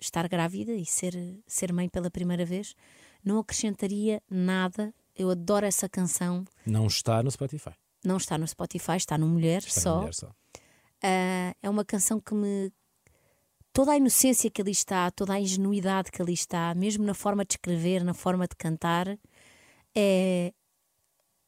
estar 0.00 0.26
grávida 0.28 0.72
e 0.72 0.86
ser, 0.86 1.14
ser 1.46 1.72
mãe 1.72 1.88
pela 1.88 2.10
primeira 2.10 2.44
vez. 2.44 2.74
Não 3.22 3.38
acrescentaria 3.38 4.22
nada. 4.30 4.94
Eu 5.14 5.30
adoro 5.30 5.66
essa 5.66 5.88
canção. 5.88 6.44
Não 6.64 6.86
está 6.86 7.22
no 7.22 7.30
Spotify. 7.30 7.72
Não 8.04 8.16
está 8.16 8.38
no 8.38 8.46
Spotify, 8.46 8.96
está 8.96 9.18
no 9.18 9.26
Mulher 9.26 9.58
Está 9.58 9.80
só. 9.80 9.90
na 9.90 9.98
mulher 9.98 10.14
só. 10.14 10.32
Ah, 11.02 11.54
é 11.62 11.68
uma 11.68 11.84
canção 11.84 12.20
que 12.20 12.34
me. 12.34 12.72
Toda 13.78 13.92
a 13.92 13.96
inocência 13.96 14.50
que 14.50 14.60
ali 14.60 14.72
está, 14.72 15.08
toda 15.08 15.34
a 15.34 15.40
ingenuidade 15.40 16.10
que 16.10 16.20
ali 16.20 16.32
está, 16.32 16.74
mesmo 16.74 17.04
na 17.04 17.14
forma 17.14 17.44
de 17.44 17.52
escrever, 17.52 18.02
na 18.02 18.12
forma 18.12 18.48
de 18.48 18.56
cantar, 18.56 19.06
é, 19.94 20.52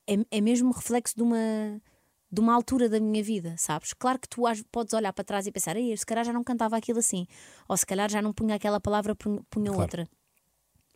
é, 0.07 0.15
é 0.31 0.41
mesmo 0.41 0.71
reflexo 0.71 1.17
de 1.17 1.25
uma, 1.25 1.83
de 2.31 2.41
uma 2.41 2.55
altura 2.55 2.89
da 2.89 3.01
minha 3.01 3.21
vida, 3.21 3.57
sabes? 3.59 3.93
Claro 3.93 4.21
que 4.21 4.29
tu 4.29 4.43
podes 4.71 4.95
olhar 4.95 5.13
para 5.13 5.25
trás 5.25 5.45
e 5.49 5.51
pensar, 5.51 5.77
Ei, 5.77 5.97
se 5.97 6.07
calhar 6.07 6.25
já 6.25 6.33
não 6.33 6.45
cantava 6.45 6.77
aquilo 6.77 7.01
assim, 7.01 7.27
ou 7.67 7.77
se 7.77 7.85
calhar 7.85 8.09
já 8.09 8.23
não 8.23 8.33
punha 8.33 8.55
aquela 8.55 8.79
palavra, 8.79 9.13
punha, 9.17 9.43
Claro. 9.51 9.81
outra. 9.81 10.09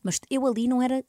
Mas 0.04 0.20
eu 0.30 0.46
ali 0.46 0.68
não 0.68 0.80
era 0.80 1.04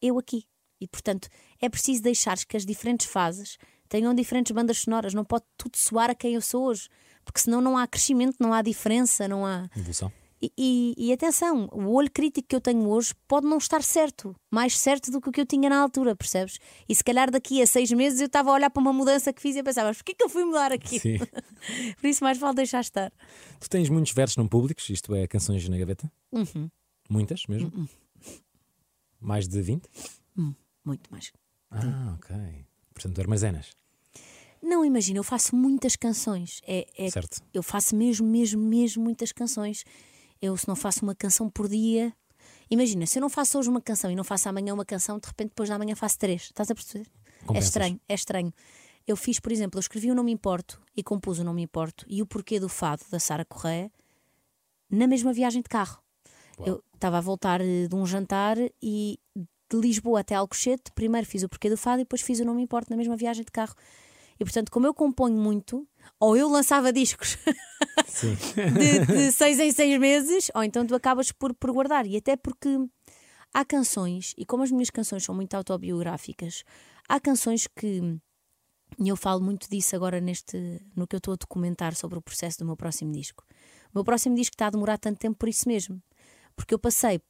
eu 0.00 0.18
aqui. 0.18 0.44
E 0.80 0.88
portanto 0.88 1.28
é 1.60 1.68
preciso 1.68 2.02
deixares 2.02 2.42
que 2.42 2.56
as 2.56 2.66
diferentes 2.66 3.06
fases 3.06 3.58
tenham 3.88 4.12
diferentes 4.12 4.50
bandas 4.50 4.78
sonoras, 4.78 5.14
não 5.14 5.24
pode 5.24 5.44
tudo 5.56 5.76
soar 5.76 6.10
a 6.10 6.16
quem 6.16 6.34
eu 6.34 6.40
sou 6.40 6.64
hoje, 6.64 6.88
porque 7.24 7.40
senão 7.40 7.60
não 7.60 7.76
há 7.76 7.86
crescimento, 7.86 8.36
não 8.40 8.52
há 8.52 8.62
diferença, 8.62 9.26
não 9.28 9.44
há. 9.46 9.68
Evolução. 9.76 10.12
E, 10.44 10.52
e- 10.58 10.94
e 11.08 11.12
atenção, 11.12 11.68
o 11.72 11.92
olho 11.92 12.10
crítico 12.10 12.48
que 12.48 12.56
eu 12.56 12.60
tenho 12.60 12.88
hoje 12.88 13.14
pode 13.28 13.46
não 13.46 13.58
estar 13.58 13.80
certo, 13.80 14.34
mais 14.50 14.76
certo 14.76 15.08
do 15.12 15.20
que 15.20 15.28
o 15.28 15.32
que 15.32 15.40
eu 15.40 15.46
tinha 15.46 15.70
na 15.70 15.80
altura, 15.80 16.16
percebes? 16.16 16.58
E 16.88 16.94
se 16.96 17.04
calhar 17.04 17.30
daqui 17.30 17.62
a 17.62 17.66
seis 17.66 17.92
meses 17.92 18.20
eu 18.20 18.26
estava 18.26 18.50
a 18.50 18.54
olhar 18.54 18.68
para 18.68 18.80
uma 18.80 18.92
mudança 18.92 19.32
que 19.32 19.40
fiz 19.40 19.54
e 19.54 19.60
a 19.60 19.62
pensar, 19.64 19.84
mas 19.84 19.98
porquê 19.98 20.14
que 20.14 20.24
eu 20.24 20.28
fui 20.28 20.44
mudar 20.44 20.72
aqui? 20.72 20.98
Sim. 20.98 21.18
Por 22.00 22.06
isso 22.08 22.24
mais 22.24 22.38
vale 22.38 22.56
deixar 22.56 22.80
estar. 22.80 23.12
tu 23.60 23.70
tens 23.70 23.88
muitos 23.88 24.12
versos 24.12 24.36
não 24.36 24.48
públicos, 24.48 24.88
isto 24.90 25.14
é, 25.14 25.28
canções 25.28 25.68
na 25.68 25.78
gaveta? 25.78 26.10
Uhum. 26.32 26.68
Muitas 27.08 27.44
mesmo? 27.48 27.88
Mais 29.20 29.46
de 29.46 29.62
20? 29.62 29.88
Muito 30.84 31.08
mais. 31.12 31.30
Ah, 31.70 32.16
ok. 32.18 32.34
Portanto, 32.92 33.20
armazenas. 33.20 33.70
Não, 34.62 34.84
imagina, 34.84 35.18
eu 35.18 35.24
faço 35.24 35.56
muitas 35.56 35.96
canções. 35.96 36.60
É, 36.66 36.86
é- 36.96 37.10
Certo. 37.10 37.42
Eu 37.52 37.62
faço 37.62 37.96
mesmo, 37.96 38.26
mesmo, 38.26 38.62
mesmo 38.62 39.02
muitas 39.02 39.32
canções. 39.32 39.84
Eu, 40.40 40.56
se 40.56 40.68
não 40.68 40.76
faço 40.76 41.02
uma 41.04 41.14
canção 41.14 41.50
por 41.50 41.68
dia. 41.68 42.14
Imagina, 42.70 43.04
se 43.06 43.18
eu 43.18 43.20
não 43.20 43.28
faço 43.28 43.58
hoje 43.58 43.68
uma 43.68 43.80
canção 43.80 44.10
e 44.10 44.14
não 44.16 44.24
faço 44.24 44.48
amanhã 44.48 44.72
uma 44.72 44.84
canção, 44.84 45.18
de 45.18 45.26
repente 45.26 45.48
depois 45.50 45.68
da 45.68 45.78
manhã 45.78 45.94
faço 45.96 46.18
três. 46.18 46.42
Estás 46.42 46.70
a 46.70 46.74
perceber? 46.74 47.06
É 47.06 47.46
Compensas. 47.46 47.68
estranho, 47.68 48.00
é 48.08 48.14
estranho. 48.14 48.54
Eu 49.06 49.16
fiz, 49.16 49.40
por 49.40 49.50
exemplo, 49.50 49.78
eu 49.78 49.80
escrevi 49.80 50.10
o 50.10 50.14
Não 50.14 50.22
Me 50.22 50.30
Importo 50.32 50.80
e 50.96 51.02
compus 51.02 51.38
o 51.40 51.44
Não 51.44 51.52
Me 51.52 51.62
Importo 51.62 52.06
e 52.08 52.22
o 52.22 52.26
Porquê 52.26 52.60
do 52.60 52.68
Fado 52.68 53.02
da 53.10 53.18
Sara 53.18 53.44
Correia 53.44 53.90
na 54.88 55.06
mesma 55.08 55.32
viagem 55.32 55.60
de 55.60 55.68
carro. 55.68 56.00
Uau. 56.58 56.68
Eu 56.68 56.84
estava 56.94 57.18
a 57.18 57.20
voltar 57.20 57.60
eh, 57.60 57.88
de 57.88 57.94
um 57.96 58.06
jantar 58.06 58.56
e 58.80 59.18
de 59.36 59.76
Lisboa 59.80 60.20
até 60.20 60.34
Alcochete, 60.36 60.92
primeiro 60.94 61.26
fiz 61.26 61.42
o 61.42 61.48
Porquê 61.48 61.68
do 61.68 61.76
Fado 61.76 62.00
e 62.00 62.04
depois 62.04 62.22
fiz 62.22 62.38
o 62.40 62.44
Não 62.44 62.54
Me 62.54 62.62
Importo 62.62 62.90
na 62.90 62.96
mesma 62.96 63.16
viagem 63.16 63.44
de 63.44 63.50
carro. 63.50 63.74
E 64.42 64.44
portanto, 64.44 64.72
como 64.72 64.88
eu 64.88 64.92
componho 64.92 65.36
muito, 65.36 65.86
ou 66.18 66.36
eu 66.36 66.48
lançava 66.48 66.92
discos 66.92 67.38
de, 68.74 69.06
de 69.06 69.30
seis 69.30 69.60
em 69.60 69.70
seis 69.70 70.00
meses, 70.00 70.50
ou 70.52 70.64
então 70.64 70.84
tu 70.84 70.96
acabas 70.96 71.30
por, 71.30 71.54
por 71.54 71.70
guardar. 71.70 72.08
E 72.08 72.16
até 72.16 72.36
porque 72.36 72.68
há 73.54 73.64
canções, 73.64 74.34
e 74.36 74.44
como 74.44 74.64
as 74.64 74.72
minhas 74.72 74.90
canções 74.90 75.22
são 75.22 75.32
muito 75.32 75.54
autobiográficas, 75.54 76.64
há 77.08 77.20
canções 77.20 77.68
que. 77.68 78.18
E 78.98 79.08
eu 79.08 79.16
falo 79.16 79.40
muito 79.40 79.70
disso 79.70 79.94
agora 79.94 80.20
neste, 80.20 80.58
no 80.96 81.06
que 81.06 81.14
eu 81.14 81.18
estou 81.18 81.34
a 81.34 81.36
documentar 81.36 81.94
sobre 81.94 82.18
o 82.18 82.22
processo 82.22 82.58
do 82.58 82.64
meu 82.64 82.76
próximo 82.76 83.12
disco. 83.12 83.44
O 83.94 83.98
meu 83.98 84.04
próximo 84.04 84.34
disco 84.34 84.54
está 84.54 84.66
a 84.66 84.70
demorar 84.70 84.98
tanto 84.98 85.20
tempo 85.20 85.38
por 85.38 85.48
isso 85.48 85.68
mesmo. 85.68 86.02
Porque 86.56 86.74
eu 86.74 86.80
passei 86.80 87.20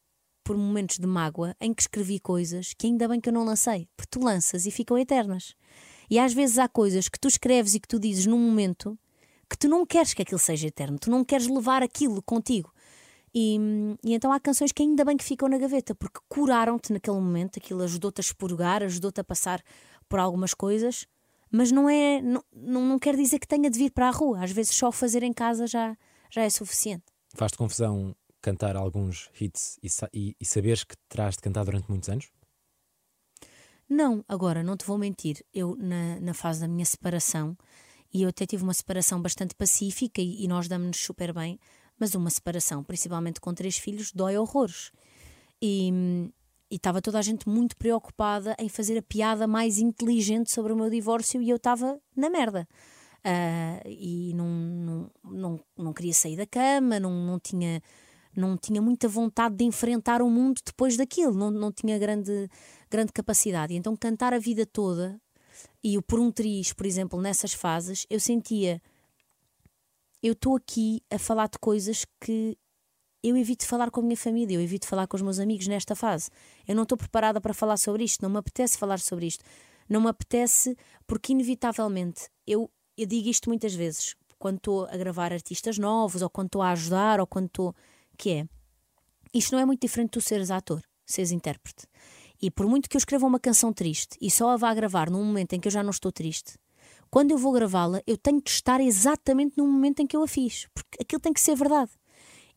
por 0.42 0.56
momentos 0.56 0.98
de 0.98 1.06
mágoa 1.06 1.54
em 1.60 1.74
que 1.74 1.82
escrevi 1.82 2.18
coisas 2.18 2.72
que 2.72 2.86
ainda 2.86 3.06
bem 3.06 3.20
que 3.20 3.28
eu 3.28 3.34
não 3.34 3.44
lancei, 3.44 3.86
porque 3.98 4.18
tu 4.18 4.24
lanças 4.24 4.64
e 4.64 4.70
ficam 4.70 4.96
eternas. 4.96 5.54
E 6.12 6.18
às 6.18 6.34
vezes 6.34 6.58
há 6.58 6.68
coisas 6.68 7.08
que 7.08 7.18
tu 7.18 7.26
escreves 7.26 7.74
e 7.74 7.80
que 7.80 7.88
tu 7.88 7.98
dizes 7.98 8.26
num 8.26 8.36
momento 8.36 8.98
que 9.48 9.56
tu 9.56 9.66
não 9.66 9.86
queres 9.86 10.12
que 10.12 10.20
aquilo 10.20 10.38
seja 10.38 10.68
eterno, 10.68 10.98
tu 10.98 11.10
não 11.10 11.24
queres 11.24 11.46
levar 11.46 11.82
aquilo 11.82 12.20
contigo. 12.20 12.70
E, 13.34 13.56
e 14.04 14.12
então 14.12 14.30
há 14.30 14.38
canções 14.38 14.72
que 14.72 14.82
ainda 14.82 15.06
bem 15.06 15.16
que 15.16 15.24
ficam 15.24 15.48
na 15.48 15.56
gaveta, 15.56 15.94
porque 15.94 16.20
curaram-te 16.28 16.92
naquele 16.92 17.16
momento, 17.16 17.56
aquilo 17.56 17.82
ajudou-te 17.82 18.18
a 18.18 18.20
expurgar, 18.20 18.82
ajudou-te 18.82 19.22
a 19.22 19.24
passar 19.24 19.62
por 20.06 20.18
algumas 20.18 20.52
coisas, 20.52 21.06
mas 21.50 21.72
não 21.72 21.88
é, 21.88 22.20
não, 22.20 22.44
não, 22.54 22.98
quer 22.98 23.16
dizer 23.16 23.38
que 23.38 23.48
tenha 23.48 23.70
de 23.70 23.78
vir 23.78 23.90
para 23.90 24.08
a 24.08 24.10
rua. 24.10 24.44
Às 24.44 24.50
vezes 24.50 24.76
só 24.76 24.92
fazer 24.92 25.22
em 25.22 25.32
casa 25.32 25.66
já, 25.66 25.96
já 26.30 26.42
é 26.42 26.50
suficiente. 26.50 27.04
Faz-te 27.34 27.56
confusão 27.56 28.14
cantar 28.42 28.76
alguns 28.76 29.30
hits 29.40 29.78
e, 29.82 29.88
e, 30.12 30.36
e 30.38 30.44
saberes 30.44 30.84
que 30.84 30.94
terás 31.08 31.36
de 31.36 31.40
cantar 31.40 31.64
durante 31.64 31.88
muitos 31.88 32.10
anos? 32.10 32.30
Não, 33.92 34.24
agora, 34.26 34.62
não 34.62 34.74
te 34.74 34.86
vou 34.86 34.96
mentir. 34.96 35.44
Eu, 35.52 35.76
na, 35.76 36.18
na 36.18 36.32
fase 36.32 36.62
da 36.62 36.66
minha 36.66 36.84
separação, 36.84 37.54
e 38.10 38.22
eu 38.22 38.30
até 38.30 38.46
tive 38.46 38.62
uma 38.62 38.72
separação 38.72 39.20
bastante 39.20 39.54
pacífica 39.54 40.22
e, 40.22 40.42
e 40.42 40.48
nós 40.48 40.66
damos-nos 40.66 40.96
super 40.96 41.30
bem, 41.30 41.60
mas 42.00 42.14
uma 42.14 42.30
separação, 42.30 42.82
principalmente 42.82 43.38
com 43.38 43.52
três 43.52 43.76
filhos, 43.76 44.10
dói 44.10 44.38
horrores. 44.38 44.90
E 45.60 45.92
estava 46.70 47.02
toda 47.02 47.18
a 47.18 47.22
gente 47.22 47.46
muito 47.46 47.76
preocupada 47.76 48.56
em 48.58 48.66
fazer 48.66 48.96
a 48.96 49.02
piada 49.02 49.46
mais 49.46 49.76
inteligente 49.76 50.50
sobre 50.50 50.72
o 50.72 50.76
meu 50.76 50.88
divórcio 50.88 51.42
e 51.42 51.50
eu 51.50 51.56
estava 51.56 52.00
na 52.16 52.30
merda. 52.30 52.66
Ah, 53.22 53.82
e 53.84 54.32
não, 54.34 54.48
não, 54.48 55.10
não, 55.22 55.60
não 55.76 55.92
queria 55.92 56.14
sair 56.14 56.36
da 56.36 56.46
cama, 56.46 56.98
não, 56.98 57.10
não 57.10 57.38
tinha 57.38 57.82
não 58.34 58.56
tinha 58.56 58.80
muita 58.80 59.08
vontade 59.08 59.56
de 59.56 59.64
enfrentar 59.64 60.22
o 60.22 60.30
mundo 60.30 60.60
depois 60.64 60.96
daquilo, 60.96 61.34
não, 61.34 61.50
não 61.50 61.70
tinha 61.70 61.98
grande, 61.98 62.48
grande 62.92 63.12
capacidade. 63.12 63.72
E 63.72 63.76
então 63.76 63.96
cantar 63.96 64.32
a 64.34 64.38
vida 64.38 64.66
toda, 64.66 65.20
e 65.82 65.96
o 65.98 66.02
por 66.02 66.20
um 66.20 66.30
triz, 66.30 66.72
por 66.72 66.86
exemplo, 66.86 67.20
nessas 67.20 67.52
fases, 67.52 68.06
eu 68.08 68.20
sentia 68.20 68.80
eu 70.22 70.34
estou 70.34 70.54
aqui 70.54 71.02
a 71.10 71.18
falar 71.18 71.48
de 71.48 71.58
coisas 71.58 72.06
que 72.20 72.56
eu 73.22 73.36
evito 73.36 73.66
falar 73.66 73.90
com 73.90 74.00
a 74.00 74.04
minha 74.04 74.16
família, 74.16 74.54
eu 74.56 74.60
evito 74.60 74.86
falar 74.86 75.06
com 75.08 75.16
os 75.16 75.22
meus 75.22 75.40
amigos 75.40 75.66
nesta 75.66 75.96
fase. 75.96 76.30
Eu 76.66 76.76
não 76.76 76.84
estou 76.84 76.96
preparada 76.96 77.40
para 77.40 77.52
falar 77.52 77.76
sobre 77.76 78.04
isto, 78.04 78.22
não 78.22 78.30
me 78.30 78.38
apetece 78.38 78.78
falar 78.78 79.00
sobre 79.00 79.26
isto. 79.26 79.44
Não 79.88 80.00
me 80.00 80.08
apetece 80.08 80.76
porque, 81.06 81.32
inevitavelmente, 81.32 82.28
eu, 82.46 82.70
eu 82.96 83.06
digo 83.06 83.28
isto 83.28 83.48
muitas 83.48 83.74
vezes, 83.74 84.14
quando 84.38 84.56
estou 84.58 84.86
a 84.86 84.96
gravar 84.96 85.32
artistas 85.32 85.76
novos, 85.76 86.22
ou 86.22 86.30
quando 86.30 86.46
estou 86.46 86.62
a 86.62 86.70
ajudar, 86.70 87.20
ou 87.20 87.26
quando 87.26 87.46
estou. 87.46 87.74
que 88.16 88.30
é. 88.30 88.48
Isto 89.34 89.52
não 89.52 89.60
é 89.60 89.64
muito 89.64 89.80
diferente 89.80 90.18
de 90.18 90.24
seres 90.24 90.50
ator. 90.50 90.82
seres 91.04 91.32
intérprete. 91.32 91.86
E 92.42 92.50
por 92.50 92.66
muito 92.66 92.90
que 92.90 92.96
eu 92.96 92.98
escreva 92.98 93.24
uma 93.24 93.38
canção 93.38 93.72
triste 93.72 94.18
e 94.20 94.28
só 94.28 94.50
a 94.50 94.56
vá 94.56 94.74
gravar 94.74 95.08
num 95.08 95.24
momento 95.24 95.52
em 95.52 95.60
que 95.60 95.68
eu 95.68 95.72
já 95.72 95.82
não 95.82 95.90
estou 95.90 96.10
triste, 96.10 96.58
quando 97.08 97.30
eu 97.30 97.38
vou 97.38 97.52
gravá-la, 97.52 98.02
eu 98.04 98.16
tenho 98.16 98.42
de 98.42 98.50
estar 98.50 98.80
exatamente 98.80 99.56
no 99.56 99.66
momento 99.66 100.00
em 100.00 100.06
que 100.06 100.16
eu 100.16 100.22
a 100.22 100.26
fiz, 100.26 100.66
porque 100.74 101.02
aquilo 101.02 101.20
tem 101.20 101.32
que 101.32 101.40
ser 101.40 101.54
verdade. 101.54 101.92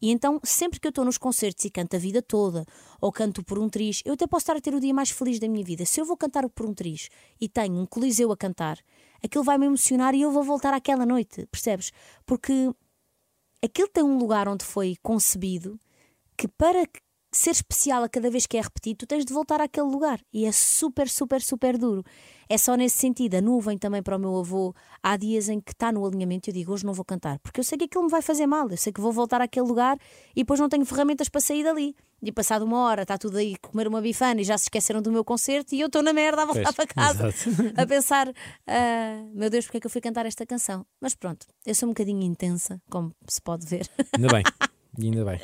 E 0.02 0.12
então, 0.12 0.39
sempre 0.43 0.80
que 0.80 0.88
eu 0.88 0.89
estou 0.89 1.06
nos 1.06 1.17
concertos 1.17 1.63
e 1.65 1.69
canto 1.69 1.95
a 1.95 2.00
vida 2.00 2.21
toda, 2.21 2.65
ou 3.00 3.12
canto 3.12 3.43
por 3.43 3.60
um 3.60 3.69
triz, 3.69 4.02
eu 4.06 4.13
até 4.13 4.26
posso 4.26 4.43
estar 4.43 4.58
a 4.58 4.62
ter 4.62 4.74
o 4.74 4.80
dia 4.80 4.93
mais 4.93 5.10
feliz 5.10 5.39
da 5.39 5.48
minha 5.48 5.63
vida. 5.63 5.86
Se 5.86 6.02
eu 6.02 6.06
vou 6.06 6.17
cantar 6.17 6.48
por 6.50 6.65
um 6.65 6.74
triz 6.74 7.10
e 7.39 7.48
tenho 7.48 7.76
um 7.80 7.86
coliseu 7.86 8.32
a 8.32 8.38
cantar, 8.38 8.80
aquilo 9.24 9.43
vai 9.43 9.58
me 9.58 9.65
emocionar 9.65 10.15
e 10.15 10.21
eu 10.21 10.32
vou 10.32 10.43
voltar 10.43 10.74
àquela 10.74 11.06
noite, 11.06 11.45
percebes? 11.48 11.91
Porque 12.26 12.71
aquilo 13.63 13.88
tem 13.88 14.04
um 14.04 14.17
lugar 14.17 14.48
onde 14.48 14.65
foi 14.65 14.95
concebido 15.02 15.80
que 16.38 16.48
para 16.48 16.86
ser 17.36 17.52
especial 17.52 18.04
a 18.04 18.10
cada 18.10 18.30
vez 18.30 18.45
que 18.45 18.58
é 18.58 18.62
repetido, 18.62 19.00
tu 19.00 19.08
tens 19.08 19.26
de 19.26 19.34
voltar 19.34 19.60
àquele 19.60 19.88
lugar. 19.88 20.19
E 20.32 20.45
é 20.45 20.52
super, 20.52 21.10
super, 21.10 21.41
super 21.41 21.78
duro. 21.78 22.04
É 22.48 22.58
só 22.58 22.76
nesse 22.76 22.98
sentido. 22.98 23.36
A 23.36 23.41
nuvem 23.41 23.78
também 23.78 24.02
para 24.02 24.15
o 24.15 24.19
meu 24.19 24.38
avô, 24.38 24.74
há 25.04 25.17
dias 25.17 25.50
em 25.50 25.60
que 25.60 25.71
está 25.71 25.91
no 25.91 26.06
alinhamento 26.06 26.50
e 26.50 26.52
eu 26.52 26.54
digo, 26.54 26.71
hoje 26.71 26.86
não 26.86 26.93
vou 26.93 27.04
cantar, 27.04 27.39
porque 27.39 27.60
eu 27.60 27.63
sei 27.63 27.78
que 27.78 27.86
aquilo 27.86 28.04
me 28.06 28.10
vai 28.10 28.21
fazer 28.21 28.48
mal. 28.48 28.69
Eu 28.69 28.78
sei 28.78 28.93
que 28.93 29.02
vou 29.02 29.12
voltar 29.12 29.41
àquele 29.41 29.67
lugar 29.67 29.98
e 30.36 30.41
depois 30.41 30.60
não 30.60 30.69
tenho 30.69 30.86
ferramentas 30.86 31.28
para 31.28 31.41
sair 31.41 31.63
dali. 31.63 31.95
E 32.24 32.32
passado 32.32 32.63
uma 32.63 32.80
hora 32.80 33.02
está 33.02 33.17
tudo 33.17 33.38
aí 33.38 33.56
a 33.62 33.67
comer 33.67 33.88
uma 33.88 34.02
bifana 34.02 34.41
e 34.41 34.43
já 34.43 34.58
se 34.58 34.63
esqueceram 34.63 35.02
do 35.02 35.12
meu 35.12 35.24
concerto 35.24 35.76
e 35.76 35.82
eu 35.82 35.88
estou 35.88 36.02
na 36.02 36.13
merda 36.13 36.43
a 36.43 36.45
voltar 36.45 36.74
para 36.74 36.88
casa 36.88 37.30
a 37.76 37.86
pensar: 37.86 38.32
ah, 38.65 39.24
meu 39.34 39.50
Deus, 39.50 39.65
porque 39.65 39.78
é 39.78 39.80
que 39.82 39.88
eu 39.88 39.91
fui 39.91 40.02
cantar 40.02 40.26
esta 40.26 40.45
canção? 40.45 40.86
Mas 41.00 41.13
pronto, 41.13 41.45
eu 41.65 41.76
sou 41.76 41.88
um 41.88 41.91
bocadinho 41.91 42.24
intensa, 42.24 42.82
como 42.89 43.13
se 43.28 43.41
pode 43.41 43.65
ver. 43.67 43.88
Ainda 44.13 44.30
bem, 44.30 44.43
ainda 44.98 45.26
bem. 45.26 45.39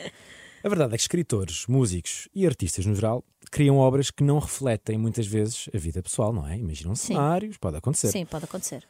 A 0.64 0.70
verdade 0.70 0.94
é 0.94 0.98
que 0.98 1.02
escritores, 1.02 1.66
músicos 1.68 2.28
e 2.34 2.46
artistas 2.46 2.86
no 2.86 2.94
geral 2.96 3.24
criam 3.52 3.78
obras 3.78 4.12
que 4.12 4.24
não 4.24 4.40
refletem 4.40 4.98
muitas 4.98 5.26
vezes 5.26 5.68
a 5.74 5.78
vida 5.78 6.02
pessoal, 6.04 6.32
não 6.32 6.48
é? 6.48 6.58
Imaginam 6.58 6.96
Sim. 6.96 7.08
cenários, 7.16 7.58
pode 7.58 7.78
acontecer. 7.78 8.10
Sim, 8.12 8.26
pode 8.26 8.46
acontecer. 8.46 8.88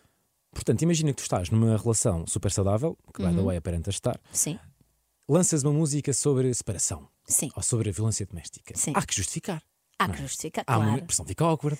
Portanto, 0.53 0.81
imagina 0.81 1.11
que 1.11 1.17
tu 1.17 1.23
estás 1.23 1.49
numa 1.49 1.77
relação 1.77 2.27
super 2.27 2.51
saudável, 2.51 2.97
que 3.13 3.23
by 3.25 3.33
the 3.33 3.41
way 3.41 3.57
aparenta 3.57 3.89
estar, 3.89 4.19
Sim, 4.33 4.59
lanças 5.27 5.63
uma 5.63 5.71
música 5.71 6.11
sobre 6.13 6.53
separação 6.53 7.07
sim. 7.25 7.49
ou 7.55 7.63
sobre 7.63 7.89
a 7.89 7.93
violência 7.93 8.25
doméstica. 8.25 8.75
Sim. 8.75 8.91
Há 8.93 9.05
que 9.05 9.15
justificar. 9.15 9.63
Há 9.97 10.07
não 10.07 10.15
que 10.15 10.19
é? 10.19 10.23
justificar, 10.23 10.65
Há 10.67 10.77
uma 10.77 10.85
claro. 10.85 10.99
expressão 10.99 11.25
fica 11.25 11.45
awkward. 11.45 11.79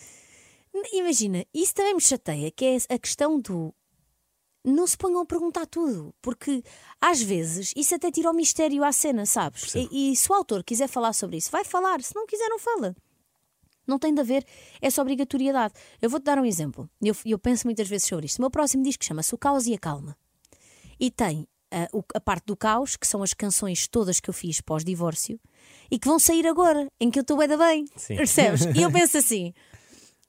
Imagina, 0.93 1.45
isso 1.53 1.73
também 1.73 1.95
me 1.95 2.01
chateia, 2.01 2.49
que 2.49 2.63
é 2.63 2.77
a 2.93 2.97
questão 2.97 3.39
do. 3.41 3.73
Não 4.63 4.85
se 4.85 4.95
ponham 4.95 5.21
a 5.21 5.25
perguntar 5.25 5.65
tudo, 5.65 6.13
porque 6.21 6.63
às 6.99 7.21
vezes 7.21 7.73
isso 7.75 7.95
até 7.95 8.11
tira 8.11 8.29
o 8.29 8.33
mistério 8.33 8.83
à 8.83 8.91
cena, 8.91 9.25
sabes? 9.25 9.73
E, 9.73 10.11
e 10.11 10.15
se 10.15 10.31
o 10.31 10.35
autor 10.35 10.63
quiser 10.63 10.87
falar 10.87 11.13
sobre 11.13 11.37
isso, 11.37 11.49
vai 11.49 11.63
falar, 11.63 12.01
se 12.01 12.13
não 12.13 12.27
quiser, 12.27 12.47
não 12.47 12.59
fala. 12.59 12.95
Não 13.87 13.97
tem 13.97 14.13
de 14.13 14.21
haver 14.21 14.45
essa 14.79 15.01
obrigatoriedade. 15.01 15.73
Eu 16.01 16.09
vou-te 16.09 16.23
dar 16.23 16.37
um 16.37 16.45
exemplo. 16.45 16.89
Eu, 17.01 17.15
eu 17.25 17.39
penso 17.39 17.65
muitas 17.65 17.87
vezes 17.87 18.07
sobre 18.07 18.27
isto. 18.27 18.37
O 18.37 18.41
meu 18.41 18.51
próximo 18.51 18.83
disco 18.83 19.03
chama-se 19.03 19.33
O 19.33 19.37
Caos 19.37 19.65
e 19.65 19.73
a 19.73 19.79
Calma. 19.79 20.15
E 20.99 21.09
tem 21.09 21.47
ah, 21.71 21.87
a 22.13 22.19
parte 22.19 22.45
do 22.45 22.55
caos, 22.55 22.97
que 22.97 23.07
são 23.07 23.23
as 23.23 23.33
canções 23.33 23.87
todas 23.87 24.19
que 24.19 24.29
eu 24.29 24.33
fiz 24.33 24.59
pós-divórcio, 24.59 25.39
e 25.89 25.97
que 25.97 26.07
vão 26.07 26.19
sair 26.19 26.45
agora, 26.45 26.87
em 26.99 27.09
que 27.09 27.17
eu 27.17 27.21
estou 27.21 27.37
bem 27.37 27.47
da 27.47 27.57
bem. 27.57 27.85
Sim. 27.95 28.17
Percebes? 28.17 28.65
E 28.75 28.81
eu 28.81 28.91
penso 28.93 29.17
assim. 29.17 29.53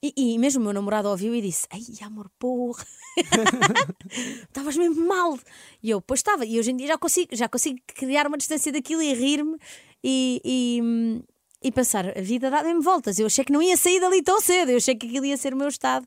E, 0.04 0.12
e 0.16 0.38
mesmo 0.38 0.60
o 0.60 0.64
meu 0.64 0.72
namorado 0.72 1.08
ouviu 1.08 1.32
e 1.34 1.40
disse: 1.40 1.66
Ai, 1.70 1.80
amor, 2.04 2.28
porra, 2.36 2.84
estavas 4.42 4.76
mesmo 4.76 5.06
mal. 5.06 5.38
E 5.80 5.90
eu, 5.90 6.00
pois 6.00 6.18
estava. 6.18 6.44
E 6.44 6.58
hoje 6.58 6.72
em 6.72 6.76
dia 6.76 6.88
já 6.88 6.98
consigo, 6.98 7.36
já 7.36 7.48
consigo 7.48 7.78
criar 7.86 8.26
uma 8.26 8.36
distância 8.36 8.72
daquilo 8.72 9.00
e 9.00 9.14
rir-me 9.14 9.56
e, 10.02 10.40
e, 10.44 11.22
e 11.62 11.70
pensar: 11.70 12.18
a 12.18 12.20
vida 12.20 12.50
dá-me 12.50 12.82
voltas. 12.82 13.18
Eu 13.18 13.26
achei 13.26 13.44
que 13.44 13.52
não 13.52 13.62
ia 13.62 13.76
sair 13.76 14.00
dali 14.00 14.22
tão 14.22 14.40
cedo. 14.40 14.70
Eu 14.72 14.78
achei 14.78 14.96
que 14.96 15.06
aquilo 15.06 15.24
ia 15.24 15.36
ser 15.36 15.54
o 15.54 15.56
meu 15.56 15.68
estado 15.68 16.04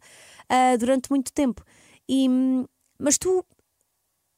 ah, 0.50 0.76
durante 0.78 1.10
muito 1.10 1.32
tempo. 1.32 1.64
E, 2.10 2.28
mas 3.00 3.18
tu 3.18 3.46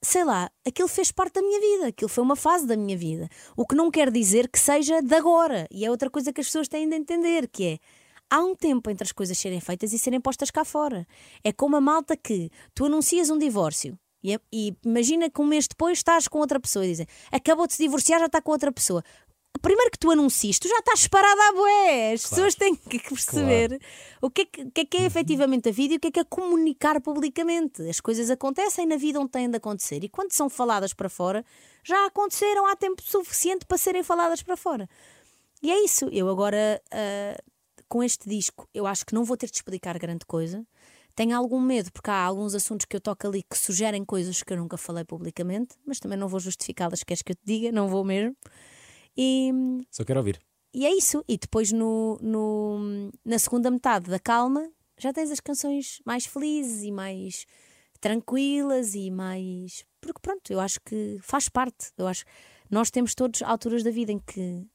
sei 0.03 0.23
lá, 0.23 0.49
aquilo 0.65 0.87
fez 0.87 1.11
parte 1.11 1.33
da 1.33 1.41
minha 1.41 1.59
vida, 1.59 1.87
aquilo 1.87 2.07
foi 2.07 2.23
uma 2.23 2.35
fase 2.35 2.67
da 2.67 2.77
minha 2.77 2.95
vida. 2.95 3.27
O 3.55 3.65
que 3.65 3.75
não 3.75 3.89
quer 3.89 4.11
dizer 4.11 4.47
que 4.47 4.59
seja 4.59 5.01
de 5.01 5.15
agora. 5.15 5.67
E 5.71 5.83
é 5.83 5.91
outra 5.91 6.09
coisa 6.09 6.31
que 6.31 6.39
as 6.39 6.47
pessoas 6.47 6.67
têm 6.67 6.87
de 6.87 6.95
entender, 6.95 7.47
que 7.49 7.65
é 7.65 7.79
há 8.29 8.39
um 8.39 8.55
tempo 8.55 8.89
entre 8.89 9.03
as 9.03 9.11
coisas 9.11 9.37
serem 9.37 9.59
feitas 9.59 9.93
e 9.93 9.99
serem 9.99 10.19
postas 10.21 10.51
cá 10.51 10.63
fora. 10.65 11.07
É 11.43 11.51
como 11.51 11.75
a 11.75 11.81
malta 11.81 12.15
que 12.17 12.49
tu 12.73 12.85
anuncias 12.85 13.29
um 13.29 13.37
divórcio. 13.37 13.97
E, 14.23 14.33
é- 14.33 14.39
e 14.51 14.75
imagina 14.83 15.29
que 15.29 15.39
um 15.41 15.45
mês 15.45 15.67
depois 15.67 15.99
estás 15.99 16.27
com 16.27 16.39
outra 16.39 16.59
pessoa 16.59 16.85
e 16.85 16.89
dizem 16.89 17.07
acabou 17.31 17.67
de 17.67 17.73
se 17.73 17.83
divorciar, 17.83 18.19
já 18.19 18.25
está 18.25 18.41
com 18.41 18.51
outra 18.51 18.71
pessoa. 18.71 19.03
Primeiro 19.61 19.89
que 19.89 19.97
tu 19.97 20.11
anuncias, 20.11 20.59
tu 20.59 20.67
já 20.67 20.77
estás 20.77 21.07
parada 21.07 21.41
à 21.49 21.51
bué. 21.53 22.13
As 22.13 22.27
pessoas 22.29 22.53
têm 22.53 22.75
que 22.75 22.99
perceber 22.99 23.79
o 24.21 24.29
que 24.29 24.41
é 24.41 24.45
que, 24.45 24.61
o 24.63 24.71
que 24.71 24.81
é, 24.81 24.85
que 24.85 24.97
é 24.97 25.05
efetivamente 25.05 25.69
a 25.69 25.71
vida 25.71 25.95
e 25.95 25.97
o 25.97 25.99
que 25.99 26.07
é 26.07 26.11
que 26.11 26.19
é 26.19 26.23
comunicar 26.23 27.01
publicamente. 27.01 27.81
As 27.89 27.99
coisas 27.99 28.29
acontecem 28.29 28.85
na 28.85 28.97
vida 28.97 29.19
onde 29.19 29.31
têm 29.31 29.49
de 29.49 29.57
acontecer 29.57 30.03
e 30.03 30.09
quando 30.09 30.31
são 30.31 30.47
faladas 30.49 30.93
para 30.93 31.09
fora, 31.09 31.43
já 31.83 32.05
aconteceram 32.05 32.67
há 32.67 32.75
tempo 32.75 33.01
suficiente 33.01 33.65
para 33.65 33.77
serem 33.79 34.03
faladas 34.03 34.43
para 34.43 34.55
fora. 34.57 34.87
E 35.63 35.71
é 35.71 35.83
isso. 35.83 36.07
Eu 36.11 36.29
agora, 36.29 36.79
ah, 36.91 37.41
com 37.87 38.03
este 38.03 38.27
disco, 38.29 38.67
eu 38.73 38.85
acho 38.87 39.05
que 39.05 39.13
não 39.13 39.23
vou 39.23 39.35
ter 39.37 39.47
de 39.49 39.55
explicar 39.55 39.97
grande 39.97 40.25
coisa. 40.25 40.65
Tenho 41.15 41.35
algum 41.35 41.59
medo, 41.59 41.91
porque 41.91 42.11
há 42.11 42.23
alguns 42.23 42.53
assuntos 42.53 42.85
que 42.85 42.95
eu 42.95 43.01
toco 43.01 43.25
ali 43.27 43.41
que 43.43 43.57
sugerem 43.57 44.05
coisas 44.05 44.43
que 44.43 44.53
eu 44.53 44.57
nunca 44.57 44.77
falei 44.77 45.03
publicamente, 45.03 45.75
mas 45.85 45.99
também 45.99 46.17
não 46.17 46.27
vou 46.27 46.39
justificá-las, 46.39 47.03
queres 47.03 47.21
que 47.23 47.31
eu 47.31 47.35
te 47.35 47.41
diga? 47.45 47.71
Não 47.71 47.87
vou 47.87 48.03
mesmo. 48.03 48.35
E, 49.17 49.51
Só 49.91 50.03
quero 50.05 50.19
ouvir. 50.19 50.39
e 50.73 50.85
é 50.85 50.95
isso. 50.95 51.23
E 51.27 51.37
depois, 51.37 51.71
no, 51.71 52.19
no- 52.21 53.11
na 53.25 53.39
segunda 53.39 53.71
metade 53.71 54.09
da 54.11 54.19
calma, 54.19 54.69
já 54.99 55.11
tens 55.11 55.31
as 55.31 55.39
canções 55.39 55.99
mais 56.05 56.25
felizes 56.25 56.83
e 56.83 56.91
mais 56.91 57.45
tranquilas 57.99 58.93
e 58.95 59.09
mais. 59.09 59.83
Porque 59.99 60.19
pronto, 60.21 60.51
eu 60.51 60.59
acho 60.59 60.79
que 60.81 61.17
faz 61.21 61.49
parte. 61.49 61.91
Eu 61.97 62.07
acho 62.07 62.23
nós 62.69 62.91
temos 62.91 63.15
todos 63.15 63.41
alturas 63.41 63.81
da 63.83 63.89
vida 63.91 64.11
em 64.11 64.19
que 64.19 64.65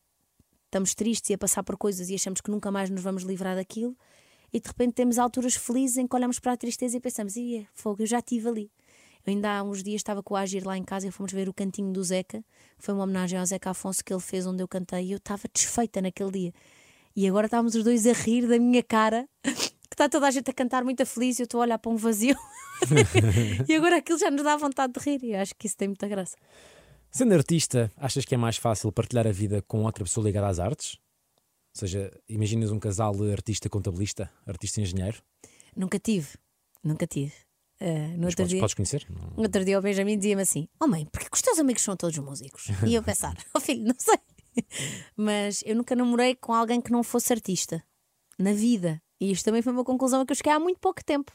estamos 0.73 0.95
tristes 0.95 1.29
e 1.29 1.35
a 1.35 1.39
passar 1.39 1.63
por 1.63 1.77
coisas 1.77 2.09
e 2.09 2.15
achamos 2.15 2.41
que 2.41 2.51
nunca 2.51 2.71
mais 2.71 2.89
nos 2.89 3.03
vamos 3.03 3.25
livrar 3.25 3.55
daquilo. 3.55 3.95
E 4.51 4.59
de 4.59 4.67
repente 4.67 4.95
temos 4.95 5.19
alturas 5.19 5.55
felizes 5.55 5.99
em 5.99 6.07
que 6.07 6.17
olhamos 6.17 6.41
para 6.41 6.53
a 6.53 6.57
tristeza 6.57 6.97
e 6.97 7.01
pensamos: 7.01 7.37
ia, 7.37 7.67
fogo, 7.75 8.03
eu 8.03 8.07
já 8.07 8.19
estive 8.19 8.49
ali. 8.49 8.71
Eu 9.25 9.33
ainda 9.33 9.59
há 9.59 9.63
uns 9.63 9.83
dias 9.83 9.97
estava 9.97 10.23
com 10.23 10.35
o 10.35 10.37
Agir 10.37 10.67
lá 10.67 10.77
em 10.77 10.83
casa 10.83 11.07
e 11.07 11.11
fomos 11.11 11.33
ver 11.33 11.49
o 11.49 11.55
cantinho 11.55 11.93
do 11.93 12.03
Zeca, 12.03 12.43
que 12.79 12.85
foi 12.85 12.93
uma 12.95 13.05
homenagem 13.05 13.39
ao 13.39 13.47
Zeca 13.47 13.71
Afonso 13.71 14.03
que 14.05 14.13
ele 14.13 14.21
fez 14.21 14.47
onde 14.47 14.63
eu 14.63 14.67
cantei 14.67 15.07
e 15.07 15.13
eu 15.13 15.19
estava 15.19 15.43
desfeita 15.53 16.01
naquele 16.01 16.31
dia. 16.31 16.55
E 17.15 17.29
agora 17.29 17.47
estávamos 17.47 17.75
os 17.75 17.85
dois 17.85 18.07
a 18.07 18.13
rir 18.13 18.49
da 18.49 18.59
minha 18.59 18.83
cara, 18.83 19.29
que 19.45 19.93
está 19.93 20.09
toda 20.09 20.27
a 20.27 20.31
gente 20.31 20.51
a 20.51 20.55
cantar 20.55 20.83
muito 20.83 21.05
feliz 21.05 21.39
e 21.39 21.43
eu 21.43 21.45
estou 21.45 21.61
a 21.61 21.65
olhar 21.65 21.79
para 21.79 21.93
um 21.93 21.97
vazio. 21.97 22.37
e 23.69 23.75
agora 23.75 23.99
aquilo 23.99 24.19
já 24.19 24.31
nos 24.31 24.43
dá 24.43 24.57
vontade 24.57 24.95
de 24.95 25.01
rir 25.01 25.23
e 25.23 25.35
acho 25.37 25.55
que 25.55 25.67
isso 25.67 25.77
tem 25.77 25.89
muita 25.89 26.09
graça. 26.09 26.37
Sendo 27.15 27.35
artista, 27.35 27.93
achas 27.99 28.25
que 28.25 28.35
é 28.35 28.39
mais 28.39 28.57
fácil 28.57 28.91
partilhar 28.91 29.27
a 29.27 29.33
vida 29.33 29.61
com 29.69 29.85
outra 29.85 30.03
pessoa 30.03 30.25
ligada 30.25 30.49
às 30.49 30.59
artes? 30.59 30.95
Ou 31.75 31.81
seja, 31.81 32.11
imaginas 32.27 32.71
um 32.71 32.79
casal 32.79 33.13
de 33.15 33.31
artista-contabilista, 33.31 34.33
artista-engenheiro? 34.47 35.23
Nunca 35.77 35.99
tive, 35.99 36.29
nunca 36.83 37.07
tive. 37.07 37.35
Ah, 37.79 37.85
no 38.17 38.25
Mas 38.25 38.27
outro 38.29 38.37
podes, 38.37 38.49
dia. 38.49 38.61
podes 38.61 38.75
conhecer? 38.75 39.07
No 39.37 39.43
outro 39.43 39.63
dia 39.63 39.79
o 39.79 39.83
Benjamin 39.83 40.17
dizia-me 40.17 40.41
assim: 40.41 40.67
Oh 40.81 40.87
mãe, 40.87 41.05
porque 41.13 41.29
que 41.29 41.37
os 41.37 41.43
teus 41.43 41.59
amigos 41.59 41.83
são 41.83 41.95
todos 41.99 42.17
músicos? 42.17 42.69
E 42.87 42.95
eu 42.95 43.03
pensar: 43.03 43.37
Oh 43.55 43.61
filho, 43.61 43.85
não 43.85 43.97
sei. 43.99 44.17
Mas 45.15 45.63
eu 45.67 45.77
nunca 45.77 45.95
namorei 45.95 46.35
com 46.35 46.55
alguém 46.55 46.81
que 46.81 46.91
não 46.91 47.03
fosse 47.03 47.31
artista. 47.31 47.85
Na 48.39 48.55
vida. 48.55 49.03
E 49.21 49.31
isto 49.31 49.45
também 49.45 49.61
foi 49.61 49.73
uma 49.75 49.85
conclusão 49.85 50.25
que 50.25 50.33
eu 50.33 50.37
cheguei 50.37 50.53
há 50.53 50.59
muito 50.59 50.81
pouco 50.81 51.05
tempo. 51.05 51.31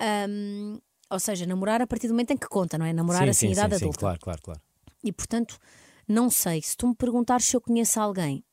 Ahm, 0.00 0.78
ou 1.10 1.18
seja, 1.18 1.44
namorar 1.44 1.82
a 1.82 1.86
partir 1.86 2.06
do 2.06 2.14
momento 2.14 2.30
em 2.30 2.36
que 2.36 2.48
conta, 2.48 2.78
não 2.78 2.86
é? 2.86 2.92
Namorar 2.92 3.24
sim, 3.24 3.30
assim, 3.30 3.46
sim, 3.48 3.52
idade 3.52 3.74
sim, 3.74 3.78
sim, 3.78 3.84
adulta. 3.84 3.98
claro, 3.98 4.20
claro, 4.20 4.42
claro. 4.42 4.60
E 5.04 5.12
portanto, 5.12 5.58
não 6.08 6.30
sei. 6.30 6.62
Se 6.62 6.76
tu 6.76 6.88
me 6.88 6.94
perguntares 6.94 7.46
se 7.46 7.56
eu 7.56 7.60
conheço 7.60 8.00
alguém, 8.00 8.44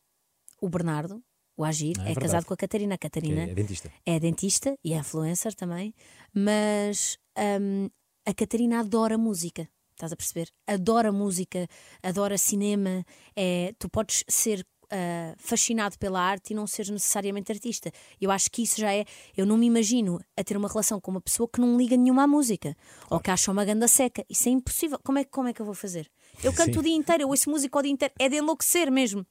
o 0.62 0.70
Bernardo, 0.70 1.22
o 1.56 1.64
Agir, 1.64 1.96
Ah, 2.00 2.10
é 2.10 2.12
é, 2.14 2.16
casado 2.16 2.46
com 2.46 2.54
a 2.54 2.58
Catarina. 2.58 2.96
A 2.96 2.98
Catarina 2.98 3.42
é, 3.42 3.52
é 3.52 3.54
dentista. 3.54 3.92
é 4.06 4.20
dentista 4.20 4.76
e 4.84 4.94
é 4.94 4.98
influencer 4.98 5.54
também, 5.54 5.94
mas 6.34 7.18
hum, 7.62 7.90
a 8.26 8.34
Catarina 8.34 8.80
adora 8.80 9.18
música. 9.18 9.68
Estás 9.92 10.12
a 10.12 10.16
perceber? 10.16 10.50
Adora 10.66 11.12
música, 11.12 11.68
adora 12.02 12.38
cinema. 12.38 13.06
É, 13.36 13.74
tu 13.78 13.88
podes 13.88 14.24
ser 14.28 14.66
ah, 14.90 15.34
fascinado 15.38 15.98
pela 16.00 16.20
arte 16.20 16.52
e 16.52 16.56
não 16.56 16.66
seres 16.68 16.90
necessariamente 16.90 17.52
artista. 17.52 17.92
Eu 18.20 18.32
acho 18.32 18.50
que 18.50 18.64
isso 18.64 18.80
já 18.82 18.94
é. 18.94 19.06
Eu 19.38 19.46
não 19.46 19.56
me 19.58 19.68
imagino 19.68 20.20
a 20.36 20.44
ter 20.44 20.58
uma 20.58 20.68
relação 20.68 21.00
com 21.00 21.12
uma 21.12 21.22
pessoa 21.22 21.48
que 21.48 21.62
não 21.62 21.78
liga 21.78 21.96
nenhuma 21.96 22.24
à 22.24 22.28
música 22.28 22.76
ou 23.10 23.20
que 23.20 23.30
acha 23.30 23.52
uma 23.52 23.64
ganda 23.64 23.88
seca. 23.88 24.26
Isso 24.30 24.50
é 24.50 24.52
impossível. 24.52 25.00
Como 25.04 25.20
é, 25.20 25.24
como 25.26 25.48
é 25.48 25.54
que 25.54 25.62
eu 25.62 25.66
vou 25.66 25.76
fazer? 25.76 26.10
Eu 26.44 26.54
canto 26.54 26.74
Sim. 26.74 26.80
o 26.80 26.84
dia 26.84 26.96
inteiro, 26.96 27.24
eu 27.24 27.30
ouço 27.30 27.50
música 27.50 27.78
o 27.78 27.82
dia 27.82 27.92
inteiro. 27.92 28.14
É 28.18 28.30
de 28.30 28.38
enlouquecer 28.38 28.92
mesmo. 28.92 29.26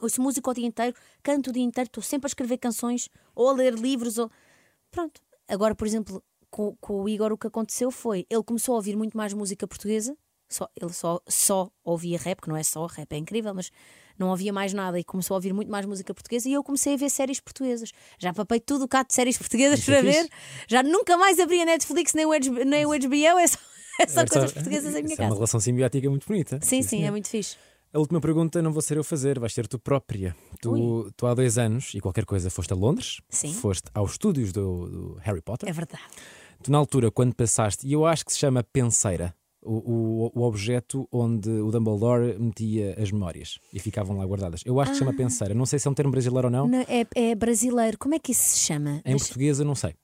Ouço 0.00 0.20
música 0.20 0.50
o 0.50 0.54
dia 0.54 0.66
inteiro, 0.66 0.94
canto 1.22 1.50
o 1.50 1.52
dia 1.52 1.62
inteiro, 1.62 1.88
estou 1.88 2.02
sempre 2.02 2.26
a 2.26 2.28
escrever 2.28 2.58
canções 2.58 3.08
ou 3.34 3.48
a 3.48 3.52
ler 3.52 3.74
livros. 3.74 4.18
Ou... 4.18 4.30
Pronto. 4.90 5.20
Agora, 5.48 5.74
por 5.74 5.86
exemplo, 5.86 6.22
com, 6.50 6.76
com 6.80 7.02
o 7.02 7.08
Igor, 7.08 7.32
o 7.32 7.38
que 7.38 7.46
aconteceu 7.46 7.90
foi 7.90 8.26
ele 8.28 8.42
começou 8.42 8.74
a 8.74 8.76
ouvir 8.76 8.96
muito 8.96 9.16
mais 9.16 9.32
música 9.32 9.66
portuguesa 9.66 10.16
Só, 10.48 10.68
ele 10.80 10.92
só, 10.92 11.20
só 11.28 11.70
ouvia 11.84 12.18
rap, 12.18 12.40
que 12.42 12.48
não 12.48 12.56
é 12.56 12.62
só, 12.62 12.86
rap 12.86 13.12
é 13.12 13.16
incrível, 13.16 13.54
mas 13.54 13.70
não 14.18 14.28
ouvia 14.30 14.52
mais 14.52 14.72
nada 14.72 14.98
e 14.98 15.04
começou 15.04 15.34
a 15.34 15.38
ouvir 15.38 15.52
muito 15.52 15.70
mais 15.70 15.86
música 15.86 16.12
portuguesa 16.14 16.48
e 16.48 16.52
eu 16.52 16.62
comecei 16.64 16.94
a 16.94 16.96
ver 16.96 17.10
séries 17.10 17.40
portuguesas. 17.40 17.92
Já 18.18 18.32
papei 18.32 18.60
tudo 18.60 18.84
o 18.84 18.88
cá 18.88 19.02
de 19.02 19.14
séries 19.14 19.36
portuguesas 19.38 19.78
Isso 19.80 19.90
é 19.90 20.00
para 20.00 20.10
fixe. 20.10 20.22
ver. 20.22 20.30
Já 20.68 20.82
nunca 20.82 21.16
mais 21.16 21.38
abri 21.38 21.60
a 21.60 21.64
Netflix 21.64 22.12
nem 22.14 22.26
o, 22.26 22.30
nem 22.64 22.86
o 22.86 22.90
HBO, 22.90 23.38
é 23.38 23.46
só, 23.46 23.58
é 24.00 24.06
só 24.06 24.20
É 24.22 24.26
coisas 24.26 24.52
portuguesas 24.52 24.94
em 24.94 25.02
minha 25.02 25.12
isso 25.14 25.22
É 25.22 25.24
uma 25.24 25.28
casa. 25.28 25.34
relação 25.36 25.60
simbiótica 25.60 26.10
muito 26.10 26.26
bonita. 26.26 26.58
Sim, 26.62 26.82
sim, 26.82 26.96
é 26.96 27.00
senhor. 27.00 27.10
muito 27.12 27.28
fixe. 27.28 27.56
A 27.92 27.98
última 27.98 28.20
pergunta 28.20 28.60
não 28.60 28.72
vou 28.72 28.82
ser 28.82 28.96
eu 28.98 29.04
fazer, 29.04 29.38
vais 29.38 29.54
ser 29.54 29.66
tu 29.66 29.78
própria. 29.78 30.36
Tu, 30.60 31.10
tu 31.16 31.26
há 31.26 31.32
dois 31.34 31.56
anos 31.56 31.94
e 31.94 32.00
qualquer 32.00 32.24
coisa 32.26 32.50
foste 32.50 32.72
a 32.72 32.76
Londres, 32.76 33.20
Sim. 33.30 33.52
foste 33.54 33.84
aos 33.94 34.12
estúdios 34.12 34.52
do, 34.52 34.86
do 34.88 35.18
Harry 35.22 35.40
Potter. 35.40 35.68
É 35.68 35.72
verdade. 35.72 36.02
Tu, 36.62 36.70
na 36.70 36.78
altura, 36.78 37.10
quando 37.10 37.34
passaste, 37.34 37.86
e 37.86 37.92
eu 37.92 38.04
acho 38.04 38.24
que 38.26 38.32
se 38.32 38.38
chama 38.38 38.62
penseira, 38.62 39.34
o, 39.62 40.30
o, 40.34 40.40
o 40.40 40.42
objeto 40.42 41.08
onde 41.10 41.48
o 41.48 41.70
Dumbledore 41.70 42.38
metia 42.38 42.94
as 43.00 43.10
memórias 43.10 43.58
e 43.72 43.80
ficavam 43.80 44.18
lá 44.18 44.26
guardadas. 44.26 44.60
Eu 44.66 44.78
acho 44.78 44.90
que 44.92 44.96
se 44.96 45.04
chama 45.04 45.14
penseira. 45.16 45.54
Não 45.54 45.64
sei 45.66 45.78
se 45.78 45.88
é 45.88 45.90
um 45.90 45.94
termo 45.94 46.10
brasileiro 46.12 46.48
ou 46.48 46.52
não. 46.52 46.68
Não, 46.68 46.80
é, 46.82 47.06
é 47.14 47.34
brasileiro. 47.34 47.96
Como 47.98 48.14
é 48.14 48.18
que 48.18 48.32
isso 48.32 48.44
se 48.44 48.58
chama? 48.60 48.98
Em 49.04 49.10
Deixa- 49.10 49.24
português, 49.26 49.58
eu 49.58 49.64
não 49.64 49.74
sei. 49.74 49.94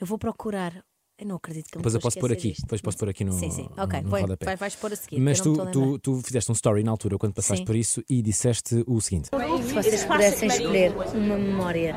Eu 0.00 0.06
vou 0.06 0.18
procurar. 0.18 0.84
Eu 1.18 1.26
não 1.26 1.34
acredito 1.36 1.66
que 1.72 1.76
Depois 1.78 1.94
eu 1.94 2.00
posso 2.00 2.18
pôr 2.20 2.30
aqui. 2.32 2.50
disto. 2.50 2.62
Depois 2.62 2.80
posso 2.80 2.96
pôr 2.96 3.08
aqui 3.08 3.24
no, 3.24 3.32
Sim, 3.32 3.50
sim. 3.50 3.68
no- 3.76 3.82
Ok, 3.82 4.00
no 4.02 4.08
vai, 4.08 4.20
rodapé. 4.20 4.44
vai, 4.46 4.56
vais 4.56 4.76
pôr 4.76 4.92
a 4.92 4.96
seguir. 4.96 5.18
Mas 5.18 5.40
tu, 5.40 5.70
tu, 5.72 5.98
tu 5.98 6.22
fizeste 6.22 6.48
um 6.52 6.54
story 6.54 6.84
na 6.84 6.92
altura 6.92 7.18
quando 7.18 7.34
passaste 7.34 7.62
Sim. 7.62 7.64
por 7.64 7.74
isso 7.74 8.04
e 8.08 8.22
disseste 8.22 8.84
o 8.86 9.00
seguinte: 9.00 9.28
Se 9.28 9.74
vocês 9.74 10.04
pudessem 10.04 10.48
escolher 10.48 10.92
uma 11.14 11.36
memória 11.36 11.96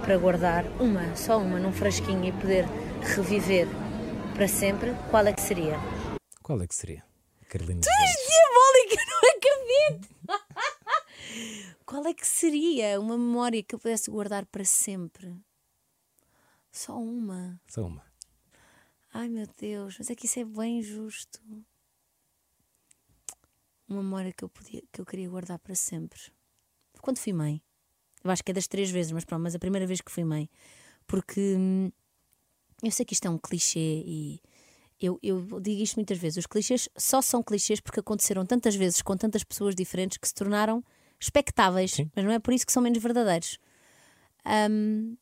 para 0.00 0.16
guardar, 0.16 0.64
uma, 0.80 1.14
só 1.16 1.38
uma, 1.38 1.58
num 1.60 1.70
frasquinho 1.72 2.24
e 2.24 2.32
poder 2.32 2.64
reviver 3.14 3.68
para 4.34 4.48
sempre, 4.48 4.94
qual 5.10 5.26
é 5.26 5.32
que 5.34 5.42
seria? 5.42 5.78
qual 6.42 6.62
é 6.62 6.66
que 6.66 6.74
seria? 6.74 7.04
Carolina. 7.48 7.80
Diabólica, 7.80 9.02
não 9.06 9.20
acredito! 9.36 10.08
qual 11.84 12.06
é 12.06 12.14
que 12.14 12.26
seria 12.26 12.98
uma 12.98 13.18
memória 13.18 13.62
que 13.62 13.74
eu 13.74 13.78
pudesse 13.78 14.10
guardar 14.10 14.46
para 14.46 14.64
sempre? 14.64 15.36
Só 16.72 16.96
uma. 16.98 17.60
Só 17.68 17.82
uma. 17.86 18.02
Ai 19.12 19.28
meu 19.28 19.46
Deus, 19.58 19.96
mas 19.98 20.10
é 20.10 20.14
que 20.14 20.26
isso 20.26 20.38
é 20.38 20.44
bem 20.44 20.82
justo. 20.82 21.40
Uma 23.88 24.02
memória 24.02 24.32
que 24.32 24.44
eu, 24.44 24.48
podia, 24.48 24.82
que 24.92 25.00
eu 25.00 25.06
queria 25.06 25.28
guardar 25.28 25.58
para 25.58 25.74
sempre. 25.74 26.20
Quando 27.00 27.18
fui 27.18 27.32
mãe. 27.32 27.60
Eu 28.22 28.30
acho 28.30 28.44
que 28.44 28.52
é 28.52 28.54
das 28.54 28.68
três 28.68 28.90
vezes, 28.90 29.10
mas 29.10 29.24
pronto, 29.24 29.42
mas 29.42 29.54
a 29.54 29.58
primeira 29.58 29.86
vez 29.86 30.00
que 30.00 30.12
fui 30.12 30.22
mãe. 30.22 30.48
Porque 31.06 31.56
hum, 31.56 31.90
eu 32.82 32.90
sei 32.90 33.04
que 33.04 33.14
isto 33.14 33.26
é 33.26 33.30
um 33.30 33.38
clichê 33.38 34.02
e 34.06 34.40
eu, 35.00 35.18
eu 35.22 35.60
digo 35.60 35.82
isto 35.82 35.96
muitas 35.96 36.18
vezes. 36.18 36.38
Os 36.38 36.46
clichês 36.46 36.88
só 36.96 37.20
são 37.20 37.42
clichês 37.42 37.80
porque 37.80 38.00
aconteceram 38.00 38.46
tantas 38.46 38.76
vezes 38.76 39.02
com 39.02 39.16
tantas 39.16 39.42
pessoas 39.42 39.74
diferentes 39.74 40.18
que 40.18 40.28
se 40.28 40.34
tornaram 40.34 40.84
expectáveis, 41.18 41.92
Sim. 41.92 42.10
mas 42.14 42.24
não 42.24 42.32
é 42.32 42.38
por 42.38 42.54
isso 42.54 42.64
que 42.64 42.72
são 42.72 42.82
menos 42.82 43.02
verdadeiros. 43.02 43.58
Hum, 44.46 45.16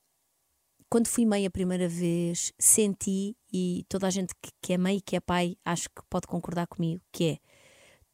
quando 0.90 1.08
fui 1.08 1.26
mãe 1.26 1.46
a 1.46 1.50
primeira 1.50 1.88
vez, 1.88 2.52
senti, 2.58 3.36
e 3.52 3.84
toda 3.88 4.06
a 4.06 4.10
gente 4.10 4.34
que, 4.40 4.50
que 4.60 4.72
é 4.72 4.78
mãe 4.78 4.96
e 4.96 5.00
que 5.00 5.16
é 5.16 5.20
pai, 5.20 5.56
acho 5.64 5.88
que 5.88 6.02
pode 6.08 6.26
concordar 6.26 6.66
comigo, 6.66 7.02
que 7.12 7.24
é 7.24 7.38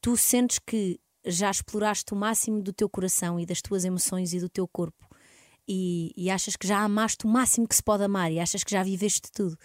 tu 0.01 0.16
sentes 0.16 0.59
que 0.59 1.01
já 1.25 1.51
exploraste 1.51 2.12
o 2.12 2.16
máximo 2.16 2.62
do 2.62 2.72
teu 2.72 2.89
coração 2.89 3.41
e 3.41 3.47
das 3.47 3.62
tuas 3.62 3.85
emoções 3.85 4.33
e 4.35 4.41
do 4.41 4.49
teu 4.49 4.68
corpo 4.68 5.09
e, 5.66 6.12
e 6.16 6.31
achas 6.31 6.57
que 6.57 6.66
já 6.66 6.81
amaste 6.81 7.25
o 7.25 7.29
máximo 7.29 7.66
que 7.66 7.75
se 7.75 7.83
pode 7.83 8.05
amar 8.05 8.31
e 8.31 8.39
achas 8.39 8.62
que 8.62 8.70
já 8.70 8.83
viveste 8.83 9.31
tudo 9.33 9.57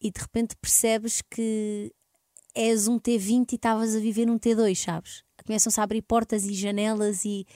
e 0.00 0.10
de 0.10 0.20
repente 0.20 0.54
percebes 0.56 1.20
que 1.22 1.92
és 2.54 2.86
um 2.86 2.98
T20 2.98 3.52
e 3.52 3.54
estavas 3.54 3.96
a 3.96 3.98
viver 3.98 4.28
um 4.28 4.38
T2, 4.38 4.76
sabes? 4.76 5.24
Começam-se 5.44 5.80
a 5.80 5.82
abrir 5.82 6.02
portas 6.02 6.44
e 6.44 6.52
janelas 6.52 7.24
e, 7.24 7.46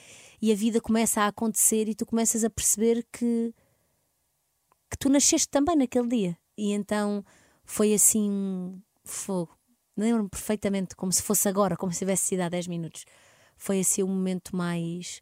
e 0.41 0.51
a 0.51 0.55
vida 0.55 0.81
começa 0.81 1.21
a 1.21 1.27
acontecer 1.27 1.87
e 1.87 1.95
tu 1.95 2.05
começas 2.05 2.43
a 2.43 2.49
perceber 2.49 3.05
que 3.11 3.53
que 4.97 4.99
tu 4.99 5.09
nasceste 5.09 5.47
também 5.47 5.75
naquele 5.75 6.07
dia. 6.07 6.37
E 6.57 6.73
então 6.73 7.23
foi 7.63 7.93
assim 7.93 8.81
fogo. 9.03 9.55
Lembro-me 9.95 10.29
perfeitamente, 10.29 10.95
como 10.95 11.11
se 11.11 11.21
fosse 11.21 11.47
agora, 11.47 11.77
como 11.77 11.91
se 11.93 11.99
tivesse 11.99 12.27
sido 12.27 12.41
há 12.41 12.49
10 12.49 12.67
minutos. 12.67 13.05
Foi 13.55 13.79
assim 13.79 14.03
o 14.03 14.07
momento 14.07 14.55
mais 14.55 15.21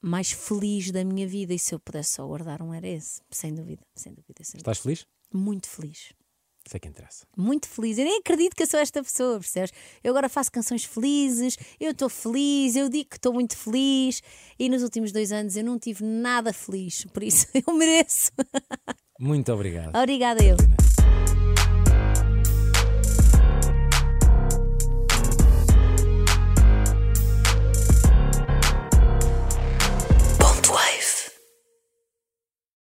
mais 0.00 0.30
feliz 0.30 0.92
da 0.92 1.04
minha 1.04 1.26
vida. 1.26 1.52
E 1.52 1.58
se 1.58 1.74
eu 1.74 1.80
pudesse 1.80 2.14
só 2.14 2.26
guardar 2.26 2.62
um, 2.62 2.72
era 2.72 2.86
esse, 2.86 3.20
sem 3.30 3.52
dúvida, 3.52 3.84
sem 3.94 4.14
dúvida, 4.14 4.44
sem 4.44 4.58
dúvida. 4.58 4.70
Estás 4.70 4.78
feliz? 4.78 5.06
Muito 5.32 5.68
feliz. 5.68 6.12
Isso 6.68 6.76
é 6.76 6.80
que 6.80 6.86
interessa. 6.86 7.26
Muito 7.34 7.66
feliz. 7.66 7.96
Eu 7.96 8.04
nem 8.04 8.18
acredito 8.18 8.54
que 8.54 8.62
eu 8.62 8.66
sou 8.66 8.78
esta 8.78 9.02
pessoa, 9.02 9.40
percebes? 9.40 9.72
Eu 10.04 10.10
agora 10.10 10.28
faço 10.28 10.52
canções 10.52 10.84
felizes, 10.84 11.56
eu 11.80 11.92
estou 11.92 12.10
feliz, 12.10 12.76
eu 12.76 12.90
digo 12.90 13.08
que 13.08 13.16
estou 13.16 13.32
muito 13.32 13.56
feliz 13.56 14.22
e 14.58 14.68
nos 14.68 14.82
últimos 14.82 15.10
dois 15.10 15.32
anos 15.32 15.56
eu 15.56 15.64
não 15.64 15.78
tive 15.78 16.04
nada 16.04 16.52
feliz, 16.52 17.06
por 17.06 17.22
isso 17.22 17.46
eu 17.66 17.72
mereço. 17.72 18.32
Muito 19.18 19.50
obrigado. 19.50 19.96
Obrigada 19.96 20.44
eu. 20.44 20.56